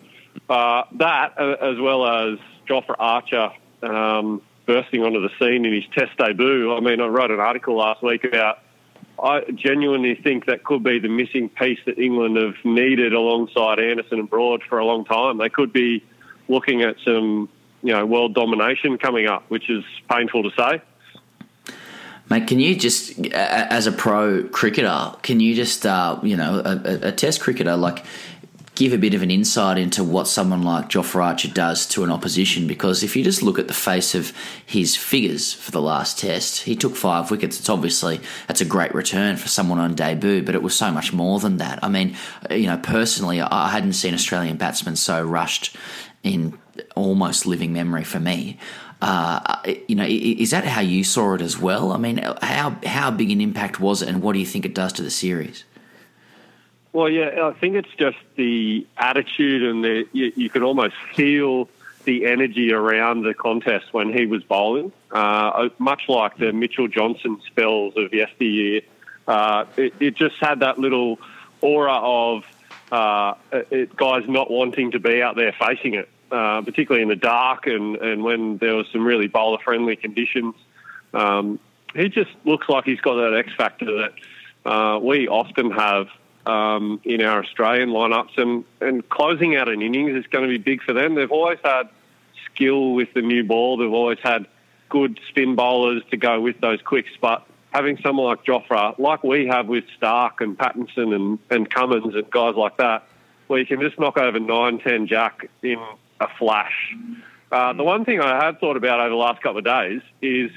uh, 0.48 0.82
that, 0.96 1.34
uh, 1.38 1.56
as 1.60 1.78
well 1.78 2.06
as 2.06 2.38
Jofra 2.68 2.94
Archer 2.98 3.50
um, 3.82 4.42
bursting 4.66 5.02
onto 5.02 5.20
the 5.20 5.30
scene 5.38 5.64
in 5.64 5.72
his 5.72 5.84
test 5.94 6.16
debut. 6.18 6.74
I 6.74 6.80
mean, 6.80 7.00
I 7.00 7.06
wrote 7.06 7.30
an 7.30 7.40
article 7.40 7.76
last 7.76 8.02
week 8.02 8.24
about. 8.24 8.60
I 9.20 9.40
genuinely 9.52 10.14
think 10.14 10.46
that 10.46 10.62
could 10.62 10.84
be 10.84 11.00
the 11.00 11.08
missing 11.08 11.48
piece 11.48 11.80
that 11.86 11.98
England 11.98 12.36
have 12.36 12.54
needed 12.64 13.12
alongside 13.12 13.80
Anderson 13.80 14.20
and 14.20 14.30
Broad 14.30 14.62
for 14.62 14.78
a 14.78 14.84
long 14.84 15.04
time. 15.04 15.38
They 15.38 15.48
could 15.48 15.72
be 15.72 16.04
looking 16.46 16.82
at 16.82 16.94
some, 17.04 17.48
you 17.82 17.92
know, 17.92 18.06
world 18.06 18.34
domination 18.34 18.96
coming 18.96 19.26
up, 19.26 19.42
which 19.48 19.68
is 19.68 19.82
painful 20.08 20.44
to 20.44 20.50
say. 20.56 20.80
Mate, 22.30 22.46
can 22.46 22.60
you 22.60 22.76
just, 22.76 23.18
as 23.32 23.86
a 23.86 23.92
pro 23.92 24.44
cricketer, 24.44 25.14
can 25.22 25.40
you 25.40 25.54
just, 25.54 25.86
uh, 25.86 26.18
you 26.22 26.36
know, 26.36 26.60
a, 26.64 27.08
a- 27.08 27.12
test 27.12 27.40
cricketer, 27.40 27.76
like, 27.76 28.04
give 28.74 28.92
a 28.92 28.98
bit 28.98 29.14
of 29.14 29.22
an 29.22 29.30
insight 29.30 29.76
into 29.76 30.04
what 30.04 30.28
someone 30.28 30.62
like 30.62 30.88
Jofra 30.88 31.24
Archer 31.24 31.48
does 31.48 31.86
to 31.86 32.04
an 32.04 32.10
opposition? 32.10 32.66
Because 32.66 33.02
if 33.02 33.16
you 33.16 33.24
just 33.24 33.42
look 33.42 33.58
at 33.58 33.66
the 33.66 33.74
face 33.74 34.14
of 34.14 34.32
his 34.64 34.94
figures 34.94 35.52
for 35.52 35.70
the 35.70 35.80
last 35.80 36.18
test, 36.18 36.62
he 36.62 36.76
took 36.76 36.94
five 36.94 37.30
wickets. 37.30 37.58
It's 37.58 37.68
obviously, 37.68 38.20
that's 38.46 38.60
a 38.60 38.66
great 38.66 38.94
return 38.94 39.36
for 39.36 39.48
someone 39.48 39.78
on 39.78 39.94
debut, 39.94 40.42
but 40.42 40.54
it 40.54 40.62
was 40.62 40.76
so 40.76 40.92
much 40.92 41.12
more 41.12 41.40
than 41.40 41.56
that. 41.56 41.82
I 41.82 41.88
mean, 41.88 42.16
you 42.50 42.66
know, 42.66 42.78
personally, 42.78 43.40
I 43.40 43.70
hadn't 43.70 43.94
seen 43.94 44.14
Australian 44.14 44.58
batsmen 44.58 44.96
so 44.96 45.24
rushed 45.24 45.74
in 46.22 46.58
almost 46.94 47.46
living 47.46 47.72
memory 47.72 48.04
for 48.04 48.20
me. 48.20 48.58
Uh, 49.00 49.56
you 49.86 49.94
know, 49.94 50.04
is 50.04 50.50
that 50.50 50.64
how 50.64 50.80
you 50.80 51.04
saw 51.04 51.34
it 51.34 51.40
as 51.40 51.58
well? 51.58 51.92
I 51.92 51.98
mean, 51.98 52.18
how 52.42 52.76
how 52.84 53.10
big 53.10 53.30
an 53.30 53.40
impact 53.40 53.78
was 53.78 54.02
it, 54.02 54.08
and 54.08 54.22
what 54.22 54.32
do 54.32 54.40
you 54.40 54.46
think 54.46 54.64
it 54.64 54.74
does 54.74 54.92
to 54.94 55.02
the 55.02 55.10
series? 55.10 55.64
Well, 56.92 57.08
yeah, 57.08 57.46
I 57.46 57.52
think 57.52 57.76
it's 57.76 57.94
just 57.96 58.18
the 58.36 58.86
attitude 58.96 59.62
and 59.62 59.84
the 59.84 60.08
you, 60.12 60.32
you 60.34 60.50
could 60.50 60.62
almost 60.62 60.96
feel 61.14 61.68
the 62.04 62.26
energy 62.26 62.72
around 62.72 63.22
the 63.22 63.34
contest 63.34 63.92
when 63.92 64.12
he 64.12 64.26
was 64.26 64.42
bowling, 64.42 64.90
uh, 65.12 65.68
much 65.78 66.08
like 66.08 66.38
the 66.38 66.52
Mitchell 66.52 66.88
Johnson 66.88 67.40
spells 67.46 67.94
of 67.96 68.12
yesteryear. 68.14 68.80
Uh, 69.26 69.66
it, 69.76 69.92
it 70.00 70.14
just 70.14 70.36
had 70.38 70.60
that 70.60 70.78
little 70.78 71.18
aura 71.60 71.92
of 71.92 72.44
uh, 72.90 73.34
it, 73.52 73.94
guys 73.94 74.26
not 74.26 74.50
wanting 74.50 74.92
to 74.92 74.98
be 74.98 75.22
out 75.22 75.36
there 75.36 75.52
facing 75.52 75.94
it, 75.94 76.08
uh, 76.30 76.62
particularly 76.62 77.02
in 77.02 77.08
the 77.08 77.16
dark 77.16 77.66
and, 77.66 77.96
and 77.96 78.22
when 78.22 78.58
there 78.58 78.74
was 78.74 78.86
some 78.92 79.04
really 79.04 79.28
bowler 79.28 79.58
friendly 79.58 79.96
conditions. 79.96 80.54
Um, 81.14 81.58
he 81.94 82.08
just 82.08 82.30
looks 82.44 82.68
like 82.68 82.84
he's 82.84 83.00
got 83.00 83.14
that 83.14 83.36
X 83.36 83.52
factor 83.56 83.86
that 83.86 84.70
uh, 84.70 84.98
we 84.98 85.28
often 85.28 85.70
have 85.70 86.08
um, 86.46 87.00
in 87.04 87.22
our 87.22 87.42
Australian 87.42 87.90
lineups, 87.90 88.38
and, 88.38 88.64
and 88.80 89.06
closing 89.08 89.56
out 89.56 89.68
an 89.68 89.82
innings 89.82 90.16
is 90.16 90.26
going 90.28 90.44
to 90.44 90.48
be 90.48 90.58
big 90.58 90.82
for 90.82 90.92
them. 90.92 91.14
They've 91.14 91.30
always 91.30 91.58
had 91.62 91.88
skill 92.46 92.92
with 92.94 93.12
the 93.14 93.22
new 93.22 93.44
ball. 93.44 93.76
They've 93.76 93.92
always 93.92 94.18
had 94.22 94.46
good 94.88 95.20
spin 95.28 95.54
bowlers 95.54 96.02
to 96.10 96.16
go 96.16 96.40
with 96.40 96.60
those 96.60 96.80
quicks, 96.80 97.10
but 97.20 97.46
having 97.72 97.98
someone 97.98 98.26
like 98.26 98.44
Jofra, 98.44 98.98
like 98.98 99.22
we 99.22 99.46
have 99.46 99.66
with 99.66 99.84
Stark 99.96 100.40
and 100.40 100.56
Pattinson 100.56 101.14
and, 101.14 101.38
and 101.50 101.68
Cummins 101.68 102.14
and 102.14 102.30
guys 102.30 102.54
like 102.54 102.78
that, 102.78 103.06
where 103.46 103.60
you 103.60 103.66
can 103.66 103.80
just 103.80 103.98
knock 103.98 104.16
over 104.16 104.40
9, 104.40 104.78
10 104.78 105.06
jack 105.06 105.48
in 105.62 105.78
a 106.20 106.28
flash. 106.38 106.94
Uh, 107.50 107.72
the 107.72 107.84
one 107.84 108.04
thing 108.04 108.20
I 108.20 108.44
have 108.44 108.58
thought 108.58 108.76
about 108.76 109.00
over 109.00 109.08
the 109.08 109.16
last 109.16 109.42
couple 109.42 109.58
of 109.58 109.64
days 109.64 110.02
is 110.20 110.50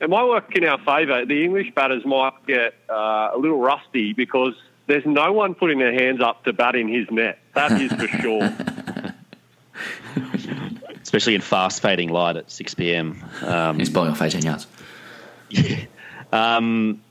it 0.00 0.08
might 0.08 0.24
work 0.24 0.56
in 0.56 0.64
our 0.64 0.78
favour. 0.78 1.24
The 1.24 1.44
English 1.44 1.72
batters 1.74 2.04
might 2.04 2.34
get 2.46 2.74
uh, 2.88 3.30
a 3.34 3.38
little 3.38 3.60
rusty 3.60 4.12
because 4.12 4.54
there's 4.86 5.06
no 5.06 5.32
one 5.32 5.54
putting 5.54 5.78
their 5.78 5.92
hands 5.92 6.20
up 6.20 6.44
to 6.44 6.52
bat 6.52 6.74
in 6.74 6.88
his 6.88 7.10
net. 7.10 7.38
That 7.54 7.72
is 7.80 7.92
for 7.92 8.08
sure. 8.08 8.52
Especially 11.02 11.34
in 11.34 11.40
fast 11.40 11.82
fading 11.82 12.08
light 12.08 12.36
at 12.36 12.50
6 12.50 12.74
p.m. 12.74 13.22
Um, 13.42 13.78
He's 13.78 13.90
bowling 13.90 14.12
off 14.12 14.22
18 14.22 14.42
yards. 14.42 14.66
Um, 16.32 17.02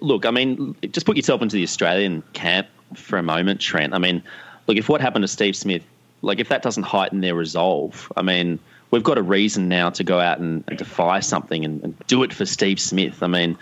look, 0.00 0.26
I 0.26 0.30
mean, 0.30 0.74
just 0.90 1.06
put 1.06 1.16
yourself 1.16 1.40
into 1.40 1.56
the 1.56 1.62
Australian 1.62 2.22
camp 2.32 2.66
for 2.96 3.16
a 3.16 3.22
moment, 3.22 3.60
Trent. 3.60 3.94
I 3.94 3.98
mean, 3.98 4.22
look, 4.66 4.76
if 4.76 4.88
what 4.88 5.00
happened 5.00 5.22
to 5.22 5.28
Steve 5.28 5.56
Smith, 5.56 5.82
like 6.24 6.40
if 6.40 6.48
that 6.48 6.62
doesn't 6.62 6.84
heighten 6.84 7.20
their 7.20 7.34
resolve, 7.34 8.10
I 8.16 8.22
mean, 8.22 8.58
we've 8.90 9.02
got 9.02 9.18
a 9.18 9.22
reason 9.22 9.68
now 9.68 9.90
to 9.90 10.04
go 10.04 10.20
out 10.20 10.38
and, 10.38 10.64
and 10.68 10.78
defy 10.78 11.20
something 11.20 11.64
and, 11.64 11.82
and, 11.82 12.06
do 12.06 12.22
it 12.22 12.32
for 12.32 12.46
Steve 12.46 12.80
Smith. 12.80 13.22
I 13.22 13.26
mean, 13.26 13.58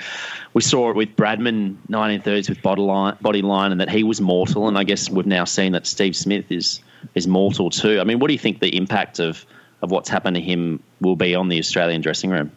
we 0.53 0.63
saw 0.63 0.91
it 0.91 0.97
with 0.97 1.17
Bradman 1.17 1.77
1930s 1.89 2.49
with 2.49 2.63
body 2.63 3.43
line, 3.43 3.73
and 3.73 3.81
that 3.81 3.91
he 3.91 4.05
was 4.05 4.21
mortal, 4.21 4.69
and 4.69 4.79
I 4.79 4.85
guess 4.85 5.11
we've 5.11 5.27
now 5.27 5.45
seen 5.45 5.73
that 5.73 5.87
Steve 5.87 6.17
Smith 6.17 6.51
is 6.51 6.81
is 7.15 7.27
mortal 7.27 7.71
too. 7.71 8.01
I 8.01 8.05
mean, 8.05 8.21
what 8.21 8.29
do 8.29 8.33
you 8.33 8.39
think 8.39 8.61
the 8.61 8.77
impact 8.77 9.19
of 9.19 9.45
of 9.81 9.91
what's 9.91 10.09
happened 10.09 10.37
to 10.37 10.43
him 10.43 10.83
will 11.01 11.17
be 11.17 11.35
on 11.35 11.49
the 11.49 11.59
Australian 11.59 12.01
dressing 12.01 12.31
room? 12.31 12.53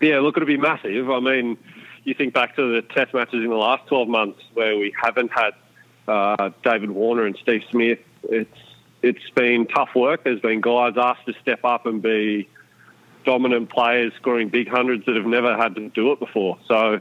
Yeah, 0.00 0.20
look, 0.20 0.36
it'll 0.36 0.46
be 0.46 0.56
massive. 0.56 1.10
I 1.10 1.20
mean, 1.20 1.58
you 2.04 2.14
think 2.14 2.32
back 2.32 2.56
to 2.56 2.74
the 2.74 2.82
test 2.82 3.12
matches 3.12 3.44
in 3.44 3.48
the 3.48 3.56
last 3.56 3.86
12 3.88 4.08
months 4.08 4.40
where 4.54 4.78
we 4.78 4.94
haven't 5.00 5.30
had 5.30 5.50
uh, 6.08 6.50
David 6.62 6.90
Warner 6.90 7.26
and 7.26 7.36
Steve 7.36 7.62
Smith. 7.70 7.98
It's 8.24 8.58
it's 9.02 9.30
been 9.30 9.66
tough 9.66 9.94
work. 9.94 10.24
There's 10.24 10.40
been 10.40 10.60
guys 10.60 10.94
asked 10.96 11.26
to 11.26 11.34
step 11.40 11.64
up 11.64 11.86
and 11.86 12.02
be 12.02 12.48
dominant 13.24 13.70
players 13.70 14.12
scoring 14.16 14.48
big 14.48 14.68
hundreds 14.68 15.06
that 15.06 15.16
have 15.16 15.26
never 15.26 15.56
had 15.56 15.74
to 15.76 15.88
do 15.88 16.12
it 16.12 16.18
before. 16.18 16.58
So 16.66 17.00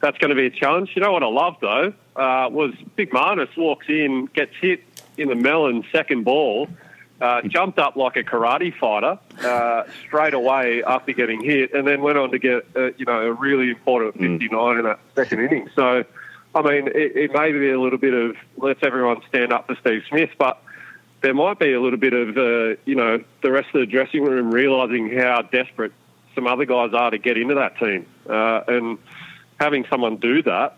that's 0.00 0.18
going 0.18 0.30
to 0.30 0.34
be 0.34 0.46
a 0.46 0.50
challenge. 0.50 0.92
You 0.94 1.02
know 1.02 1.12
what 1.12 1.22
I 1.22 1.28
love 1.28 1.56
though 1.60 1.92
uh, 2.16 2.48
was 2.50 2.74
Big 2.96 3.10
Marnus 3.10 3.54
walks 3.56 3.86
in, 3.88 4.26
gets 4.34 4.54
hit 4.60 4.82
in 5.16 5.28
the 5.28 5.34
melon 5.34 5.84
second 5.92 6.24
ball, 6.24 6.68
uh, 7.20 7.42
jumped 7.42 7.78
up 7.78 7.96
like 7.96 8.16
a 8.16 8.24
karate 8.24 8.74
fighter 8.76 9.18
uh, 9.42 9.84
straight 10.06 10.34
away 10.34 10.82
after 10.82 11.12
getting 11.12 11.42
hit, 11.42 11.74
and 11.74 11.86
then 11.86 12.00
went 12.00 12.16
on 12.16 12.30
to 12.30 12.38
get 12.38 12.66
uh, 12.74 12.90
you 12.96 13.04
know 13.04 13.20
a 13.20 13.32
really 13.32 13.70
important 13.70 14.16
59 14.18 14.78
in 14.78 14.84
that 14.84 15.00
second 15.14 15.40
inning. 15.40 15.68
So, 15.74 16.04
I 16.54 16.62
mean, 16.62 16.88
it, 16.88 17.16
it 17.16 17.32
may 17.32 17.52
be 17.52 17.70
a 17.70 17.80
little 17.80 17.98
bit 17.98 18.14
of 18.14 18.36
let's 18.56 18.80
everyone 18.82 19.22
stand 19.28 19.52
up 19.52 19.66
for 19.66 19.76
Steve 19.76 20.02
Smith, 20.08 20.30
but 20.38 20.62
there 21.20 21.34
might 21.34 21.58
be 21.58 21.72
a 21.72 21.80
little 21.80 21.98
bit 21.98 22.12
of 22.12 22.36
uh, 22.36 22.80
you 22.84 22.94
know 22.94 23.22
the 23.42 23.50
rest 23.50 23.68
of 23.74 23.80
the 23.80 23.86
dressing 23.86 24.24
room 24.24 24.50
realizing 24.50 25.16
how 25.16 25.42
desperate 25.42 25.92
some 26.34 26.46
other 26.46 26.64
guys 26.64 26.92
are 26.94 27.10
to 27.10 27.18
get 27.18 27.36
into 27.36 27.54
that 27.54 27.78
team, 27.78 28.06
uh, 28.28 28.62
and 28.68 28.98
having 29.58 29.84
someone 29.86 30.16
do 30.16 30.42
that 30.42 30.76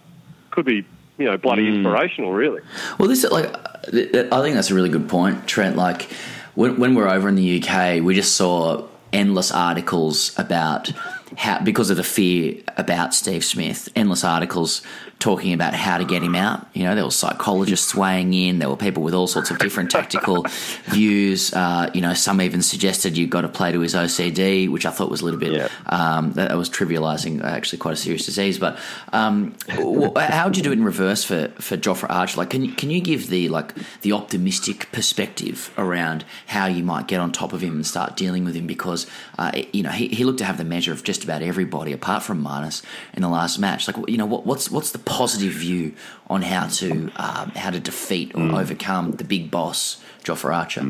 could 0.51 0.67
be 0.67 0.85
you 1.19 1.25
know 1.25 1.37
bloody 1.37 1.69
inspirational, 1.69 2.33
really. 2.33 2.61
Well, 2.99 3.09
this 3.09 3.25
like 3.25 3.47
I 3.47 4.43
think 4.43 4.55
that's 4.55 4.71
a 4.71 4.75
really 4.75 4.91
good 4.91 5.09
point, 5.09 5.47
Trent. 5.47 5.77
Like 5.77 6.09
when, 6.55 6.79
when 6.79 6.95
we're 6.95 7.09
over 7.09 7.29
in 7.29 7.35
the 7.35 7.63
UK, 7.63 8.03
we 8.03 8.15
just 8.15 8.37
saw 8.37 8.87
endless 9.13 9.53
articles 9.53 10.37
about 10.39 10.93
how 11.37 11.63
because 11.63 11.91
of 11.91 11.97
the 11.97 12.05
fear 12.05 12.63
about 12.77 13.15
Steve 13.15 13.45
Smith, 13.45 13.89
endless 13.95 14.25
articles 14.25 14.83
talking 15.23 15.53
about 15.53 15.73
how 15.73 15.99
to 15.99 16.05
get 16.05 16.21
him 16.21 16.35
out. 16.35 16.67
You 16.75 16.83
know, 16.83 16.97
there 16.97 17.05
were 17.05 17.11
psychologists 17.11 17.95
weighing 17.95 18.35
in. 18.35 18.59
There 18.59 18.69
were 18.69 18.77
people 18.77 19.05
with 19.05 19.15
all 19.15 19.29
sorts 19.29 19.53
of 19.53 19.59
different 19.61 19.93
tactical 19.93 20.43
views. 20.87 21.55
Uh, 21.55 21.91
you 21.95 22.01
know, 22.01 22.13
some 22.13 22.41
even 22.41 22.61
suggested 22.61 23.17
you've 23.17 23.31
got 23.31 23.43
to 23.43 23.49
play 23.49 23.71
to 23.71 23.79
his 23.79 23.95
OCD, 23.95 24.69
which 24.69 24.85
I 24.85 24.91
thought 24.91 25.11
was 25.11 25.21
a 25.21 25.25
little 25.25 25.39
bit 25.39 25.71
um, 25.87 26.33
that 26.33 26.57
was 26.57 26.69
trivialising 26.69 27.43
actually 27.45 27.79
quite 27.79 27.95
a 27.95 27.97
serious 27.97 28.27
disease. 28.27 28.59
But 28.59 28.79
um, 29.13 29.55
how 29.69 30.47
would 30.47 30.57
you 30.57 30.63
do 30.65 30.71
it 30.71 30.79
in 30.79 30.85
reverse 30.85 31.23
for 31.23 31.49
for 31.59 31.77
Jofra 31.77 32.11
Archer? 32.11 32.39
Like, 32.39 32.51
can 32.51 32.65
you, 32.65 32.73
can 32.73 32.91
you 32.91 33.01
give 33.01 33.29
the 33.29 33.49
like 33.49 33.75
the 34.01 34.13
optimistic 34.13 34.91
perspective 34.91 35.73
around 35.79 36.25
how 36.49 36.67
you 36.67 36.83
might 36.83 37.07
get 37.07 37.21
on 37.21 37.31
top 37.31 37.53
of 37.53 37.61
him 37.61 37.75
and 37.75 37.87
start 37.87 38.17
dealing 38.17 38.45
with 38.45 38.57
him? 38.57 38.67
Because 38.67 39.07
uh, 39.39 39.53
you 39.73 39.85
know 39.85 39.91
he, 39.91 40.09
he 40.09 40.25
looked 40.25 40.39
to 40.39 40.45
have 40.45 40.59
the 40.59 40.65
measure 40.65 40.91
of 40.91 41.05
just 41.05 41.22
about 41.25 41.43
everybody 41.43 41.93
apart 41.93 42.23
from 42.23 42.43
Marnus 42.43 42.83
in 43.15 43.23
the 43.23 43.29
last 43.29 43.59
match. 43.59 43.89
Like, 43.89 44.09
you 44.09 44.17
know, 44.17 44.27
what, 44.27 44.47
what's 44.47 44.71
what's 44.71 44.93
the 44.93 44.99
positive 44.99 45.53
view 45.53 45.95
on 46.29 46.43
how 46.43 46.69
to 46.69 47.11
um, 47.17 47.51
how 47.51 47.71
to 47.71 47.81
defeat 47.81 48.35
or 48.35 48.61
overcome 48.61 49.13
the 49.13 49.25
big 49.25 49.51
boss, 49.51 50.03
Jofra 50.25 50.55
Archer? 50.55 50.85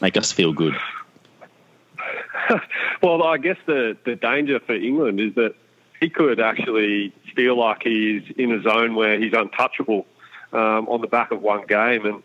Make 0.00 0.16
us 0.16 0.32
feel 0.32 0.52
good. 0.52 0.74
well, 3.02 3.22
I 3.22 3.38
guess 3.38 3.56
the, 3.66 3.96
the 4.04 4.16
danger 4.16 4.60
for 4.60 4.74
England 4.74 5.20
is 5.20 5.34
that 5.34 5.54
he 6.00 6.10
could 6.10 6.40
actually 6.40 7.12
feel 7.34 7.56
like 7.56 7.82
he's 7.82 8.22
in 8.36 8.52
a 8.52 8.62
zone 8.62 8.94
where 8.94 9.18
he's 9.20 9.32
untouchable 9.32 10.06
um, 10.52 10.88
on 10.88 11.00
the 11.00 11.06
back 11.06 11.30
of 11.30 11.40
one 11.40 11.66
game, 11.66 12.04
and 12.04 12.22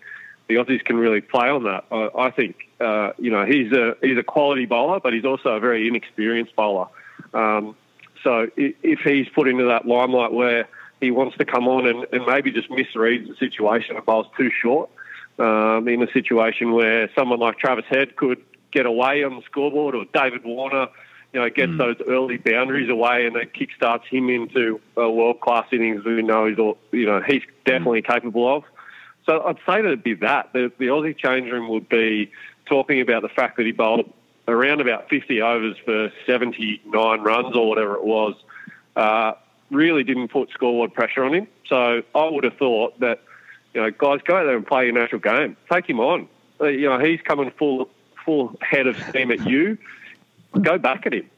the 0.48 0.56
Aussies 0.56 0.84
can 0.84 0.98
really 0.98 1.22
play 1.22 1.50
on 1.50 1.64
that. 1.66 1.86
I, 1.92 2.10
I 2.18 2.32
think 2.32 2.56
uh, 2.80 3.12
you 3.18 3.32
know 3.32 3.46
he's 3.46 3.72
a 3.72 3.96
he's 4.02 4.18
a 4.18 4.24
quality 4.24 4.66
bowler, 4.66 5.00
but 5.00 5.14
he's 5.14 5.26
also 5.26 5.50
a 5.50 5.60
very 5.60 5.88
inexperienced 5.88 6.56
bowler. 6.56 6.88
Um, 7.38 7.76
so 8.24 8.50
if 8.58 9.00
he's 9.02 9.30
put 9.30 9.48
into 9.48 9.66
that 9.66 9.86
limelight 9.86 10.34
where 10.34 10.68
he 11.00 11.12
wants 11.12 11.38
to 11.38 11.46
come 11.46 11.68
on 11.68 11.86
and, 11.86 12.06
and 12.12 12.26
maybe 12.26 12.52
just 12.52 12.70
misreads 12.70 13.28
the 13.28 13.36
situation 13.38 13.96
and 13.96 14.06
bowls 14.06 14.28
too 14.36 14.50
short, 14.50 14.90
um, 15.38 15.88
in 15.88 16.02
a 16.02 16.12
situation 16.12 16.72
where 16.72 17.10
someone 17.14 17.40
like 17.40 17.60
Travis 17.60 17.86
Head 17.88 18.16
could 18.16 18.44
get 18.72 18.88
away 18.88 19.24
on 19.24 19.36
the 19.36 19.44
scoreboard 19.44 19.94
or 19.94 20.06
David 20.14 20.44
Warner, 20.44 20.88
you 21.32 21.40
know, 21.40 21.50
gets 21.50 21.78
those 21.78 21.98
early 22.08 22.38
boundaries 22.38 22.90
away 22.90 23.28
and 23.28 23.36
that 23.36 23.54
kickstarts 23.54 24.06
him 24.06 24.30
into 24.30 24.82
a 24.96 25.10
world 25.10 25.40
class 25.40 25.68
innings 25.72 26.04
we 26.04 26.24
know 26.24 26.48
he's 26.48 26.58
all, 26.58 26.78
you 26.92 27.06
know 27.06 27.22
he's 27.22 27.44
definitely 27.66 28.02
capable 28.02 28.56
of. 28.56 28.64
So 29.26 29.44
I'd 29.44 29.58
say 29.58 29.82
that 29.82 29.86
it'd 29.86 30.04
be 30.04 30.16
that. 30.16 30.54
The, 30.54 30.72
the 30.80 30.88
Aussie 30.88 31.16
change 31.16 31.52
room 31.52 31.70
would 31.70 31.88
be 31.90 32.32
talking 32.66 33.02
about 33.02 33.22
the 33.22 33.30
fact 33.30 33.58
that 33.58 33.66
he 33.66 33.74
bowled 33.74 34.12
around 34.48 34.82
about 34.82 35.10
50 35.10 35.42
overs 35.42 35.78
for 35.84 36.12
79 36.26 37.22
runs 37.22 37.56
or 37.56 37.68
whatever 37.68 37.96
it 37.96 38.04
was. 38.04 38.36
Uh, 38.96 39.34
really 39.70 40.04
didn't 40.04 40.30
put 40.30 40.50
scoreboard 40.52 40.94
pressure 40.94 41.24
on 41.24 41.34
him. 41.34 41.48
So 41.68 42.04
I 42.16 42.30
would 42.30 42.44
have 42.46 42.56
thought 42.58 43.00
that 43.00 43.22
you 43.74 43.82
know, 43.82 43.92
guys, 43.92 44.22
go 44.24 44.38
out 44.38 44.46
there 44.46 44.56
and 44.56 44.66
play 44.66 44.86
your 44.86 44.94
natural 44.94 45.22
game. 45.22 45.56
Take 45.72 45.88
him 45.88 46.00
on. 46.00 46.28
Uh, 46.60 46.68
you 46.68 46.90
know, 46.90 46.98
he's 47.00 47.22
coming 47.22 47.52
full 47.52 47.90
full 48.26 48.58
head 48.62 48.88
of 48.88 48.98
steam 49.10 49.32
at 49.32 49.46
you. 49.46 49.78
Go 50.60 50.78
back 50.78 51.06
at 51.06 51.14
him. 51.14 51.30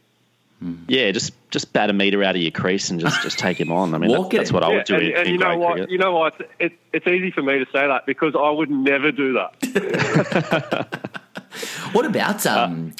Yeah, 0.87 1.11
just 1.11 1.33
just 1.51 1.71
bat 1.73 1.89
a 1.89 1.93
meter 1.93 2.23
out 2.23 2.35
of 2.35 2.41
your 2.41 2.51
crease 2.51 2.89
and 2.89 2.99
just, 2.99 3.21
just 3.21 3.39
take 3.39 3.59
him 3.59 3.71
on. 3.71 3.93
I 3.93 3.97
mean, 3.97 4.11
that, 4.11 4.29
that's 4.29 4.51
what 4.51 4.63
I 4.63 4.69
Yeah, 4.69 4.75
would 4.75 4.85
do 4.85 4.95
and, 4.95 5.03
in, 5.03 5.15
and 5.17 5.27
in 5.27 5.33
you 5.33 5.39
know 5.39 5.57
what? 5.57 5.73
cricket. 5.73 5.89
You 5.89 5.97
know 5.97 6.11
what? 6.11 6.39
It's, 6.39 6.51
it, 6.59 6.73
it's 6.93 7.07
easy 7.07 7.31
for 7.31 7.41
me 7.41 7.59
to 7.59 7.65
say 7.65 7.87
that 7.87 8.05
because 8.05 8.35
I 8.37 8.49
would 8.49 8.69
never 8.69 9.11
do 9.11 9.33
that. 9.33 11.11
What 11.93 12.05
about 12.05 12.45
um, 12.45 12.93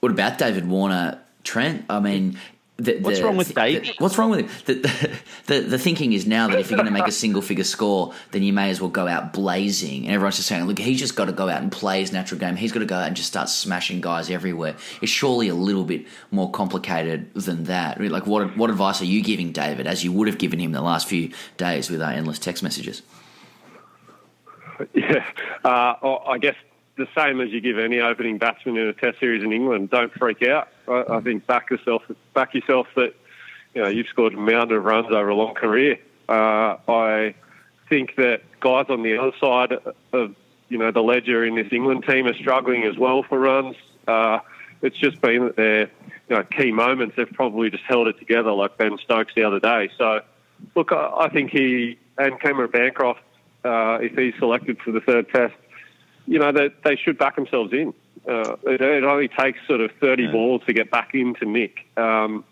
what 0.00 0.10
about 0.12 0.38
David 0.38 0.66
Warner, 0.68 1.20
Trent? 1.42 1.84
I 1.88 2.00
mean. 2.00 2.38
The, 2.76 2.98
What's 2.98 3.20
wrong 3.20 3.36
with 3.36 3.54
Dave? 3.54 3.82
the- 3.82 3.94
what's 3.98 4.18
wrong 4.18 4.30
with 4.30 4.40
him? 4.40 4.48
The, 4.66 4.74
the, 4.74 5.10
the, 5.46 5.60
the 5.60 5.78
thinking 5.78 6.12
is 6.12 6.26
now 6.26 6.48
that 6.48 6.58
if 6.58 6.70
you're 6.70 6.76
going 6.76 6.92
to 6.92 6.92
make 6.92 7.06
a 7.06 7.12
single 7.12 7.40
figure 7.40 7.62
score, 7.62 8.12
then 8.32 8.42
you 8.42 8.52
may 8.52 8.68
as 8.70 8.80
well 8.80 8.90
go 8.90 9.06
out 9.06 9.32
blazing. 9.32 10.06
And 10.06 10.12
everyone's 10.12 10.34
just 10.36 10.48
saying, 10.48 10.64
look, 10.64 10.80
he's 10.80 10.98
just 10.98 11.14
got 11.14 11.26
to 11.26 11.32
go 11.32 11.48
out 11.48 11.62
and 11.62 11.70
play 11.70 12.00
his 12.00 12.12
natural 12.12 12.40
game. 12.40 12.56
He's 12.56 12.72
got 12.72 12.80
to 12.80 12.84
go 12.86 12.96
out 12.96 13.06
and 13.06 13.14
just 13.14 13.28
start 13.28 13.48
smashing 13.48 14.00
guys 14.00 14.28
everywhere. 14.28 14.74
It's 15.00 15.12
surely 15.12 15.46
a 15.46 15.54
little 15.54 15.84
bit 15.84 16.04
more 16.32 16.50
complicated 16.50 17.32
than 17.34 17.62
that. 17.64 17.96
Really, 18.00 18.08
Like, 18.10 18.26
what 18.26 18.56
what 18.56 18.70
advice 18.70 19.00
are 19.00 19.04
you 19.04 19.22
giving 19.22 19.52
David, 19.52 19.86
as 19.86 20.02
you 20.02 20.10
would 20.10 20.26
have 20.26 20.38
given 20.38 20.58
him 20.58 20.72
the 20.72 20.82
last 20.82 21.06
few 21.06 21.30
days 21.56 21.88
with 21.88 22.02
our 22.02 22.10
endless 22.10 22.40
text 22.40 22.64
messages? 22.64 23.02
Yeah, 24.94 25.24
uh, 25.64 25.68
I 26.02 26.18
I 26.32 26.38
guess 26.38 26.56
the 26.96 27.08
same 27.16 27.40
as 27.40 27.50
you 27.50 27.60
give 27.60 27.78
any 27.78 28.00
opening 28.00 28.38
batsman 28.38 28.76
in 28.76 28.88
a 28.88 28.92
Test 28.92 29.18
series 29.20 29.42
in 29.42 29.52
England. 29.52 29.90
Don't 29.90 30.12
freak 30.12 30.42
out. 30.42 30.68
I, 30.86 31.04
I 31.08 31.20
think 31.20 31.46
back 31.46 31.70
yourself, 31.70 32.02
back 32.34 32.54
yourself 32.54 32.86
that 32.96 33.14
you 33.74 33.82
know 33.82 33.88
you've 33.88 34.08
scored 34.08 34.34
a 34.34 34.36
mound 34.36 34.72
of 34.72 34.84
runs 34.84 35.06
over 35.06 35.28
a 35.28 35.34
long 35.34 35.54
career. 35.54 35.98
Uh, 36.28 36.76
I 36.88 37.34
think 37.88 38.16
that 38.16 38.42
guys 38.60 38.86
on 38.88 39.02
the 39.02 39.18
other 39.18 39.36
side 39.40 39.72
of 40.12 40.34
you 40.68 40.78
know 40.78 40.90
the 40.90 41.02
ledger 41.02 41.44
in 41.44 41.54
this 41.54 41.72
England 41.72 42.04
team 42.08 42.26
are 42.26 42.34
struggling 42.34 42.84
as 42.84 42.96
well 42.96 43.22
for 43.22 43.38
runs. 43.38 43.76
Uh, 44.06 44.38
it's 44.82 44.96
just 44.96 45.20
been 45.20 45.46
that 45.46 45.56
they're 45.56 45.90
you 46.28 46.36
know, 46.36 46.42
key 46.44 46.72
moments, 46.72 47.16
they've 47.16 47.30
probably 47.30 47.70
just 47.70 47.84
held 47.84 48.08
it 48.08 48.18
together 48.18 48.52
like 48.52 48.76
Ben 48.78 48.96
Stokes 49.02 49.34
the 49.34 49.44
other 49.44 49.60
day. 49.60 49.90
So, 49.98 50.20
look, 50.74 50.92
I, 50.92 51.12
I 51.20 51.28
think 51.28 51.50
he 51.50 51.98
and 52.16 52.40
Cameron 52.40 52.70
Bancroft, 52.70 53.20
uh, 53.64 53.98
if 54.00 54.16
he's 54.16 54.34
selected 54.38 54.78
for 54.80 54.92
the 54.92 55.00
third 55.00 55.28
test, 55.30 55.54
you 56.26 56.38
know, 56.38 56.52
they, 56.52 56.70
they 56.84 56.96
should 56.96 57.18
back 57.18 57.36
themselves 57.36 57.72
in. 57.72 57.94
Uh, 58.26 58.56
it, 58.64 58.80
it 58.80 59.04
only 59.04 59.28
takes 59.28 59.58
sort 59.66 59.80
of 59.80 59.90
30 60.00 60.28
balls 60.28 60.62
to 60.66 60.72
get 60.72 60.90
back 60.90 61.14
into 61.14 61.44
Nick. 61.44 61.86
Um, 61.96 62.44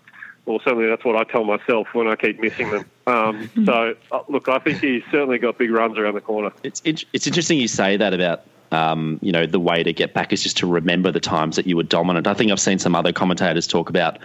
well, 0.45 0.61
certainly 0.65 0.89
that's 0.89 1.05
what 1.05 1.17
I 1.17 1.25
tell 1.25 1.45
myself 1.45 1.89
when 1.93 2.09
I 2.09 2.17
keep 2.17 2.41
missing 2.41 2.71
them. 2.71 2.85
Um, 3.07 3.51
so, 3.65 3.95
uh, 4.11 4.21
look, 4.29 4.49
I 4.49 4.59
think 4.59 4.81
he's 4.81 5.03
certainly 5.11 5.39
got 5.39 5.59
big 5.59 5.71
runs 5.71 5.99
around 5.99 6.15
the 6.15 6.21
corner. 6.21 6.53
It's 6.63 6.83
it, 6.85 7.05
it's 7.13 7.27
interesting 7.27 7.59
you 7.59 7.69
say 7.69 7.97
that 7.97 8.13
about 8.13 8.43
um, 8.73 9.19
you 9.23 9.33
know 9.33 9.47
the 9.47 9.61
way 9.61 9.83
to 9.83 9.93
get 9.93 10.15
back 10.15 10.33
is 10.33 10.43
just 10.43 10.59
to 10.59 10.67
remember 10.67 11.13
the 11.13 11.21
times 11.21 11.57
that 11.57 11.67
you 11.67 11.77
were 11.77 11.85
dominant. 11.85 12.27
I 12.27 12.35
think 12.35 12.51
I've 12.51 12.61
seen 12.61 12.79
some 12.79 12.97
other 12.97 13.13
commentators 13.13 13.67
talk 13.67 13.89
about 13.89 14.19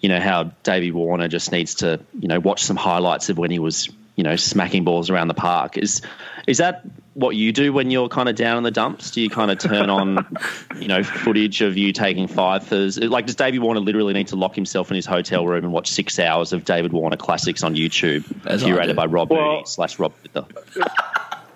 you 0.00 0.08
know 0.08 0.20
how 0.20 0.44
Davey 0.62 0.92
Warner 0.92 1.28
just 1.28 1.50
needs 1.50 1.76
to 1.76 2.00
you 2.18 2.28
know 2.28 2.38
watch 2.38 2.62
some 2.62 2.76
highlights 2.76 3.28
of 3.28 3.38
when 3.38 3.50
he 3.50 3.58
was 3.58 3.88
you 4.16 4.24
know 4.24 4.34
smacking 4.36 4.82
balls 4.84 5.10
around 5.10 5.28
the 5.28 5.34
park. 5.34 5.78
Is 5.78 6.02
is 6.46 6.58
that 6.58 6.82
what 7.14 7.36
you 7.36 7.52
do 7.52 7.72
when 7.72 7.90
you're 7.90 8.08
kind 8.08 8.28
of 8.28 8.34
down 8.34 8.56
in 8.56 8.62
the 8.62 8.70
dumps? 8.70 9.10
Do 9.10 9.20
you 9.20 9.30
kind 9.30 9.50
of 9.50 9.58
turn 9.58 9.88
on 9.88 10.26
you 10.80 10.88
know 10.88 11.04
footage 11.04 11.60
of 11.60 11.76
you 11.76 11.92
taking 11.92 12.26
fifers? 12.26 12.98
Like 12.98 13.26
does 13.26 13.36
David 13.36 13.60
Warner 13.60 13.80
literally 13.80 14.14
need 14.14 14.28
to 14.28 14.36
lock 14.36 14.54
himself 14.54 14.90
in 14.90 14.96
his 14.96 15.06
hotel 15.06 15.46
room 15.46 15.64
and 15.64 15.72
watch 15.72 15.90
six 15.90 16.18
hours 16.18 16.52
of 16.52 16.64
David 16.64 16.92
Warner 16.92 17.16
classics 17.16 17.62
on 17.62 17.74
YouTube, 17.76 18.24
As 18.46 18.64
curated 18.64 18.96
by 18.96 19.06
Rob 19.06 19.30
Well- 19.30 19.52
Moody 19.52 19.66
slash 19.66 19.98
Rob 19.98 20.12
Bitter? 20.22 20.46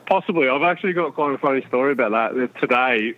Possibly. 0.07 0.49
I've 0.49 0.63
actually 0.63 0.93
got 0.93 1.15
quite 1.15 1.35
a 1.35 1.39
funny 1.39 1.65
story 1.69 1.93
about 1.93 2.11
that. 2.11 2.35
That 2.35 2.61
Today, 2.61 3.15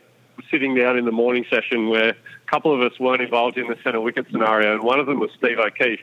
sitting 0.50 0.74
down 0.74 0.98
in 0.98 1.06
the 1.06 1.12
morning 1.12 1.46
session 1.48 1.88
where 1.88 2.10
a 2.10 2.50
couple 2.50 2.74
of 2.74 2.82
us 2.82 3.00
weren't 3.00 3.22
involved 3.22 3.56
in 3.56 3.66
the 3.66 3.78
centre 3.82 4.00
wicket 4.00 4.26
scenario, 4.30 4.74
and 4.74 4.82
one 4.82 5.00
of 5.00 5.06
them 5.06 5.18
was 5.18 5.30
Steve 5.38 5.58
O'Keefe, 5.58 6.00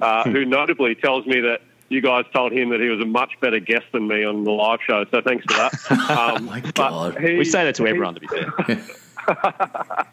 uh, 0.00 0.24
who 0.24 0.44
notably 0.44 0.96
tells 0.96 1.26
me 1.26 1.40
that 1.42 1.60
you 1.92 2.00
guys 2.00 2.24
told 2.32 2.52
him 2.52 2.70
that 2.70 2.80
he 2.80 2.88
was 2.88 3.00
a 3.00 3.06
much 3.06 3.32
better 3.40 3.60
guest 3.60 3.86
than 3.92 4.08
me 4.08 4.24
on 4.24 4.44
the 4.44 4.50
live 4.50 4.80
show. 4.86 5.04
So 5.10 5.20
thanks 5.20 5.44
for 5.44 5.52
that. 5.58 5.72
Um, 6.36 6.46
my 6.46 6.60
God. 6.60 7.18
he- 7.18 7.36
We 7.36 7.44
say 7.44 7.64
that 7.64 7.74
to 7.76 7.84
he- 7.84 7.90
everyone, 7.90 8.14
to 8.14 8.20
be 8.20 8.26
fair. 8.26 8.78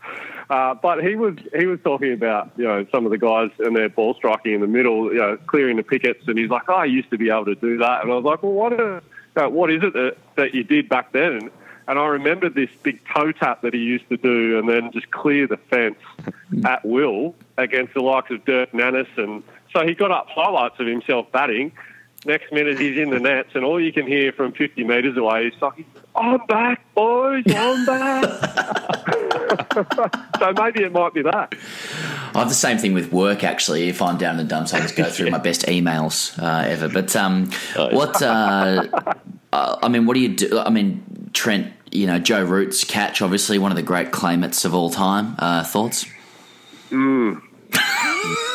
Uh, 0.50 0.74
but 0.74 1.04
he 1.04 1.16
was 1.16 1.36
he 1.56 1.68
was 1.68 1.80
talking 1.84 2.12
about 2.12 2.50
you 2.58 2.64
know 2.64 2.84
some 2.92 3.06
of 3.06 3.12
the 3.12 3.18
guys 3.20 3.52
and 3.60 3.76
their 3.76 3.88
ball 3.90 4.16
striking 4.16 4.54
in 4.56 4.62
the 4.62 4.68
middle, 4.68 5.12
you 5.14 5.20
know, 5.20 5.38
clearing 5.46 5.78
the 5.78 5.84
pickets, 5.84 6.28
and 6.28 6.40
he's 6.40 6.50
like, 6.50 6.64
oh, 6.70 6.74
I 6.74 6.86
used 6.86 7.12
to 7.12 7.18
be 7.20 7.30
able 7.30 7.46
to 7.46 7.56
do 7.56 7.78
that, 7.78 8.02
and 8.02 8.12
I 8.12 8.16
was 8.16 8.24
like, 8.24 8.42
well, 8.42 8.54
what 8.54 8.80
uh, 8.80 9.00
uh, 9.36 9.48
what 9.48 9.70
is 9.72 9.84
it 9.84 9.94
that, 9.94 10.18
that 10.38 10.56
you 10.56 10.64
did 10.64 10.90
back 10.90 11.12
then? 11.12 11.34
And, 11.34 11.52
and 11.88 12.00
I 12.00 12.06
remembered 12.08 12.56
this 12.56 12.70
big 12.82 13.00
toe 13.14 13.32
tap 13.32 13.62
that 13.62 13.76
he 13.76 13.80
used 13.80 14.10
to 14.10 14.18
do, 14.18 14.58
and 14.58 14.68
then 14.68 14.92
just 14.92 15.12
clear 15.12 15.46
the 15.46 15.58
fence 15.58 16.00
at 16.66 16.84
will 16.84 17.36
against 17.58 17.94
the 17.94 18.02
likes 18.02 18.32
of 18.32 18.44
Dirk 18.46 18.72
Nannes, 18.72 19.08
and 19.18 19.44
so 19.74 19.86
he 19.86 19.94
got 19.94 20.12
up 20.12 20.28
highlights 20.30 20.80
of 20.80 20.88
himself 20.88 21.32
batting. 21.32 21.72
Next 22.26 22.52
minute, 22.52 22.78
he's 22.78 22.98
in 22.98 23.12
the 23.12 23.20
nets, 23.20 23.52
and 23.54 23.64
all 23.64 23.80
you 23.80 23.94
can 23.94 24.06
hear 24.06 24.34
from 24.34 24.52
50 24.52 24.84
metres 24.84 25.16
away 25.16 25.48
is 25.48 25.54
like, 25.62 25.86
I'm 26.16 26.46
back, 26.48 26.82
boys, 26.94 27.46
I'm 27.48 27.86
back. 27.86 28.24
so 30.40 30.54
maybe 30.54 30.84
it 30.84 30.92
might 30.92 31.14
be 31.14 31.22
that. 31.22 31.56
I 32.34 32.40
have 32.40 32.50
the 32.50 32.56
same 32.56 32.78
thing 32.78 32.94
with 32.94 33.14
work 33.14 33.44
actually. 33.44 33.88
If 33.88 34.02
I'm 34.02 34.18
down 34.18 34.38
in 34.38 34.46
the 34.46 34.50
dumps, 34.50 34.74
I 34.74 34.82
just 34.82 34.98
go 34.98 35.06
through 35.06 35.30
my 35.32 35.38
best 35.38 35.62
emails 35.64 36.38
uh, 36.42 36.68
ever. 36.68 36.90
But 36.90 37.16
um, 37.16 37.50
what? 37.76 38.22
Uh, 38.22 38.88
uh, 39.54 39.78
I 39.82 39.88
mean, 39.88 40.06
what 40.06 40.16
do 40.16 40.20
you 40.20 40.36
do? 40.36 40.60
I 40.60 40.70
mean, 40.70 41.30
Trent. 41.34 41.74
You 41.92 42.06
know, 42.06 42.20
Joe 42.20 42.44
Root's 42.44 42.84
catch, 42.84 43.20
obviously 43.20 43.58
one 43.58 43.72
of 43.72 43.76
the 43.76 43.82
great 43.82 44.12
claimants 44.12 44.64
of 44.64 44.76
all 44.76 44.92
time. 44.92 45.36
Uh, 45.40 45.64
thoughts? 45.64 46.06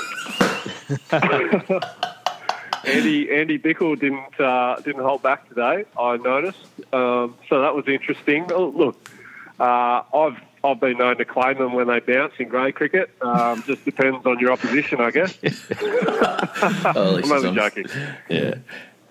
Andy 2.84 3.30
Andy 3.34 3.59
Bichel 3.59 3.99
didn't 3.99 4.38
uh, 4.40 4.76
didn't 4.84 5.03
hold 5.03 5.22
back 5.22 5.49
today. 5.49 5.84
I 5.99 6.16
noticed, 6.16 6.59
um, 6.92 7.36
so 7.49 7.61
that 7.62 7.74
was 7.74 7.88
interesting. 7.88 8.51
Oh, 8.53 8.66
look, 8.68 9.11
uh, 9.59 10.03
I've 10.14 10.36
I've 10.62 10.80
been 10.80 10.99
known 10.99 11.16
to 11.18 11.24
claim 11.24 11.59
them 11.59 11.72
when 11.74 11.86
they 11.88 12.01
bounce 12.01 12.32
in 12.38 12.49
grade 12.49 12.74
cricket. 12.74 13.11
Um, 13.20 13.62
just 13.66 13.84
depends 13.84 14.24
on 14.26 14.38
your 14.38 14.53
opposition, 14.53 15.01
I 15.01 15.11
guess. 15.11 15.36
Oh, 16.97 17.16
I'm 17.22 17.32
only 17.32 17.53
joking. 17.55 17.86
Yeah. 18.28 18.55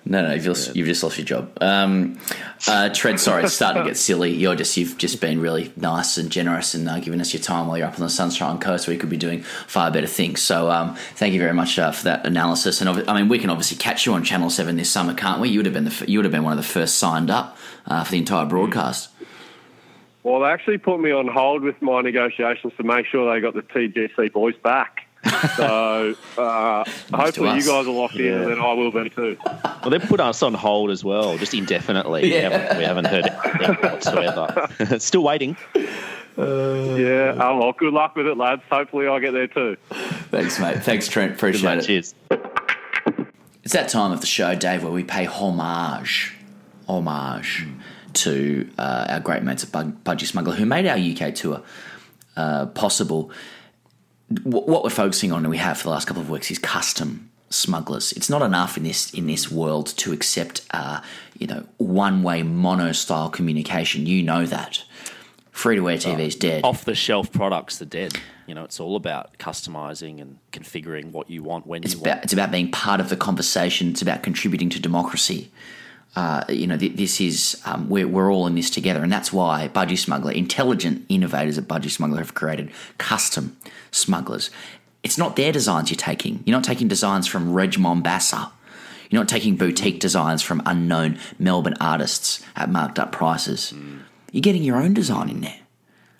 No, 0.06 0.22
no, 0.22 0.34
you've 0.34 0.44
just, 0.44 0.76
you've 0.76 0.88
just 0.88 1.02
lost 1.02 1.18
your 1.18 1.26
job. 1.26 1.58
Um, 1.62 2.20
uh, 2.68 2.90
Trent, 2.90 3.22
sorry, 3.22 3.46
it's 3.46 3.54
starting 3.54 3.84
to 3.84 3.90
get 3.90 3.98
silly. 4.10 4.34
You're 4.34 4.56
just 4.56 4.76
you've 4.76 4.98
just 4.98 5.22
been 5.22 5.40
really 5.40 5.72
nice 5.78 6.18
and 6.18 6.30
generous 6.30 6.74
and 6.74 6.90
uh, 6.90 7.00
giving 7.00 7.22
us 7.22 7.34
your 7.34 7.42
time 7.42 7.68
while 7.68 7.78
you're 7.78 7.88
up 7.88 7.94
on 7.94 8.02
the 8.02 8.10
Sunshine 8.10 8.60
Coast, 8.60 8.86
where 8.86 8.94
you 8.94 9.00
could 9.00 9.10
be 9.10 9.18
doing 9.18 9.44
far 9.44 9.92
better 9.92 10.08
things. 10.08 10.42
So, 10.42 10.70
um, 10.70 10.96
thank 11.16 11.34
you 11.34 11.40
very 11.40 11.54
much 11.54 11.80
uh, 11.80 11.92
for 11.92 12.04
that 12.04 12.26
analysis. 12.26 12.82
And 12.82 12.90
obvi- 12.90 13.08
I 13.08 13.18
mean, 13.18 13.30
we 13.30 13.40
can 13.40 13.50
obviously 13.50 13.78
catch 13.78 14.06
you 14.06 14.14
on 14.14 14.24
Channel 14.26 14.50
Seven 14.50 14.76
this 14.76 14.90
summer, 14.90 15.14
can't 15.14 15.40
we? 15.40 15.50
You 15.50 15.60
would 15.60 15.66
have 15.68 15.74
been 15.74 15.86
the 15.86 15.92
f- 15.92 16.10
you 16.10 16.18
would 16.20 16.26
have 16.26 16.34
been 16.34 16.44
one 16.44 16.52
of 16.54 16.58
the 16.58 16.70
first 16.70 16.98
signed 16.98 17.30
up 17.30 17.58
uh, 17.88 18.04
for 18.04 18.12
the 18.12 18.18
entire 18.18 18.46
broadcast. 18.46 19.10
Well, 20.24 20.42
they 20.42 20.48
actually 20.48 20.78
put 20.80 21.00
me 21.00 21.12
on 21.12 21.28
hold 21.28 21.64
with 21.64 21.82
my 21.82 22.02
negotiations 22.02 22.74
to 22.78 22.84
make 22.84 23.06
sure 23.06 23.34
they 23.34 23.42
got 23.42 23.54
the 23.54 23.62
TGC 23.62 24.32
boys 24.34 24.56
back. 24.64 25.03
So 25.56 26.16
uh, 26.38 26.84
hopefully 27.14 27.50
you 27.50 27.62
guys 27.64 27.68
are 27.88 27.92
locked 27.92 28.16
in, 28.16 28.34
and 28.34 28.52
then 28.52 28.60
I 28.60 28.74
will 28.74 28.92
be 28.92 29.10
too. 29.10 29.38
Well, 29.46 29.90
they 29.90 30.00
put 30.00 30.20
us 30.20 30.42
on 30.42 30.54
hold 30.54 30.90
as 30.90 31.04
well, 31.04 31.38
just 31.38 31.54
indefinitely. 31.54 32.24
We, 32.24 32.32
haven't, 32.32 32.78
we 32.78 32.84
haven't 32.84 33.06
heard 33.06 33.26
anything 33.28 33.76
whatsoever. 33.76 35.00
Still 35.00 35.24
waiting. 35.24 35.56
Yeah. 36.38 37.38
Oh 37.40 37.58
well. 37.60 37.74
Good 37.74 37.94
luck 37.94 38.16
with 38.16 38.28
it, 38.28 38.38
lads. 38.38 38.64
Hopefully 38.72 39.08
I 39.08 39.20
get 39.20 39.32
there 39.34 39.48
too. 39.48 39.78
Thanks, 40.32 40.60
mate. 40.60 40.84
Thanks, 40.84 41.08
Trent. 41.08 41.34
Appreciate 41.34 41.64
luck. 41.76 41.84
it. 41.84 41.86
Cheers. 41.86 42.16
It's 43.64 43.74
that 43.74 43.90
time 43.90 44.12
of 44.12 44.20
the 44.22 44.28
show, 44.28 44.56
Dave, 44.56 44.84
where 44.84 44.92
we 44.92 45.04
pay 45.04 45.24
homage, 45.26 46.36
homage 46.88 47.66
to 48.14 48.70
uh, 48.78 49.06
our 49.10 49.20
great 49.20 49.44
mates 49.44 49.64
at 49.64 49.72
Bud- 49.72 50.04
Budgy 50.04 50.26
Smuggler, 50.26 50.56
who 50.56 50.66
made 50.66 50.86
our 50.86 50.98
UK 50.98 51.34
tour 51.34 51.62
uh, 52.36 52.66
possible. 52.68 53.32
What 54.44 54.84
we're 54.84 54.90
focusing 54.90 55.32
on, 55.32 55.40
and 55.40 55.50
we 55.50 55.58
have 55.58 55.78
for 55.78 55.84
the 55.86 55.90
last 55.92 56.06
couple 56.08 56.22
of 56.22 56.30
weeks, 56.30 56.50
is 56.52 56.60
custom 56.60 57.30
smugglers. 57.50 58.12
It's 58.14 58.30
not 58.30 58.42
enough 58.42 58.78
in 58.78 58.84
this 58.84 59.14
in 59.14 59.28
this 59.28 59.52
world 59.52 59.88
to 59.98 60.12
accept, 60.12 60.62
uh, 60.72 61.02
you 61.38 61.48
know, 61.48 61.66
one 61.78 62.24
way 62.24 62.44
mono 62.44 62.92
style 62.92 63.30
communication. 63.30 64.06
You 64.06 64.24
know 64.24 64.46
that. 64.46 64.84
Free 65.52 65.76
to 65.76 65.88
air 65.88 65.98
TV 65.98 66.22
is 66.22 66.36
dead. 66.36 66.64
Off 66.64 66.84
the 66.84 66.96
shelf 66.96 67.32
products 67.32 67.80
are 67.80 67.86
dead. 67.86 68.16
You 68.48 68.56
know, 68.56 68.64
it's 68.64 68.80
all 68.80 68.96
about 68.96 69.38
customizing 69.38 70.20
and 70.20 70.40
configuring 70.52 71.12
what 71.12 71.30
you 71.30 71.44
want 71.44 71.68
when 71.68 71.84
It's 71.84 71.94
you 71.94 72.02
about, 72.02 72.16
want. 72.16 72.24
it's 72.24 72.34
about 72.34 72.52
being 72.52 72.72
part 72.72 73.00
of 73.00 73.10
the 73.10 73.16
conversation. 73.16 73.90
It's 73.90 74.02
about 74.02 74.24
contributing 74.24 74.70
to 74.72 74.80
democracy. 74.80 75.52
Uh, 76.16 76.44
you 76.48 76.68
know, 76.68 76.78
th- 76.78 76.96
this 76.96 77.20
is 77.20 77.60
um, 77.66 77.90
we're 77.90 78.08
we're 78.08 78.32
all 78.32 78.46
in 78.46 78.56
this 78.56 78.70
together, 78.70 79.02
and 79.02 79.12
that's 79.12 79.34
why 79.34 79.70
Budgy 79.74 79.98
Smuggler, 79.98 80.32
intelligent 80.32 81.06
innovators 81.10 81.58
at 81.58 81.66
Budgy 81.66 81.90
Smuggler, 81.90 82.20
have 82.20 82.36
created 82.36 82.72
custom 83.00 83.58
smugglers. 83.92 84.52
It's 85.02 85.18
not 85.18 85.36
their 85.36 85.52
designs 85.52 85.90
you're 85.90 85.98
taking. 85.98 86.44
You're 86.46 86.56
not 86.56 86.64
taking 86.64 86.88
designs 86.88 87.28
from 87.28 87.52
Reg 87.52 87.74
Mombassa. 87.74 88.52
You're 89.10 89.22
not 89.22 89.30
taking 89.30 89.58
boutique 89.58 90.00
designs 90.00 90.42
from 90.42 90.62
unknown 90.66 91.20
Melbourne 91.38 91.76
artists 91.80 92.44
at 92.56 92.70
marked 92.70 93.00
up 93.00 93.12
prices. 93.12 93.74
You're 94.32 94.42
getting 94.42 94.64
your 94.64 94.78
own 94.78 94.94
design 94.94 95.30
in 95.30 95.42
there, 95.42 95.60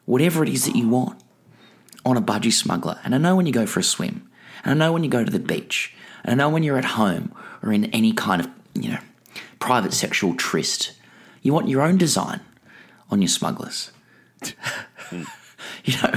whatever 0.06 0.44
it 0.44 0.50
is 0.50 0.66
that 0.66 0.76
you 0.76 0.90
want 0.90 1.20
on 2.06 2.18
a 2.18 2.22
budgie 2.22 2.52
smuggler. 2.52 3.00
And 3.04 3.16
I 3.16 3.18
know 3.18 3.36
when 3.36 3.46
you 3.46 3.54
go 3.54 3.66
for 3.66 3.80
a 3.80 3.84
swim, 3.84 4.30
and 4.64 4.72
I 4.72 4.86
know 4.86 4.94
when 4.94 5.04
you 5.04 5.10
go 5.10 5.24
to 5.24 5.32
the 5.32 5.40
beach, 5.40 5.96
and 6.24 6.34
I 6.34 6.44
know 6.44 6.50
when 6.50 6.64
you're 6.64 6.78
at 6.78 6.86
home 6.86 7.34
or 7.64 7.72
in 7.74 7.86
any 7.86 8.12
kind 8.14 8.42
of, 8.42 8.48
you 8.76 8.92
know, 8.92 9.00
private 9.64 9.94
sexual 9.94 10.36
tryst, 10.36 10.92
you 11.42 11.54
want 11.54 11.68
your 11.70 11.82
own 11.82 11.98
design 11.98 12.42
on 13.10 13.22
your 13.22 13.30
smugglers. 13.30 13.92
you 15.12 15.94
know, 16.02 16.14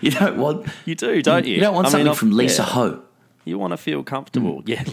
you 0.00 0.10
don't 0.10 0.36
want 0.36 0.66
You 0.84 0.94
do, 0.94 1.22
don't 1.22 1.46
you? 1.46 1.54
you 1.54 1.60
don't 1.60 1.74
want 1.74 1.86
I 1.86 1.90
something 1.90 2.08
I've- 2.08 2.18
from 2.18 2.32
Lisa 2.32 2.62
yeah. 2.62 2.68
Ho. 2.68 3.02
You 3.44 3.58
want 3.58 3.72
to 3.72 3.76
feel 3.76 4.02
comfortable. 4.02 4.62
Mm. 4.62 4.68
Yeah. 4.68 4.84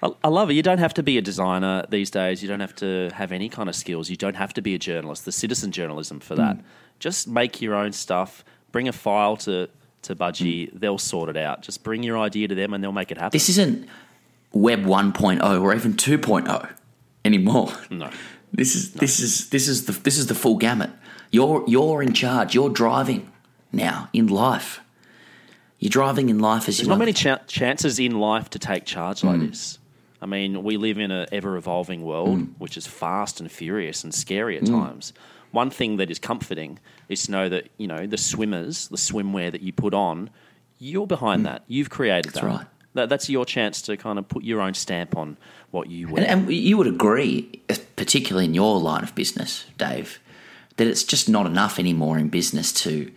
I- 0.02 0.14
I 0.24 0.28
love 0.28 0.50
it. 0.50 0.54
You 0.54 0.62
don't 0.62 0.78
have 0.78 0.94
to 0.94 1.02
be 1.02 1.18
a 1.18 1.22
designer 1.22 1.84
these 1.90 2.10
days. 2.10 2.42
You 2.42 2.48
don't 2.48 2.60
have 2.60 2.74
to 2.76 3.10
have 3.14 3.32
any 3.32 3.48
kind 3.48 3.68
of 3.68 3.74
skills. 3.76 4.08
You 4.10 4.16
don't 4.16 4.36
have 4.36 4.52
to 4.54 4.62
be 4.62 4.74
a 4.74 4.78
journalist. 4.78 5.24
The 5.24 5.32
citizen 5.32 5.70
journalism 5.72 6.20
for 6.20 6.34
that. 6.36 6.56
Mm. 6.56 6.62
Just 6.98 7.28
make 7.28 7.60
your 7.62 7.74
own 7.74 7.92
stuff. 7.92 8.44
Bring 8.72 8.88
a 8.88 8.92
file 8.92 9.36
to 9.38 9.68
to 10.02 10.14
Budgy. 10.16 10.72
Mm. 10.72 10.80
They'll 10.80 10.98
sort 10.98 11.28
it 11.28 11.36
out. 11.36 11.62
Just 11.62 11.82
bring 11.84 12.02
your 12.02 12.18
idea 12.18 12.48
to 12.48 12.54
them, 12.54 12.72
and 12.74 12.82
they'll 12.82 12.92
make 12.92 13.10
it 13.12 13.18
happen. 13.18 13.36
This 13.36 13.48
isn't 13.50 13.86
Web 14.60 14.84
1.0 14.84 15.62
or 15.62 15.74
even 15.74 15.94
2.0 15.94 16.70
anymore. 17.24 17.72
no. 17.90 18.10
This 18.52 18.74
is 18.74 18.92
this 18.94 19.20
is 19.20 19.50
this 19.50 19.68
is 19.68 19.84
the 19.84 19.92
this 19.92 20.16
is 20.16 20.26
the 20.26 20.34
full 20.34 20.56
gamut. 20.56 20.90
You're 21.30 21.64
you're 21.68 22.02
in 22.02 22.14
charge. 22.14 22.54
You're 22.54 22.70
driving 22.70 23.30
now 23.72 24.08
in 24.14 24.26
life. 24.28 24.80
You're 25.78 25.90
driving 25.90 26.28
in 26.30 26.38
life 26.38 26.62
as 26.68 26.78
There's 26.78 26.80
you 26.80 26.88
not 26.88 26.94
are. 26.94 26.98
many 26.98 27.12
cha- 27.12 27.42
chances 27.46 27.98
in 27.98 28.18
life 28.18 28.48
to 28.50 28.58
take 28.58 28.84
charge 28.86 29.22
like 29.22 29.36
Mm. 29.40 29.50
this. 29.50 29.78
I 30.22 30.26
mean, 30.26 30.64
we 30.64 30.76
live 30.78 30.98
in 30.98 31.10
an 31.12 31.26
ever 31.30 31.56
evolving 31.56 32.02
world, 32.02 32.38
Mm. 32.38 32.48
which 32.58 32.76
is 32.76 32.86
fast 32.86 33.38
and 33.40 33.52
furious 33.52 34.02
and 34.02 34.12
scary 34.14 34.56
at 34.56 34.64
times. 34.66 35.12
One 35.52 35.70
thing 35.70 35.98
that 35.98 36.10
is 36.10 36.18
comforting 36.18 36.78
is 37.08 37.26
to 37.26 37.30
know 37.30 37.48
that 37.50 37.68
you 37.76 37.86
know 37.86 38.06
the 38.06 38.16
swimmers, 38.18 38.88
the 38.88 38.96
swimwear 38.96 39.52
that 39.52 39.60
you 39.60 39.72
put 39.72 39.92
on, 39.94 40.30
You're 40.80 41.06
behind 41.06 41.44
that. 41.44 41.64
You've 41.68 41.90
created 41.90 42.32
That's 42.32 42.40
that. 42.40 42.46
right. 42.46 42.66
That, 42.94 43.08
that's 43.08 43.28
your 43.28 43.44
chance 43.44 43.82
to 43.82 43.96
kind 43.96 44.18
of 44.18 44.28
put 44.28 44.44
your 44.44 44.60
own 44.60 44.74
stamp 44.74 45.16
on 45.16 45.36
what 45.70 45.90
you 45.90 46.08
wear. 46.08 46.24
And, 46.24 46.42
and 46.42 46.52
you 46.52 46.76
would 46.76 46.86
agree, 46.86 47.62
particularly 47.96 48.46
in 48.46 48.54
your 48.54 48.78
line 48.80 49.02
of 49.02 49.14
business, 49.14 49.66
Dave, 49.76 50.18
that 50.76 50.86
it's 50.86 51.04
just 51.04 51.28
not 51.28 51.46
enough 51.46 51.78
anymore 51.78 52.18
in 52.18 52.28
business 52.28 52.72
to 52.72 53.10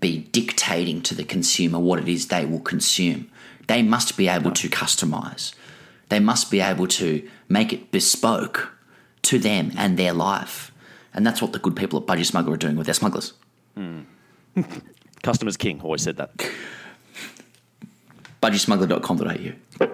be 0.00 0.18
dictating 0.18 1.00
to 1.02 1.14
the 1.14 1.24
consumer 1.24 1.78
what 1.78 1.98
it 1.98 2.08
is 2.08 2.28
they 2.28 2.44
will 2.44 2.60
consume. 2.60 3.30
They 3.66 3.82
must 3.82 4.16
be 4.16 4.28
able 4.28 4.52
to 4.52 4.68
customize. 4.68 5.54
They 6.08 6.20
must 6.20 6.50
be 6.50 6.60
able 6.60 6.86
to 6.86 7.28
make 7.48 7.72
it 7.72 7.90
bespoke 7.90 8.72
to 9.22 9.38
them 9.38 9.72
and 9.76 9.98
their 9.98 10.12
life. 10.12 10.72
And 11.12 11.26
that's 11.26 11.42
what 11.42 11.52
the 11.52 11.58
good 11.58 11.74
people 11.74 11.98
at 11.98 12.06
Budgy 12.06 12.24
Smuggler 12.24 12.54
are 12.54 12.58
doing 12.58 12.76
with 12.76 12.86
their 12.86 12.94
smugglers. 12.94 13.32
Hmm. 13.74 14.02
Customers 15.22 15.56
king. 15.56 15.80
Always 15.80 16.02
said 16.02 16.16
that. 16.18 16.30
BudgySmuggler.com.au. 18.46 19.86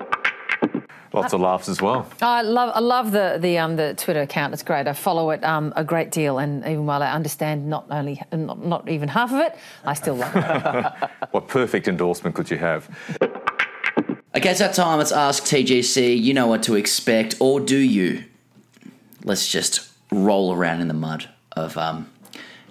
Lots 1.14 1.32
of 1.34 1.40
laughs 1.40 1.68
as 1.68 1.82
well. 1.82 2.06
I 2.22 2.40
love 2.40 2.72
I 2.74 2.80
love 2.80 3.12
the 3.12 3.36
the 3.38 3.58
um 3.58 3.76
the 3.76 3.94
Twitter 3.94 4.22
account. 4.22 4.54
It's 4.54 4.62
great. 4.62 4.88
I 4.88 4.94
follow 4.94 5.30
it 5.30 5.44
um 5.44 5.72
a 5.76 5.84
great 5.84 6.10
deal, 6.10 6.38
and 6.38 6.62
even 6.64 6.86
while 6.86 7.02
I 7.02 7.10
understand 7.12 7.68
not 7.68 7.84
only 7.90 8.22
not, 8.32 8.64
not 8.64 8.88
even 8.88 9.08
half 9.08 9.30
of 9.30 9.40
it, 9.40 9.54
I 9.84 9.92
still 9.94 10.14
love 10.14 10.32
it. 10.34 11.10
What 11.32 11.48
perfect 11.48 11.86
endorsement 11.88 12.34
could 12.34 12.50
you 12.50 12.58
have? 12.58 12.88
Okay, 14.34 14.50
it's 14.50 14.60
that 14.60 14.74
time. 14.74 14.98
Let's 14.98 15.12
ask 15.12 15.44
TGC. 15.44 16.18
You 16.20 16.32
know 16.34 16.46
what 16.46 16.62
to 16.64 16.74
expect, 16.76 17.36
or 17.40 17.60
do 17.60 17.76
you? 17.78 18.24
Let's 19.24 19.48
just 19.48 19.90
roll 20.10 20.52
around 20.54 20.80
in 20.80 20.88
the 20.88 20.94
mud 20.94 21.28
of 21.52 21.76
um, 21.76 22.10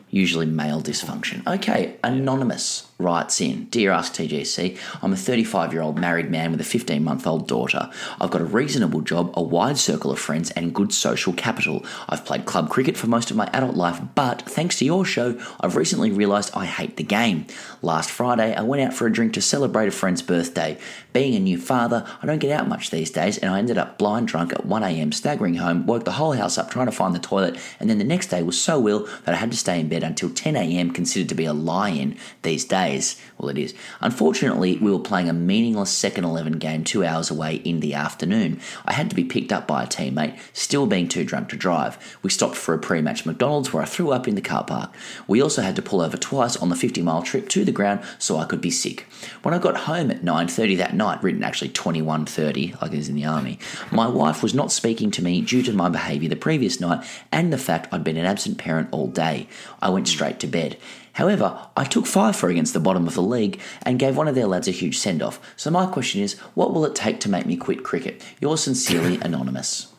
usually 0.09 0.45
male 0.47 0.81
dysfunction. 0.81 1.45
Okay, 1.47 1.95
Anonymous 2.03 2.87
writes 3.01 3.41
in 3.41 3.65
Dear 3.65 3.91
Ask 3.91 4.13
TGC, 4.13 4.77
I'm 5.01 5.13
a 5.13 5.17
35 5.17 5.73
year 5.73 5.81
old 5.81 5.97
married 5.97 6.29
man 6.29 6.51
with 6.51 6.61
a 6.61 6.65
15 6.65 7.03
month 7.03 7.25
old 7.25 7.47
daughter. 7.47 7.89
I've 8.19 8.31
got 8.31 8.41
a 8.41 8.45
reasonable 8.45 9.01
job, 9.01 9.33
a 9.35 9.41
wide 9.41 9.77
circle 9.77 10.11
of 10.11 10.19
friends, 10.19 10.51
and 10.51 10.73
good 10.73 10.93
social 10.93 11.33
capital. 11.33 11.85
I've 12.07 12.25
played 12.25 12.45
club 12.45 12.69
cricket 12.69 12.97
for 12.97 13.07
most 13.07 13.31
of 13.31 13.37
my 13.37 13.49
adult 13.53 13.75
life, 13.75 13.99
but 14.15 14.43
thanks 14.43 14.77
to 14.79 14.85
your 14.85 15.05
show, 15.05 15.39
I've 15.59 15.75
recently 15.75 16.11
realised 16.11 16.51
I 16.55 16.65
hate 16.65 16.97
the 16.97 17.03
game. 17.03 17.45
Last 17.81 18.11
Friday, 18.11 18.55
I 18.55 18.61
went 18.61 18.83
out 18.83 18.93
for 18.93 19.07
a 19.07 19.11
drink 19.11 19.33
to 19.33 19.41
celebrate 19.41 19.87
a 19.87 19.91
friend's 19.91 20.21
birthday. 20.21 20.77
Being 21.13 21.35
a 21.35 21.39
new 21.39 21.57
father, 21.57 22.05
I 22.21 22.25
don't 22.25 22.39
get 22.39 22.51
out 22.51 22.67
much 22.67 22.89
these 22.89 23.11
days, 23.11 23.37
and 23.37 23.51
I 23.51 23.59
ended 23.59 23.77
up 23.77 23.97
blind 23.97 24.27
drunk 24.27 24.53
at 24.53 24.67
1am, 24.67 25.13
staggering 25.13 25.55
home, 25.55 25.85
woke 25.85 26.05
the 26.05 26.13
whole 26.13 26.33
house 26.33 26.57
up 26.57 26.69
trying 26.69 26.85
to 26.85 26.91
find 26.91 27.15
the 27.15 27.19
toilet, 27.19 27.57
and 27.79 27.89
then 27.89 27.97
the 27.97 28.03
next 28.03 28.27
day 28.27 28.43
was 28.43 28.59
so 28.59 28.87
ill 28.87 29.07
that 29.25 29.33
I 29.33 29.37
had 29.37 29.51
to 29.51 29.57
stay 29.57 29.79
in 29.79 29.89
bed 29.89 30.03
until 30.03 30.29
10am, 30.29 30.93
considered 30.93 31.29
to 31.29 31.35
be 31.35 31.45
a 31.45 31.53
lie 31.53 31.89
in 31.89 32.17
these 32.43 32.65
days. 32.65 32.90
Well, 33.37 33.49
it 33.49 33.57
is. 33.57 33.73
Unfortunately, 33.99 34.77
we 34.77 34.91
were 34.91 34.99
playing 34.99 35.29
a 35.29 35.33
meaningless 35.33 35.91
second 35.91 36.25
11 36.25 36.53
game 36.53 36.83
two 36.83 37.03
hours 37.03 37.31
away 37.31 37.55
in 37.55 37.79
the 37.79 37.93
afternoon. 37.93 38.59
I 38.85 38.93
had 38.93 39.09
to 39.09 39.15
be 39.15 39.23
picked 39.23 39.51
up 39.51 39.67
by 39.67 39.83
a 39.83 39.87
teammate, 39.87 40.37
still 40.53 40.85
being 40.85 41.07
too 41.07 41.23
drunk 41.23 41.49
to 41.49 41.55
drive. 41.55 41.97
We 42.21 42.29
stopped 42.29 42.55
for 42.55 42.73
a 42.73 42.79
pre 42.79 43.01
match 43.01 43.25
McDonald's 43.25 43.73
where 43.73 43.83
I 43.83 43.85
threw 43.85 44.11
up 44.11 44.27
in 44.27 44.35
the 44.35 44.41
car 44.41 44.63
park. 44.63 44.93
We 45.27 45.41
also 45.41 45.61
had 45.61 45.75
to 45.77 45.81
pull 45.81 46.01
over 46.01 46.17
twice 46.17 46.55
on 46.57 46.69
the 46.69 46.75
50 46.75 47.01
mile 47.01 47.23
trip 47.23 47.49
to 47.49 47.65
the 47.65 47.71
ground 47.71 48.01
so 48.19 48.37
I 48.37 48.45
could 48.45 48.61
be 48.61 48.71
sick. 48.71 49.05
When 49.41 49.53
I 49.53 49.59
got 49.59 49.77
home 49.77 50.11
at 50.11 50.23
9.30 50.23 50.77
that 50.77 50.95
night, 50.95 51.23
written 51.23 51.43
actually 51.43 51.69
21.30, 51.69 52.81
like 52.81 52.93
it 52.93 52.99
is 52.99 53.09
in 53.09 53.15
the 53.15 53.25
army, 53.25 53.59
my 53.91 54.07
wife 54.07 54.43
was 54.43 54.53
not 54.53 54.71
speaking 54.71 55.11
to 55.11 55.23
me 55.23 55.41
due 55.41 55.63
to 55.63 55.73
my 55.73 55.89
behaviour 55.89 56.29
the 56.29 56.35
previous 56.35 56.79
night 56.79 57.05
and 57.31 57.51
the 57.51 57.57
fact 57.57 57.87
I'd 57.91 58.03
been 58.03 58.17
an 58.17 58.25
absent 58.25 58.57
parent 58.57 58.89
all 58.91 59.07
day. 59.07 59.47
I 59.81 59.89
went 59.89 60.07
straight 60.07 60.39
to 60.41 60.47
bed. 60.47 60.77
However, 61.13 61.67
I 61.75 61.83
took 61.83 62.05
five 62.05 62.35
for 62.35 62.49
against 62.49 62.73
the 62.73 62.79
bottom 62.79 63.07
of 63.07 63.15
the 63.15 63.21
league 63.21 63.59
and 63.83 63.99
gave 63.99 64.15
one 64.15 64.27
of 64.27 64.35
their 64.35 64.47
lads 64.47 64.67
a 64.67 64.71
huge 64.71 64.97
send 64.97 65.21
off. 65.21 65.39
So 65.55 65.69
my 65.69 65.85
question 65.85 66.21
is, 66.21 66.39
what 66.55 66.73
will 66.73 66.85
it 66.85 66.95
take 66.95 67.19
to 67.21 67.29
make 67.29 67.45
me 67.45 67.57
quit 67.57 67.83
cricket? 67.83 68.23
Yours 68.39 68.63
sincerely, 68.63 69.17
Anonymous. 69.21 69.93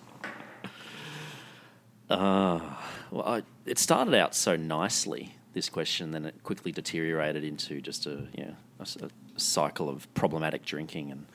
Well, 3.13 3.25
I, 3.27 3.43
it 3.67 3.79
started 3.79 4.15
out 4.15 4.35
so 4.35 4.57
nicely, 4.57 5.35
this 5.53 5.69
question, 5.69 6.13
then 6.13 6.25
it 6.25 6.43
quickly 6.43 6.73
deteriorated 6.73 7.45
into 7.45 7.83
just 7.83 8.07
a, 8.07 8.27
you 8.37 8.47
know, 8.47 8.57
a, 8.81 8.87
a 9.05 9.41
cycle 9.41 9.91
of 9.91 10.13
problematic 10.15 10.65
drinking 10.65 11.11
and, 11.11 11.27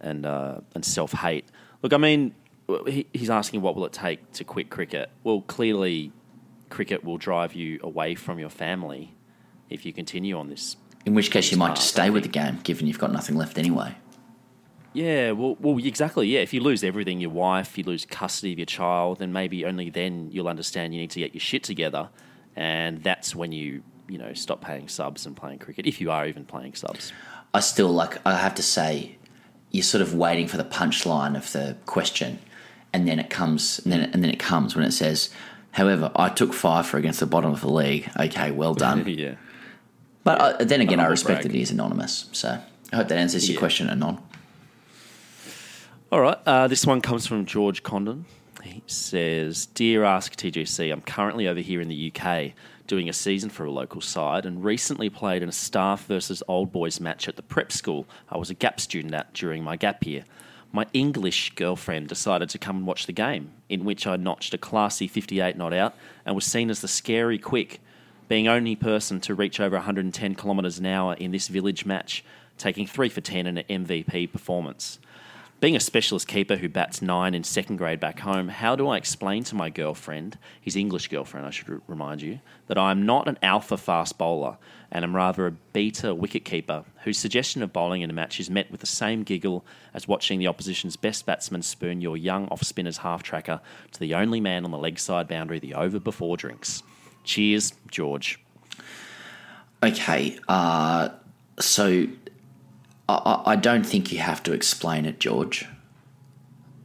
and, 0.00 0.26
uh, 0.26 0.60
and 0.74 0.82
self 0.82 1.12
hate. 1.12 1.44
Look, 1.82 1.92
I 1.92 1.98
mean, 1.98 2.34
he, 2.86 3.06
he's 3.12 3.28
asking 3.28 3.60
what 3.60 3.76
will 3.76 3.84
it 3.84 3.92
take 3.92 4.32
to 4.32 4.44
quit 4.44 4.70
cricket? 4.70 5.10
Well, 5.22 5.42
clearly, 5.42 6.10
cricket 6.70 7.04
will 7.04 7.18
drive 7.18 7.54
you 7.54 7.78
away 7.82 8.14
from 8.14 8.38
your 8.38 8.48
family 8.48 9.14
if 9.68 9.84
you 9.84 9.92
continue 9.92 10.38
on 10.38 10.48
this. 10.48 10.76
In 11.06 11.14
which 11.14 11.30
case, 11.30 11.50
you 11.50 11.56
might 11.56 11.76
just 11.76 11.94
Path, 11.94 12.04
stay 12.04 12.10
with 12.10 12.24
the 12.24 12.28
game, 12.28 12.60
given 12.62 12.86
you've 12.86 12.98
got 12.98 13.12
nothing 13.12 13.36
left 13.36 13.58
anyway. 13.58 13.94
Yeah, 14.92 15.32
well, 15.32 15.56
well, 15.60 15.78
exactly. 15.78 16.26
Yeah, 16.26 16.40
if 16.40 16.52
you 16.52 16.60
lose 16.60 16.82
everything, 16.82 17.20
your 17.20 17.30
wife, 17.30 17.78
you 17.78 17.84
lose 17.84 18.04
custody 18.04 18.52
of 18.52 18.58
your 18.58 18.66
child, 18.66 19.18
then 19.18 19.32
maybe 19.32 19.64
only 19.64 19.88
then 19.88 20.30
you'll 20.32 20.48
understand 20.48 20.94
you 20.94 21.00
need 21.00 21.10
to 21.12 21.20
get 21.20 21.32
your 21.32 21.40
shit 21.40 21.62
together, 21.62 22.10
and 22.56 23.02
that's 23.02 23.34
when 23.34 23.52
you, 23.52 23.82
you 24.08 24.18
know, 24.18 24.34
stop 24.34 24.60
paying 24.60 24.88
subs 24.88 25.26
and 25.26 25.36
playing 25.36 25.60
cricket, 25.60 25.86
if 25.86 26.00
you 26.00 26.10
are 26.10 26.26
even 26.26 26.44
playing 26.44 26.74
subs. 26.74 27.12
I 27.54 27.60
still 27.60 27.88
like. 27.88 28.18
I 28.26 28.36
have 28.36 28.54
to 28.56 28.62
say, 28.62 29.16
you're 29.70 29.84
sort 29.84 30.02
of 30.02 30.14
waiting 30.14 30.48
for 30.48 30.56
the 30.56 30.64
punchline 30.64 31.36
of 31.36 31.50
the 31.52 31.76
question, 31.86 32.40
and 32.92 33.06
then 33.06 33.20
it 33.20 33.30
comes, 33.30 33.78
and 33.84 33.92
then 33.92 34.10
and 34.12 34.24
then 34.24 34.30
it 34.30 34.40
comes 34.40 34.74
when 34.74 34.84
it 34.84 34.92
says, 34.92 35.30
"However, 35.72 36.10
I 36.16 36.28
took 36.28 36.52
five 36.52 36.86
for 36.86 36.96
against 36.98 37.20
the 37.20 37.26
bottom 37.26 37.52
of 37.52 37.60
the 37.60 37.70
league." 37.70 38.10
Okay, 38.18 38.50
well 38.50 38.74
done. 38.86 39.06
yeah. 39.06 39.34
But 40.24 40.40
uh, 40.40 40.64
then 40.64 40.80
again, 40.80 41.00
I 41.00 41.06
respect 41.06 41.40
brag. 41.42 41.52
that 41.52 41.56
he's 41.56 41.70
anonymous. 41.70 42.28
So 42.32 42.58
I 42.92 42.96
hope 42.96 43.08
that 43.08 43.16
answers 43.18 43.48
your 43.48 43.54
Yeah. 43.54 43.60
question, 43.60 43.88
Anon. 43.88 44.18
All 46.12 46.20
right. 46.20 46.38
Uh, 46.44 46.66
this 46.68 46.86
one 46.86 47.00
comes 47.00 47.26
from 47.26 47.46
George 47.46 47.82
Condon. 47.82 48.24
He 48.62 48.82
says, 48.86 49.66
Dear 49.66 50.04
Ask 50.04 50.34
TGC, 50.36 50.92
I'm 50.92 51.00
currently 51.00 51.48
over 51.48 51.60
here 51.60 51.80
in 51.80 51.88
the 51.88 52.12
UK 52.14 52.52
doing 52.86 53.08
a 53.08 53.12
season 53.12 53.48
for 53.48 53.64
a 53.64 53.70
local 53.70 54.00
side 54.00 54.44
and 54.44 54.62
recently 54.64 55.08
played 55.08 55.42
in 55.42 55.48
a 55.48 55.52
staff 55.52 56.04
versus 56.06 56.42
old 56.48 56.72
boys 56.72 57.00
match 57.00 57.28
at 57.28 57.36
the 57.36 57.42
prep 57.42 57.70
school 57.72 58.06
I 58.28 58.36
was 58.36 58.50
a 58.50 58.54
gap 58.54 58.80
student 58.80 59.14
at 59.14 59.32
during 59.32 59.62
my 59.62 59.76
gap 59.76 60.04
year. 60.04 60.24
My 60.72 60.86
English 60.92 61.54
girlfriend 61.56 62.08
decided 62.08 62.48
to 62.50 62.58
come 62.58 62.76
and 62.76 62.86
watch 62.86 63.06
the 63.06 63.12
game, 63.12 63.50
in 63.68 63.84
which 63.84 64.06
I 64.06 64.16
notched 64.16 64.54
a 64.54 64.58
classy 64.58 65.08
58 65.08 65.56
not 65.56 65.72
out 65.72 65.94
and 66.24 66.34
was 66.36 66.44
seen 66.44 66.70
as 66.70 66.80
the 66.80 66.88
scary 66.88 67.38
quick, 67.38 67.80
being 68.28 68.46
only 68.46 68.76
person 68.76 69.20
to 69.22 69.34
reach 69.34 69.58
over 69.58 69.74
110 69.76 70.36
kilometres 70.36 70.78
an 70.78 70.86
hour 70.86 71.14
in 71.14 71.32
this 71.32 71.48
village 71.48 71.84
match, 71.84 72.24
taking 72.56 72.86
3 72.86 73.08
for 73.08 73.20
10 73.20 73.48
in 73.48 73.58
an 73.58 73.84
MVP 73.84 74.30
performance. 74.30 75.00
Being 75.60 75.76
a 75.76 75.80
specialist 75.80 76.26
keeper 76.26 76.56
who 76.56 76.70
bats 76.70 77.02
nine 77.02 77.34
in 77.34 77.44
second 77.44 77.76
grade 77.76 78.00
back 78.00 78.20
home, 78.20 78.48
how 78.48 78.74
do 78.76 78.88
I 78.88 78.96
explain 78.96 79.44
to 79.44 79.54
my 79.54 79.68
girlfriend, 79.68 80.38
his 80.58 80.74
English 80.74 81.08
girlfriend, 81.08 81.46
I 81.46 81.50
should 81.50 81.68
r- 81.68 81.82
remind 81.86 82.22
you, 82.22 82.40
that 82.68 82.78
I 82.78 82.90
am 82.90 83.04
not 83.04 83.28
an 83.28 83.36
alpha 83.42 83.76
fast 83.76 84.16
bowler 84.16 84.56
and 84.90 85.04
am 85.04 85.14
rather 85.14 85.46
a 85.46 85.50
beta 85.50 86.14
wicket 86.14 86.46
keeper 86.46 86.84
whose 87.04 87.18
suggestion 87.18 87.62
of 87.62 87.74
bowling 87.74 88.00
in 88.00 88.08
a 88.08 88.14
match 88.14 88.40
is 88.40 88.48
met 88.48 88.70
with 88.70 88.80
the 88.80 88.86
same 88.86 89.22
giggle 89.22 89.62
as 89.92 90.08
watching 90.08 90.38
the 90.38 90.46
opposition's 90.46 90.96
best 90.96 91.26
batsman 91.26 91.60
spoon 91.60 92.00
your 92.00 92.16
young 92.16 92.48
off 92.48 92.62
spinner's 92.62 92.96
half 92.96 93.22
tracker 93.22 93.60
to 93.92 94.00
the 94.00 94.14
only 94.14 94.40
man 94.40 94.64
on 94.64 94.70
the 94.70 94.78
leg 94.78 94.98
side 94.98 95.28
boundary 95.28 95.58
the 95.58 95.74
over 95.74 96.00
before 96.00 96.38
drinks? 96.38 96.82
Cheers, 97.24 97.74
George. 97.90 98.40
Okay, 99.82 100.38
uh, 100.48 101.10
so 101.58 102.06
I- 103.18 103.52
I, 103.52 103.56
don't 103.56 103.84
think 103.84 104.12
you 104.12 104.18
have 104.18 104.42
to 104.44 104.52
explain 104.52 105.04
it, 105.06 105.18
George. 105.20 105.66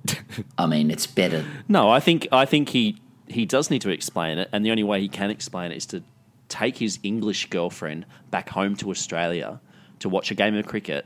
I 0.58 0.66
mean, 0.66 0.92
it's 0.92 1.08
better. 1.08 1.46
No, 1.68 1.90
I 1.90 2.00
think 2.00 2.28
I 2.32 2.46
think 2.46 2.70
he 2.70 3.02
he 3.28 3.46
does 3.46 3.70
need 3.72 3.82
to 3.82 3.90
explain 3.90 4.38
it, 4.38 4.50
and 4.52 4.66
the 4.66 4.72
only 4.72 4.84
way 4.84 5.02
he 5.02 5.08
can 5.08 5.30
explain 5.30 5.72
it 5.72 5.78
is 5.78 5.86
to 5.88 6.04
take 6.48 6.78
his 6.78 7.00
English 7.04 7.50
girlfriend 7.50 8.06
back 8.30 8.50
home 8.50 8.76
to 8.78 8.92
Australia 8.92 9.60
to 10.00 10.10
watch 10.10 10.30
a 10.30 10.36
game 10.36 10.56
of 10.56 10.66
cricket, 10.68 11.06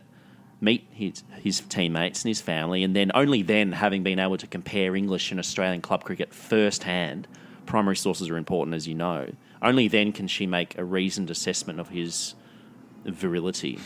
meet 0.60 0.86
his 0.92 1.24
his 1.42 1.62
teammates 1.62 2.24
and 2.24 2.30
his 2.30 2.42
family, 2.42 2.84
and 2.84 2.96
then 2.96 3.12
only 3.14 3.42
then, 3.42 3.72
having 3.72 4.04
been 4.04 4.20
able 4.20 4.38
to 4.38 4.48
compare 4.48 4.96
English 4.96 5.32
and 5.32 5.40
Australian 5.40 5.82
club 5.82 6.04
cricket 6.04 6.34
firsthand, 6.34 7.28
primary 7.66 7.96
sources 7.96 8.30
are 8.30 8.38
important, 8.38 8.76
as 8.76 8.88
you 8.88 8.96
know. 8.96 9.30
Only 9.62 9.88
then 9.88 10.12
can 10.12 10.28
she 10.28 10.48
make 10.48 10.78
a 10.78 10.84
reasoned 10.84 11.30
assessment 11.30 11.80
of 11.80 11.90
his 11.90 12.36
virility. 13.06 13.80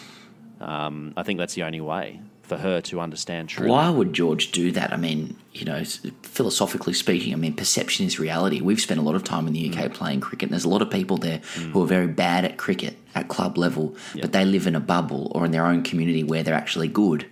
Um, 0.64 1.14
I 1.18 1.24
think 1.24 1.40
that's 1.40 1.56
the 1.56 1.64
only 1.64 1.82
way 1.82 2.22
for 2.44 2.58
her 2.58 2.82
to 2.82 3.00
understand 3.00 3.50
truth. 3.50 3.70
Why 3.70 3.90
would 3.90 4.14
George 4.14 4.52
do 4.52 4.72
that? 4.72 4.94
I 4.94 4.98
mean, 4.98 5.38
you 5.54 5.66
know, 5.66 5.84
philosophically 6.24 6.94
speaking, 6.94 7.34
I 7.34 7.36
mean, 7.36 7.54
perception 7.54 8.06
is 8.06 8.20
reality. 8.20 8.62
We've 8.62 8.80
spent 8.80 9.00
a 9.00 9.04
lot 9.04 9.16
of 9.16 9.24
time 9.24 9.48
in 9.48 9.54
the 9.54 9.70
UK 9.70 9.92
playing 9.94 10.22
cricket, 10.22 10.48
and 10.48 10.52
there's 10.54 10.66
a 10.66 10.70
lot 10.70 10.82
of 10.82 10.90
people 10.90 11.18
there 11.18 11.40
who 11.72 11.84
are 11.84 11.88
very 11.88 12.08
bad 12.08 12.46
at 12.46 12.58
cricket 12.58 12.98
at 13.16 13.28
club 13.28 13.58
level, 13.58 13.96
but 14.20 14.32
they 14.32 14.46
live 14.46 14.68
in 14.68 14.76
a 14.76 14.80
bubble 14.80 15.32
or 15.36 15.46
in 15.46 15.52
their 15.52 15.66
own 15.66 15.84
community 15.84 16.24
where 16.24 16.44
they're 16.44 16.54
actually 16.54 16.88
good. 16.88 17.26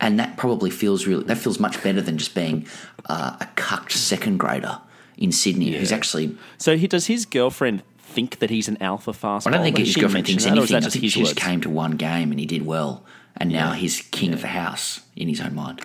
And 0.00 0.18
that 0.18 0.36
probably 0.36 0.70
feels 0.70 1.06
really, 1.06 1.24
that 1.24 1.38
feels 1.38 1.60
much 1.60 1.82
better 1.82 2.00
than 2.00 2.18
just 2.18 2.34
being 2.34 2.66
uh, 3.06 3.36
a 3.40 3.46
cucked 3.54 3.92
second 3.92 4.38
grader 4.38 4.80
in 5.16 5.30
Sydney 5.30 5.72
who's 5.72 5.92
actually 5.92 6.36
So 6.58 6.76
he 6.76 6.88
does 6.88 7.06
his 7.06 7.24
girlfriend 7.24 7.82
think 8.12 8.38
that 8.38 8.50
he's 8.50 8.68
an 8.68 8.80
alpha 8.82 9.12
fast 9.12 9.44
bowler. 9.44 9.54
I 9.54 9.58
don't 9.58 9.64
think 9.74 9.78
his 9.86 9.96
girlfriend 9.96 10.26
thinks 10.26 10.44
that, 10.44 10.52
anything. 10.52 10.76
I 10.76 10.80
think 10.80 11.10
she 11.10 11.20
just 11.20 11.36
came 11.36 11.60
to 11.62 11.70
one 11.70 11.92
game 11.92 12.30
and 12.30 12.38
he 12.38 12.46
did 12.46 12.64
well, 12.64 13.04
and 13.36 13.50
now 13.50 13.72
he's 13.72 14.02
king 14.02 14.32
of 14.32 14.40
the 14.42 14.48
house 14.48 15.00
in 15.16 15.28
his 15.28 15.40
own 15.40 15.54
mind. 15.54 15.80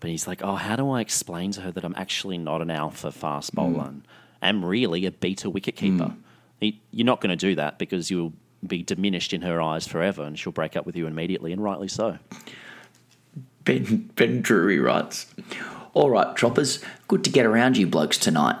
But 0.00 0.10
he's 0.10 0.26
like, 0.26 0.42
oh, 0.42 0.56
how 0.56 0.74
do 0.76 0.90
I 0.90 1.00
explain 1.00 1.52
to 1.52 1.60
her 1.60 1.70
that 1.70 1.84
I'm 1.84 1.94
actually 1.96 2.36
not 2.36 2.60
an 2.60 2.70
alpha 2.70 3.12
fast 3.12 3.54
bowler 3.54 3.84
Mm. 3.84 3.88
and 3.88 4.02
am 4.42 4.64
really 4.64 5.06
a 5.06 5.12
beta 5.12 5.48
wicketkeeper? 5.48 6.16
He, 6.60 6.80
you're 6.90 7.06
not 7.06 7.20
going 7.20 7.30
to 7.30 7.36
do 7.36 7.54
that 7.54 7.78
because 7.78 8.10
you'll 8.10 8.32
be 8.66 8.82
diminished 8.82 9.32
in 9.32 9.42
her 9.42 9.60
eyes 9.60 9.86
forever 9.86 10.24
and 10.24 10.38
she'll 10.38 10.52
break 10.52 10.76
up 10.76 10.86
with 10.86 10.96
you 10.96 11.06
immediately, 11.06 11.52
and 11.52 11.62
rightly 11.62 11.88
so. 11.88 12.18
Ben 13.64 14.10
Ben 14.16 14.42
Drury 14.42 14.80
writes, 14.80 15.26
"All 15.94 16.10
right, 16.10 16.36
choppers, 16.36 16.82
good 17.06 17.22
to 17.24 17.30
get 17.30 17.46
around 17.46 17.76
you 17.76 17.86
blokes 17.86 18.18
tonight." 18.18 18.56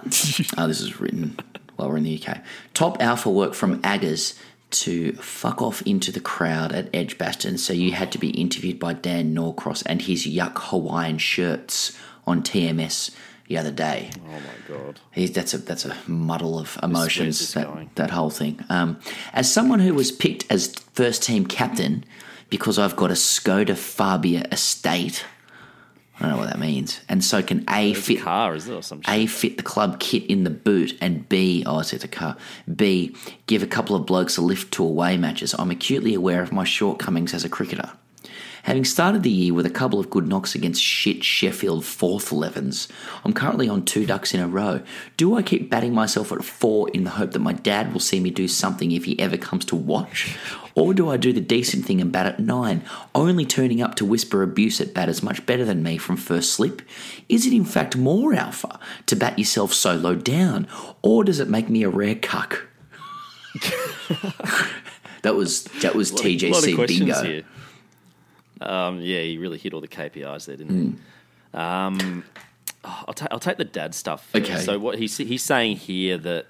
oh, 0.58 0.68
this 0.68 0.80
is 0.80 1.00
written 1.00 1.36
while 1.76 1.88
we're 1.88 1.96
in 1.96 2.04
the 2.04 2.22
UK. 2.22 2.40
Top 2.74 3.00
alpha 3.02 3.30
work 3.30 3.54
from 3.54 3.80
Aggers 3.82 4.38
to 4.70 5.12
fuck 5.14 5.60
off 5.60 5.82
into 5.82 6.10
the 6.10 6.20
crowd 6.20 6.72
at 6.72 6.88
Edgbaston, 6.94 7.58
so 7.58 7.72
you 7.72 7.92
had 7.92 8.10
to 8.12 8.18
be 8.18 8.30
interviewed 8.30 8.78
by 8.78 8.94
Dan 8.94 9.34
Norcross 9.34 9.82
and 9.84 10.02
his 10.02 10.26
yuck 10.26 10.54
Hawaiian 10.56 11.18
shirts 11.18 11.96
on 12.26 12.42
TMS 12.42 13.14
the 13.48 13.58
other 13.58 13.70
day. 13.70 14.10
Oh 14.24 14.30
my 14.30 14.76
god! 14.76 15.00
He's, 15.10 15.30
that's 15.32 15.52
a 15.52 15.58
that's 15.58 15.84
a 15.84 15.94
muddle 16.06 16.58
of 16.58 16.78
emotions. 16.82 17.52
That, 17.52 17.66
going? 17.66 17.90
that 17.96 18.10
whole 18.10 18.30
thing. 18.30 18.64
Um, 18.70 18.98
as 19.34 19.52
someone 19.52 19.80
who 19.80 19.92
was 19.94 20.10
picked 20.10 20.50
as 20.50 20.74
first 20.94 21.22
team 21.22 21.46
captain 21.46 22.04
because 22.48 22.78
I've 22.78 22.96
got 22.96 23.10
a 23.10 23.14
Skoda 23.14 23.76
Fabia 23.76 24.46
estate. 24.52 25.24
I 26.22 26.28
don't 26.28 26.36
know 26.36 26.42
what 26.44 26.50
that 26.50 26.60
means. 26.60 27.00
And 27.08 27.24
so 27.24 27.42
can 27.42 27.64
A 27.68 27.90
It's 27.90 27.98
a 27.98 28.02
fit 28.02 28.20
car, 28.20 28.54
is 28.54 28.68
it, 28.68 28.92
or? 28.92 29.00
A 29.08 29.26
fit 29.26 29.56
the 29.56 29.64
club 29.64 29.98
kit 29.98 30.24
in 30.26 30.44
the 30.44 30.50
boot 30.50 30.96
and 31.00 31.28
B 31.28 31.64
oh 31.66 31.80
it's 31.80 31.92
a 31.92 32.08
car. 32.08 32.36
B 32.72 33.16
give 33.46 33.64
a 33.64 33.66
couple 33.66 33.96
of 33.96 34.06
blokes 34.06 34.36
a 34.36 34.40
lift 34.40 34.72
to 34.74 34.84
away 34.84 35.16
matches. 35.16 35.52
I'm 35.58 35.72
acutely 35.72 36.14
aware 36.14 36.40
of 36.40 36.52
my 36.52 36.62
shortcomings 36.62 37.34
as 37.34 37.44
a 37.44 37.48
cricketer. 37.48 37.90
Having 38.62 38.84
started 38.84 39.22
the 39.24 39.30
year 39.30 39.52
with 39.52 39.66
a 39.66 39.70
couple 39.70 39.98
of 39.98 40.08
good 40.08 40.28
knocks 40.28 40.54
against 40.54 40.80
shit 40.80 41.24
Sheffield 41.24 41.84
fourth 41.84 42.30
11s, 42.30 42.88
I'm 43.24 43.32
currently 43.32 43.68
on 43.68 43.84
two 43.84 44.06
ducks 44.06 44.34
in 44.34 44.40
a 44.40 44.46
row. 44.46 44.82
Do 45.16 45.36
I 45.36 45.42
keep 45.42 45.68
batting 45.68 45.92
myself 45.92 46.30
at 46.30 46.44
four 46.44 46.88
in 46.90 47.02
the 47.02 47.10
hope 47.10 47.32
that 47.32 47.40
my 47.40 47.54
dad 47.54 47.92
will 47.92 48.00
see 48.00 48.20
me 48.20 48.30
do 48.30 48.46
something 48.46 48.92
if 48.92 49.04
he 49.04 49.18
ever 49.18 49.36
comes 49.36 49.64
to 49.66 49.76
watch? 49.76 50.36
Or 50.76 50.94
do 50.94 51.10
I 51.10 51.16
do 51.16 51.32
the 51.32 51.40
decent 51.40 51.84
thing 51.84 52.00
and 52.00 52.12
bat 52.12 52.26
at 52.26 52.38
nine, 52.38 52.82
only 53.16 53.44
turning 53.44 53.82
up 53.82 53.96
to 53.96 54.04
whisper 54.04 54.44
abuse 54.44 54.80
at 54.80 54.94
batters 54.94 55.24
much 55.24 55.44
better 55.44 55.64
than 55.64 55.82
me 55.82 55.98
from 55.98 56.16
first 56.16 56.52
slip? 56.52 56.82
Is 57.28 57.46
it 57.46 57.52
in 57.52 57.64
fact 57.64 57.96
more 57.96 58.32
alpha 58.32 58.78
to 59.06 59.16
bat 59.16 59.38
yourself 59.40 59.74
so 59.74 59.94
low 59.94 60.14
down, 60.14 60.68
or 61.02 61.24
does 61.24 61.40
it 61.40 61.48
make 61.48 61.68
me 61.68 61.82
a 61.82 61.90
rare 61.90 62.14
cuck? 62.14 62.68
that 65.22 65.34
was 65.34 65.64
that 65.82 65.94
was 65.94 66.12
lot 66.12 66.20
lot 66.20 66.26
of 66.26 66.32
TGC 66.32 66.86
bingo. 66.86 67.22
here. 67.22 67.42
Um, 68.62 69.00
yeah, 69.00 69.20
he 69.20 69.38
really 69.38 69.58
hit 69.58 69.72
all 69.74 69.80
the 69.80 69.88
KPIs 69.88 70.46
there, 70.46 70.56
Hmm. 70.56 70.62
didn't 70.62 71.00
he? 71.52 71.58
Um, 71.58 72.24
oh, 72.84 73.04
I'll, 73.08 73.14
ta- 73.14 73.28
I'll 73.30 73.38
take 73.40 73.58
the 73.58 73.64
dad 73.64 73.94
stuff. 73.94 74.26
First. 74.28 74.44
Okay. 74.50 74.58
So 74.60 74.78
what 74.78 74.98
he's 74.98 75.16
he's 75.16 75.42
saying 75.42 75.76
here 75.76 76.16
that 76.18 76.46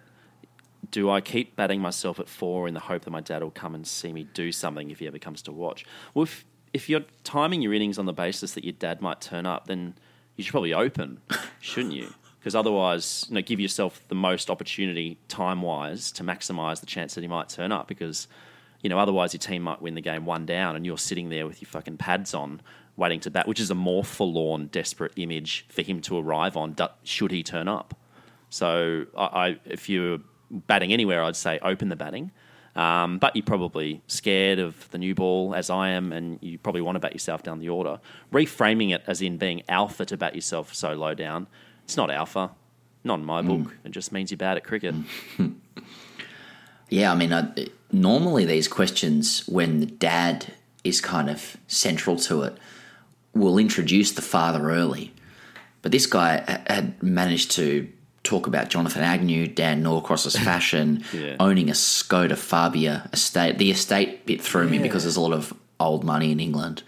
do 0.90 1.10
I 1.10 1.20
keep 1.20 1.56
batting 1.56 1.80
myself 1.80 2.20
at 2.20 2.28
four 2.28 2.68
in 2.68 2.74
the 2.74 2.80
hope 2.80 3.02
that 3.04 3.10
my 3.10 3.20
dad 3.20 3.42
will 3.42 3.50
come 3.50 3.74
and 3.74 3.86
see 3.86 4.12
me 4.12 4.24
do 4.34 4.52
something 4.52 4.90
if 4.90 4.98
he 4.98 5.06
ever 5.06 5.18
comes 5.18 5.42
to 5.42 5.52
watch? 5.52 5.84
Well, 6.14 6.24
if 6.24 6.44
if 6.72 6.88
you're 6.88 7.02
timing 7.24 7.62
your 7.62 7.74
innings 7.74 7.98
on 7.98 8.06
the 8.06 8.12
basis 8.12 8.52
that 8.54 8.64
your 8.64 8.72
dad 8.74 9.00
might 9.02 9.20
turn 9.20 9.44
up, 9.46 9.66
then 9.66 9.94
you 10.36 10.44
should 10.44 10.52
probably 10.52 10.72
open, 10.74 11.20
shouldn't 11.60 11.94
you? 11.94 12.12
Because 12.38 12.54
otherwise, 12.54 13.26
you 13.28 13.34
know, 13.36 13.42
give 13.42 13.60
yourself 13.60 14.02
the 14.08 14.14
most 14.14 14.50
opportunity 14.50 15.16
time 15.28 15.62
wise 15.62 16.10
to 16.12 16.24
maximise 16.24 16.80
the 16.80 16.86
chance 16.86 17.14
that 17.14 17.20
he 17.20 17.28
might 17.28 17.48
turn 17.48 17.70
up. 17.72 17.86
Because 17.86 18.26
you 18.82 18.90
know, 18.90 18.98
otherwise 18.98 19.32
your 19.32 19.38
team 19.38 19.62
might 19.62 19.80
win 19.80 19.94
the 19.94 20.00
game 20.00 20.24
one 20.26 20.44
down, 20.44 20.76
and 20.76 20.84
you're 20.84 20.98
sitting 20.98 21.28
there 21.28 21.46
with 21.46 21.62
your 21.62 21.68
fucking 21.68 21.96
pads 21.96 22.34
on, 22.34 22.60
waiting 22.96 23.20
to 23.20 23.30
bat, 23.30 23.46
which 23.48 23.60
is 23.60 23.70
a 23.70 23.74
more 23.74 24.04
forlorn, 24.04 24.66
desperate 24.66 25.12
image 25.16 25.64
for 25.68 25.82
him 25.82 26.00
to 26.02 26.18
arrive 26.18 26.56
on. 26.56 26.76
Should 27.02 27.30
he 27.30 27.42
turn 27.42 27.68
up? 27.68 27.96
So, 28.50 29.06
I, 29.16 29.24
I 29.24 29.60
if 29.64 29.88
you're 29.88 30.18
batting 30.50 30.92
anywhere, 30.92 31.22
I'd 31.24 31.36
say 31.36 31.58
open 31.62 31.88
the 31.88 31.96
batting. 31.96 32.32
Um, 32.74 33.18
but 33.18 33.36
you're 33.36 33.44
probably 33.44 34.00
scared 34.06 34.58
of 34.58 34.88
the 34.90 34.98
new 34.98 35.14
ball, 35.14 35.54
as 35.54 35.68
I 35.68 35.90
am, 35.90 36.10
and 36.10 36.38
you 36.40 36.58
probably 36.58 36.80
want 36.80 36.96
to 36.96 37.00
bat 37.00 37.12
yourself 37.12 37.42
down 37.42 37.58
the 37.58 37.68
order. 37.68 38.00
Reframing 38.32 38.94
it 38.94 39.02
as 39.06 39.20
in 39.20 39.36
being 39.36 39.62
alpha 39.68 40.06
to 40.06 40.16
bat 40.16 40.34
yourself 40.34 40.74
so 40.74 40.94
low 40.94 41.12
down, 41.12 41.48
it's 41.84 41.96
not 41.96 42.10
alpha. 42.10 42.50
Not 43.04 43.18
in 43.18 43.24
my 43.24 43.42
book. 43.42 43.76
It 43.84 43.90
just 43.90 44.12
means 44.12 44.30
you're 44.30 44.38
bad 44.38 44.56
at 44.56 44.64
cricket. 44.64 44.94
Yeah, 46.92 47.10
I 47.10 47.14
mean, 47.14 47.32
I, 47.32 47.48
normally 47.90 48.44
these 48.44 48.68
questions, 48.68 49.48
when 49.48 49.80
the 49.80 49.86
dad 49.86 50.52
is 50.84 51.00
kind 51.00 51.30
of 51.30 51.56
central 51.66 52.16
to 52.16 52.42
it, 52.42 52.58
will 53.32 53.56
introduce 53.56 54.12
the 54.12 54.20
father 54.20 54.70
early. 54.70 55.14
But 55.80 55.90
this 55.90 56.04
guy 56.06 56.44
had 56.66 57.02
managed 57.02 57.52
to 57.52 57.88
talk 58.24 58.46
about 58.46 58.68
Jonathan 58.68 59.02
Agnew, 59.02 59.48
Dan 59.48 59.82
Norcross's 59.82 60.36
fashion, 60.50 61.02
Yeah. 61.14 61.36
owning 61.40 61.70
a 61.70 61.72
Skoda 61.72 62.36
Fabia 62.36 63.08
estate. 63.12 63.56
The 63.56 63.70
estate 63.70 64.26
bit 64.26 64.42
threw 64.42 64.68
me 64.68 64.78
because 64.78 65.02
there's 65.04 65.16
a 65.16 65.20
lot 65.20 65.32
of 65.32 65.54
old 65.80 66.04
money 66.04 66.30
in 66.30 66.40
England. 66.40 66.82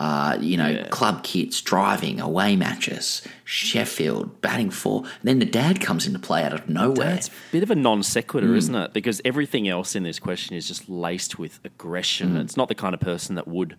Uh, 0.00 0.38
you 0.40 0.56
know, 0.56 0.68
Yeah. 0.68 0.86
club 0.88 1.22
kits, 1.22 1.60
driving, 1.60 2.20
away 2.20 2.56
matches, 2.56 3.20
Sheffield, 3.44 4.40
batting 4.40 4.70
four. 4.70 5.00
And 5.02 5.24
then 5.24 5.38
the 5.40 5.44
dad 5.44 5.78
comes 5.82 6.06
into 6.06 6.18
play 6.18 6.42
out 6.42 6.54
of 6.54 6.70
nowhere. 6.70 7.16
It's 7.16 7.28
a 7.28 7.32
bit 7.52 7.62
of 7.62 7.70
a 7.70 7.74
non 7.74 8.02
sequitur, 8.02 8.46
Hmm. 8.48 8.56
isn't 8.56 8.74
it? 8.74 8.92
Because 8.94 9.20
everything 9.26 9.68
else 9.68 9.94
in 9.94 10.02
this 10.02 10.18
question 10.18 10.56
is 10.56 10.66
just 10.66 10.88
laced 10.88 11.38
with 11.38 11.60
aggression. 11.66 12.30
Hmm. 12.30 12.36
It's 12.38 12.56
not 12.56 12.68
the 12.68 12.74
kind 12.74 12.94
of 12.94 13.00
person 13.00 13.34
that 13.34 13.46
would 13.46 13.76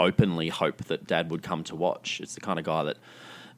openly 0.00 0.48
hope 0.48 0.84
that 0.84 1.06
dad 1.06 1.30
would 1.30 1.42
come 1.42 1.62
to 1.64 1.76
watch. 1.76 2.18
It's 2.22 2.34
the 2.34 2.40
kind 2.40 2.58
of 2.58 2.64
guy 2.64 2.84
that, 2.84 2.96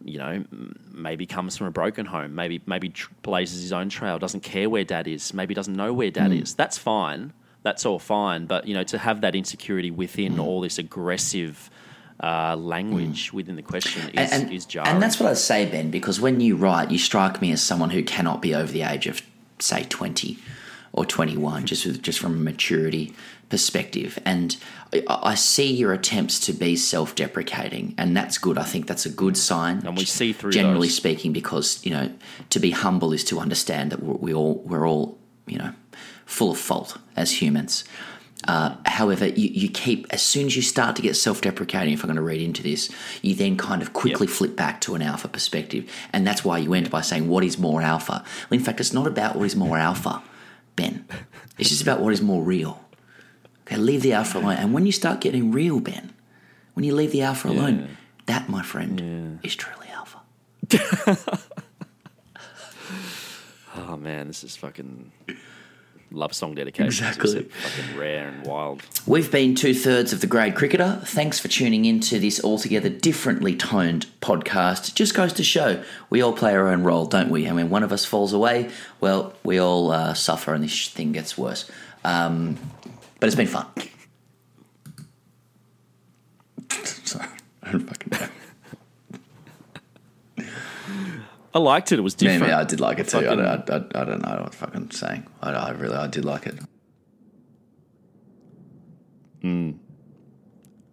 you 0.04 0.18
know, 0.18 0.44
maybe 0.92 1.26
comes 1.26 1.56
from 1.56 1.68
a 1.68 1.70
broken 1.70 2.06
home, 2.06 2.34
maybe 2.34 2.60
maybe 2.66 2.92
blazes 3.22 3.62
his 3.62 3.72
own 3.72 3.88
trail, 3.88 4.18
doesn't 4.18 4.42
care 4.42 4.68
where 4.68 4.82
dad 4.82 5.06
is, 5.06 5.32
maybe 5.32 5.54
doesn't 5.54 5.76
know 5.76 5.92
where 5.92 6.10
dad 6.10 6.32
Hmm. 6.32 6.38
is. 6.42 6.54
That's 6.54 6.76
fine. 6.76 7.32
That's 7.62 7.86
all 7.86 8.00
fine. 8.00 8.46
But, 8.46 8.66
you 8.66 8.74
know, 8.74 8.82
to 8.84 8.98
have 8.98 9.20
that 9.20 9.36
insecurity 9.36 9.92
within 9.92 10.32
Hmm. 10.34 10.40
all 10.40 10.60
this 10.60 10.76
aggressive 10.76 11.70
uh, 12.22 12.54
language 12.56 13.32
within 13.32 13.56
the 13.56 13.62
question 13.62 14.10
is, 14.10 14.32
and, 14.32 14.52
is 14.52 14.66
jarring. 14.66 14.88
and 14.88 15.02
that's 15.02 15.18
what 15.18 15.30
I 15.30 15.34
say, 15.34 15.64
Ben, 15.66 15.90
because 15.90 16.20
when 16.20 16.40
you 16.40 16.56
write, 16.56 16.90
you 16.90 16.98
strike 16.98 17.40
me 17.40 17.50
as 17.52 17.62
someone 17.62 17.90
who 17.90 18.02
cannot 18.02 18.42
be 18.42 18.54
over 18.54 18.70
the 18.70 18.82
age 18.82 19.06
of, 19.06 19.22
say, 19.58 19.84
twenty 19.84 20.38
or 20.92 21.06
twenty-one, 21.06 21.66
just 21.66 21.86
with, 21.86 22.02
just 22.02 22.18
from 22.18 22.34
a 22.34 22.36
maturity 22.38 23.14
perspective. 23.48 24.18
And 24.24 24.56
I, 24.92 25.02
I 25.08 25.34
see 25.34 25.72
your 25.72 25.92
attempts 25.92 26.38
to 26.40 26.52
be 26.52 26.76
self-deprecating, 26.76 27.94
and 27.96 28.16
that's 28.16 28.38
good. 28.38 28.58
I 28.58 28.64
think 28.64 28.86
that's 28.86 29.06
a 29.06 29.10
good 29.10 29.36
sign. 29.36 29.86
And 29.86 29.96
we 29.96 30.04
see 30.04 30.32
through 30.32 30.52
generally 30.52 30.88
those. 30.88 30.96
speaking, 30.96 31.32
because 31.32 31.84
you 31.86 31.92
know, 31.92 32.12
to 32.50 32.58
be 32.58 32.72
humble 32.72 33.12
is 33.12 33.24
to 33.24 33.38
understand 33.38 33.92
that 33.92 34.02
we're, 34.02 34.14
we 34.14 34.34
all 34.34 34.56
we're 34.66 34.86
all 34.86 35.18
you 35.46 35.58
know 35.58 35.72
full 36.26 36.50
of 36.50 36.58
fault 36.58 36.98
as 37.16 37.40
humans. 37.40 37.84
Uh, 38.48 38.74
however, 38.86 39.28
you, 39.28 39.48
you 39.48 39.68
keep 39.68 40.06
as 40.10 40.22
soon 40.22 40.46
as 40.46 40.56
you 40.56 40.62
start 40.62 40.96
to 40.96 41.02
get 41.02 41.14
self-deprecating. 41.14 41.92
If 41.92 42.02
I'm 42.02 42.08
going 42.08 42.16
to 42.16 42.22
read 42.22 42.40
into 42.40 42.62
this, 42.62 42.90
you 43.20 43.34
then 43.34 43.56
kind 43.56 43.82
of 43.82 43.92
quickly 43.92 44.26
flip 44.26 44.56
back 44.56 44.80
to 44.82 44.94
an 44.94 45.02
alpha 45.02 45.28
perspective, 45.28 45.90
and 46.12 46.26
that's 46.26 46.44
why 46.44 46.58
you 46.58 46.72
end 46.72 46.90
by 46.90 47.02
saying, 47.02 47.28
"What 47.28 47.44
is 47.44 47.58
more 47.58 47.82
alpha?" 47.82 48.24
Well, 48.50 48.58
in 48.58 48.64
fact, 48.64 48.80
it's 48.80 48.92
not 48.92 49.06
about 49.06 49.36
what 49.36 49.44
is 49.44 49.56
more 49.56 49.76
alpha, 49.76 50.22
Ben. 50.76 51.04
It's 51.58 51.68
just 51.68 51.82
about 51.82 52.00
what 52.00 52.12
is 52.12 52.22
more 52.22 52.42
real. 52.42 52.82
Okay, 53.66 53.76
leave 53.76 54.02
the 54.02 54.14
alpha 54.14 54.38
alone, 54.38 54.56
and 54.56 54.72
when 54.72 54.86
you 54.86 54.92
start 54.92 55.20
getting 55.20 55.52
real, 55.52 55.78
Ben, 55.80 56.12
when 56.74 56.84
you 56.84 56.94
leave 56.94 57.12
the 57.12 57.22
alpha 57.22 57.48
alone, 57.48 57.96
that, 58.26 58.48
my 58.48 58.62
friend, 58.62 59.38
is 59.42 59.54
truly 59.54 59.88
alpha. 59.88 60.20
Oh 63.76 63.96
man, 63.96 64.26
this 64.26 64.42
is 64.44 64.56
fucking 64.56 65.12
love 66.10 66.34
song 66.34 66.54
dedication. 66.54 66.86
Exactly. 66.86 67.42
Fucking 67.42 67.98
rare 67.98 68.28
and 68.28 68.46
wild. 68.46 68.82
We've 69.06 69.30
been 69.30 69.54
two 69.54 69.74
thirds 69.74 70.12
of 70.12 70.20
the 70.20 70.26
grade 70.26 70.54
cricketer. 70.54 71.00
Thanks 71.04 71.38
for 71.38 71.48
tuning 71.48 71.84
in 71.84 72.00
to 72.00 72.18
this 72.18 72.42
altogether 72.42 72.88
differently 72.88 73.54
toned 73.54 74.06
podcast. 74.20 74.94
Just 74.94 75.14
goes 75.14 75.32
to 75.34 75.44
show 75.44 75.82
we 76.10 76.22
all 76.22 76.32
play 76.32 76.54
our 76.54 76.68
own 76.68 76.82
role, 76.82 77.06
don't 77.06 77.30
we? 77.30 77.48
I 77.48 77.52
mean, 77.52 77.70
one 77.70 77.82
of 77.82 77.92
us 77.92 78.04
falls 78.04 78.32
away, 78.32 78.70
well, 79.00 79.34
we 79.44 79.58
all 79.58 79.90
uh, 79.90 80.14
suffer 80.14 80.54
and 80.54 80.64
this 80.64 80.88
thing 80.88 81.12
gets 81.12 81.38
worse. 81.38 81.70
Um, 82.04 82.58
but 83.18 83.26
it's 83.26 83.36
been 83.36 83.46
fun. 83.46 83.66
Sorry, 86.84 87.28
I 87.62 87.72
don't 87.72 87.86
fucking 87.86 88.08
know. 88.12 88.28
I 91.52 91.58
liked 91.58 91.90
it. 91.92 91.98
It 91.98 92.02
was 92.02 92.14
different. 92.14 92.42
Maybe 92.42 92.52
I 92.52 92.64
did 92.64 92.80
like 92.80 92.98
it 92.98 93.08
too. 93.08 93.18
I, 93.18 93.22
don't, 93.22 93.40
I, 93.40 93.54
I 94.00 94.04
don't 94.04 94.22
know 94.22 94.30
what 94.30 94.40
I'm 94.40 94.50
fucking 94.50 94.90
saying. 94.92 95.26
I, 95.42 95.50
I 95.50 95.70
really, 95.70 95.96
I 95.96 96.06
did 96.06 96.24
like 96.24 96.46
it. 96.46 96.58
Hmm. 99.42 99.72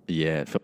Yeah, 0.08 0.42
it 0.42 0.50
felt 0.50 0.57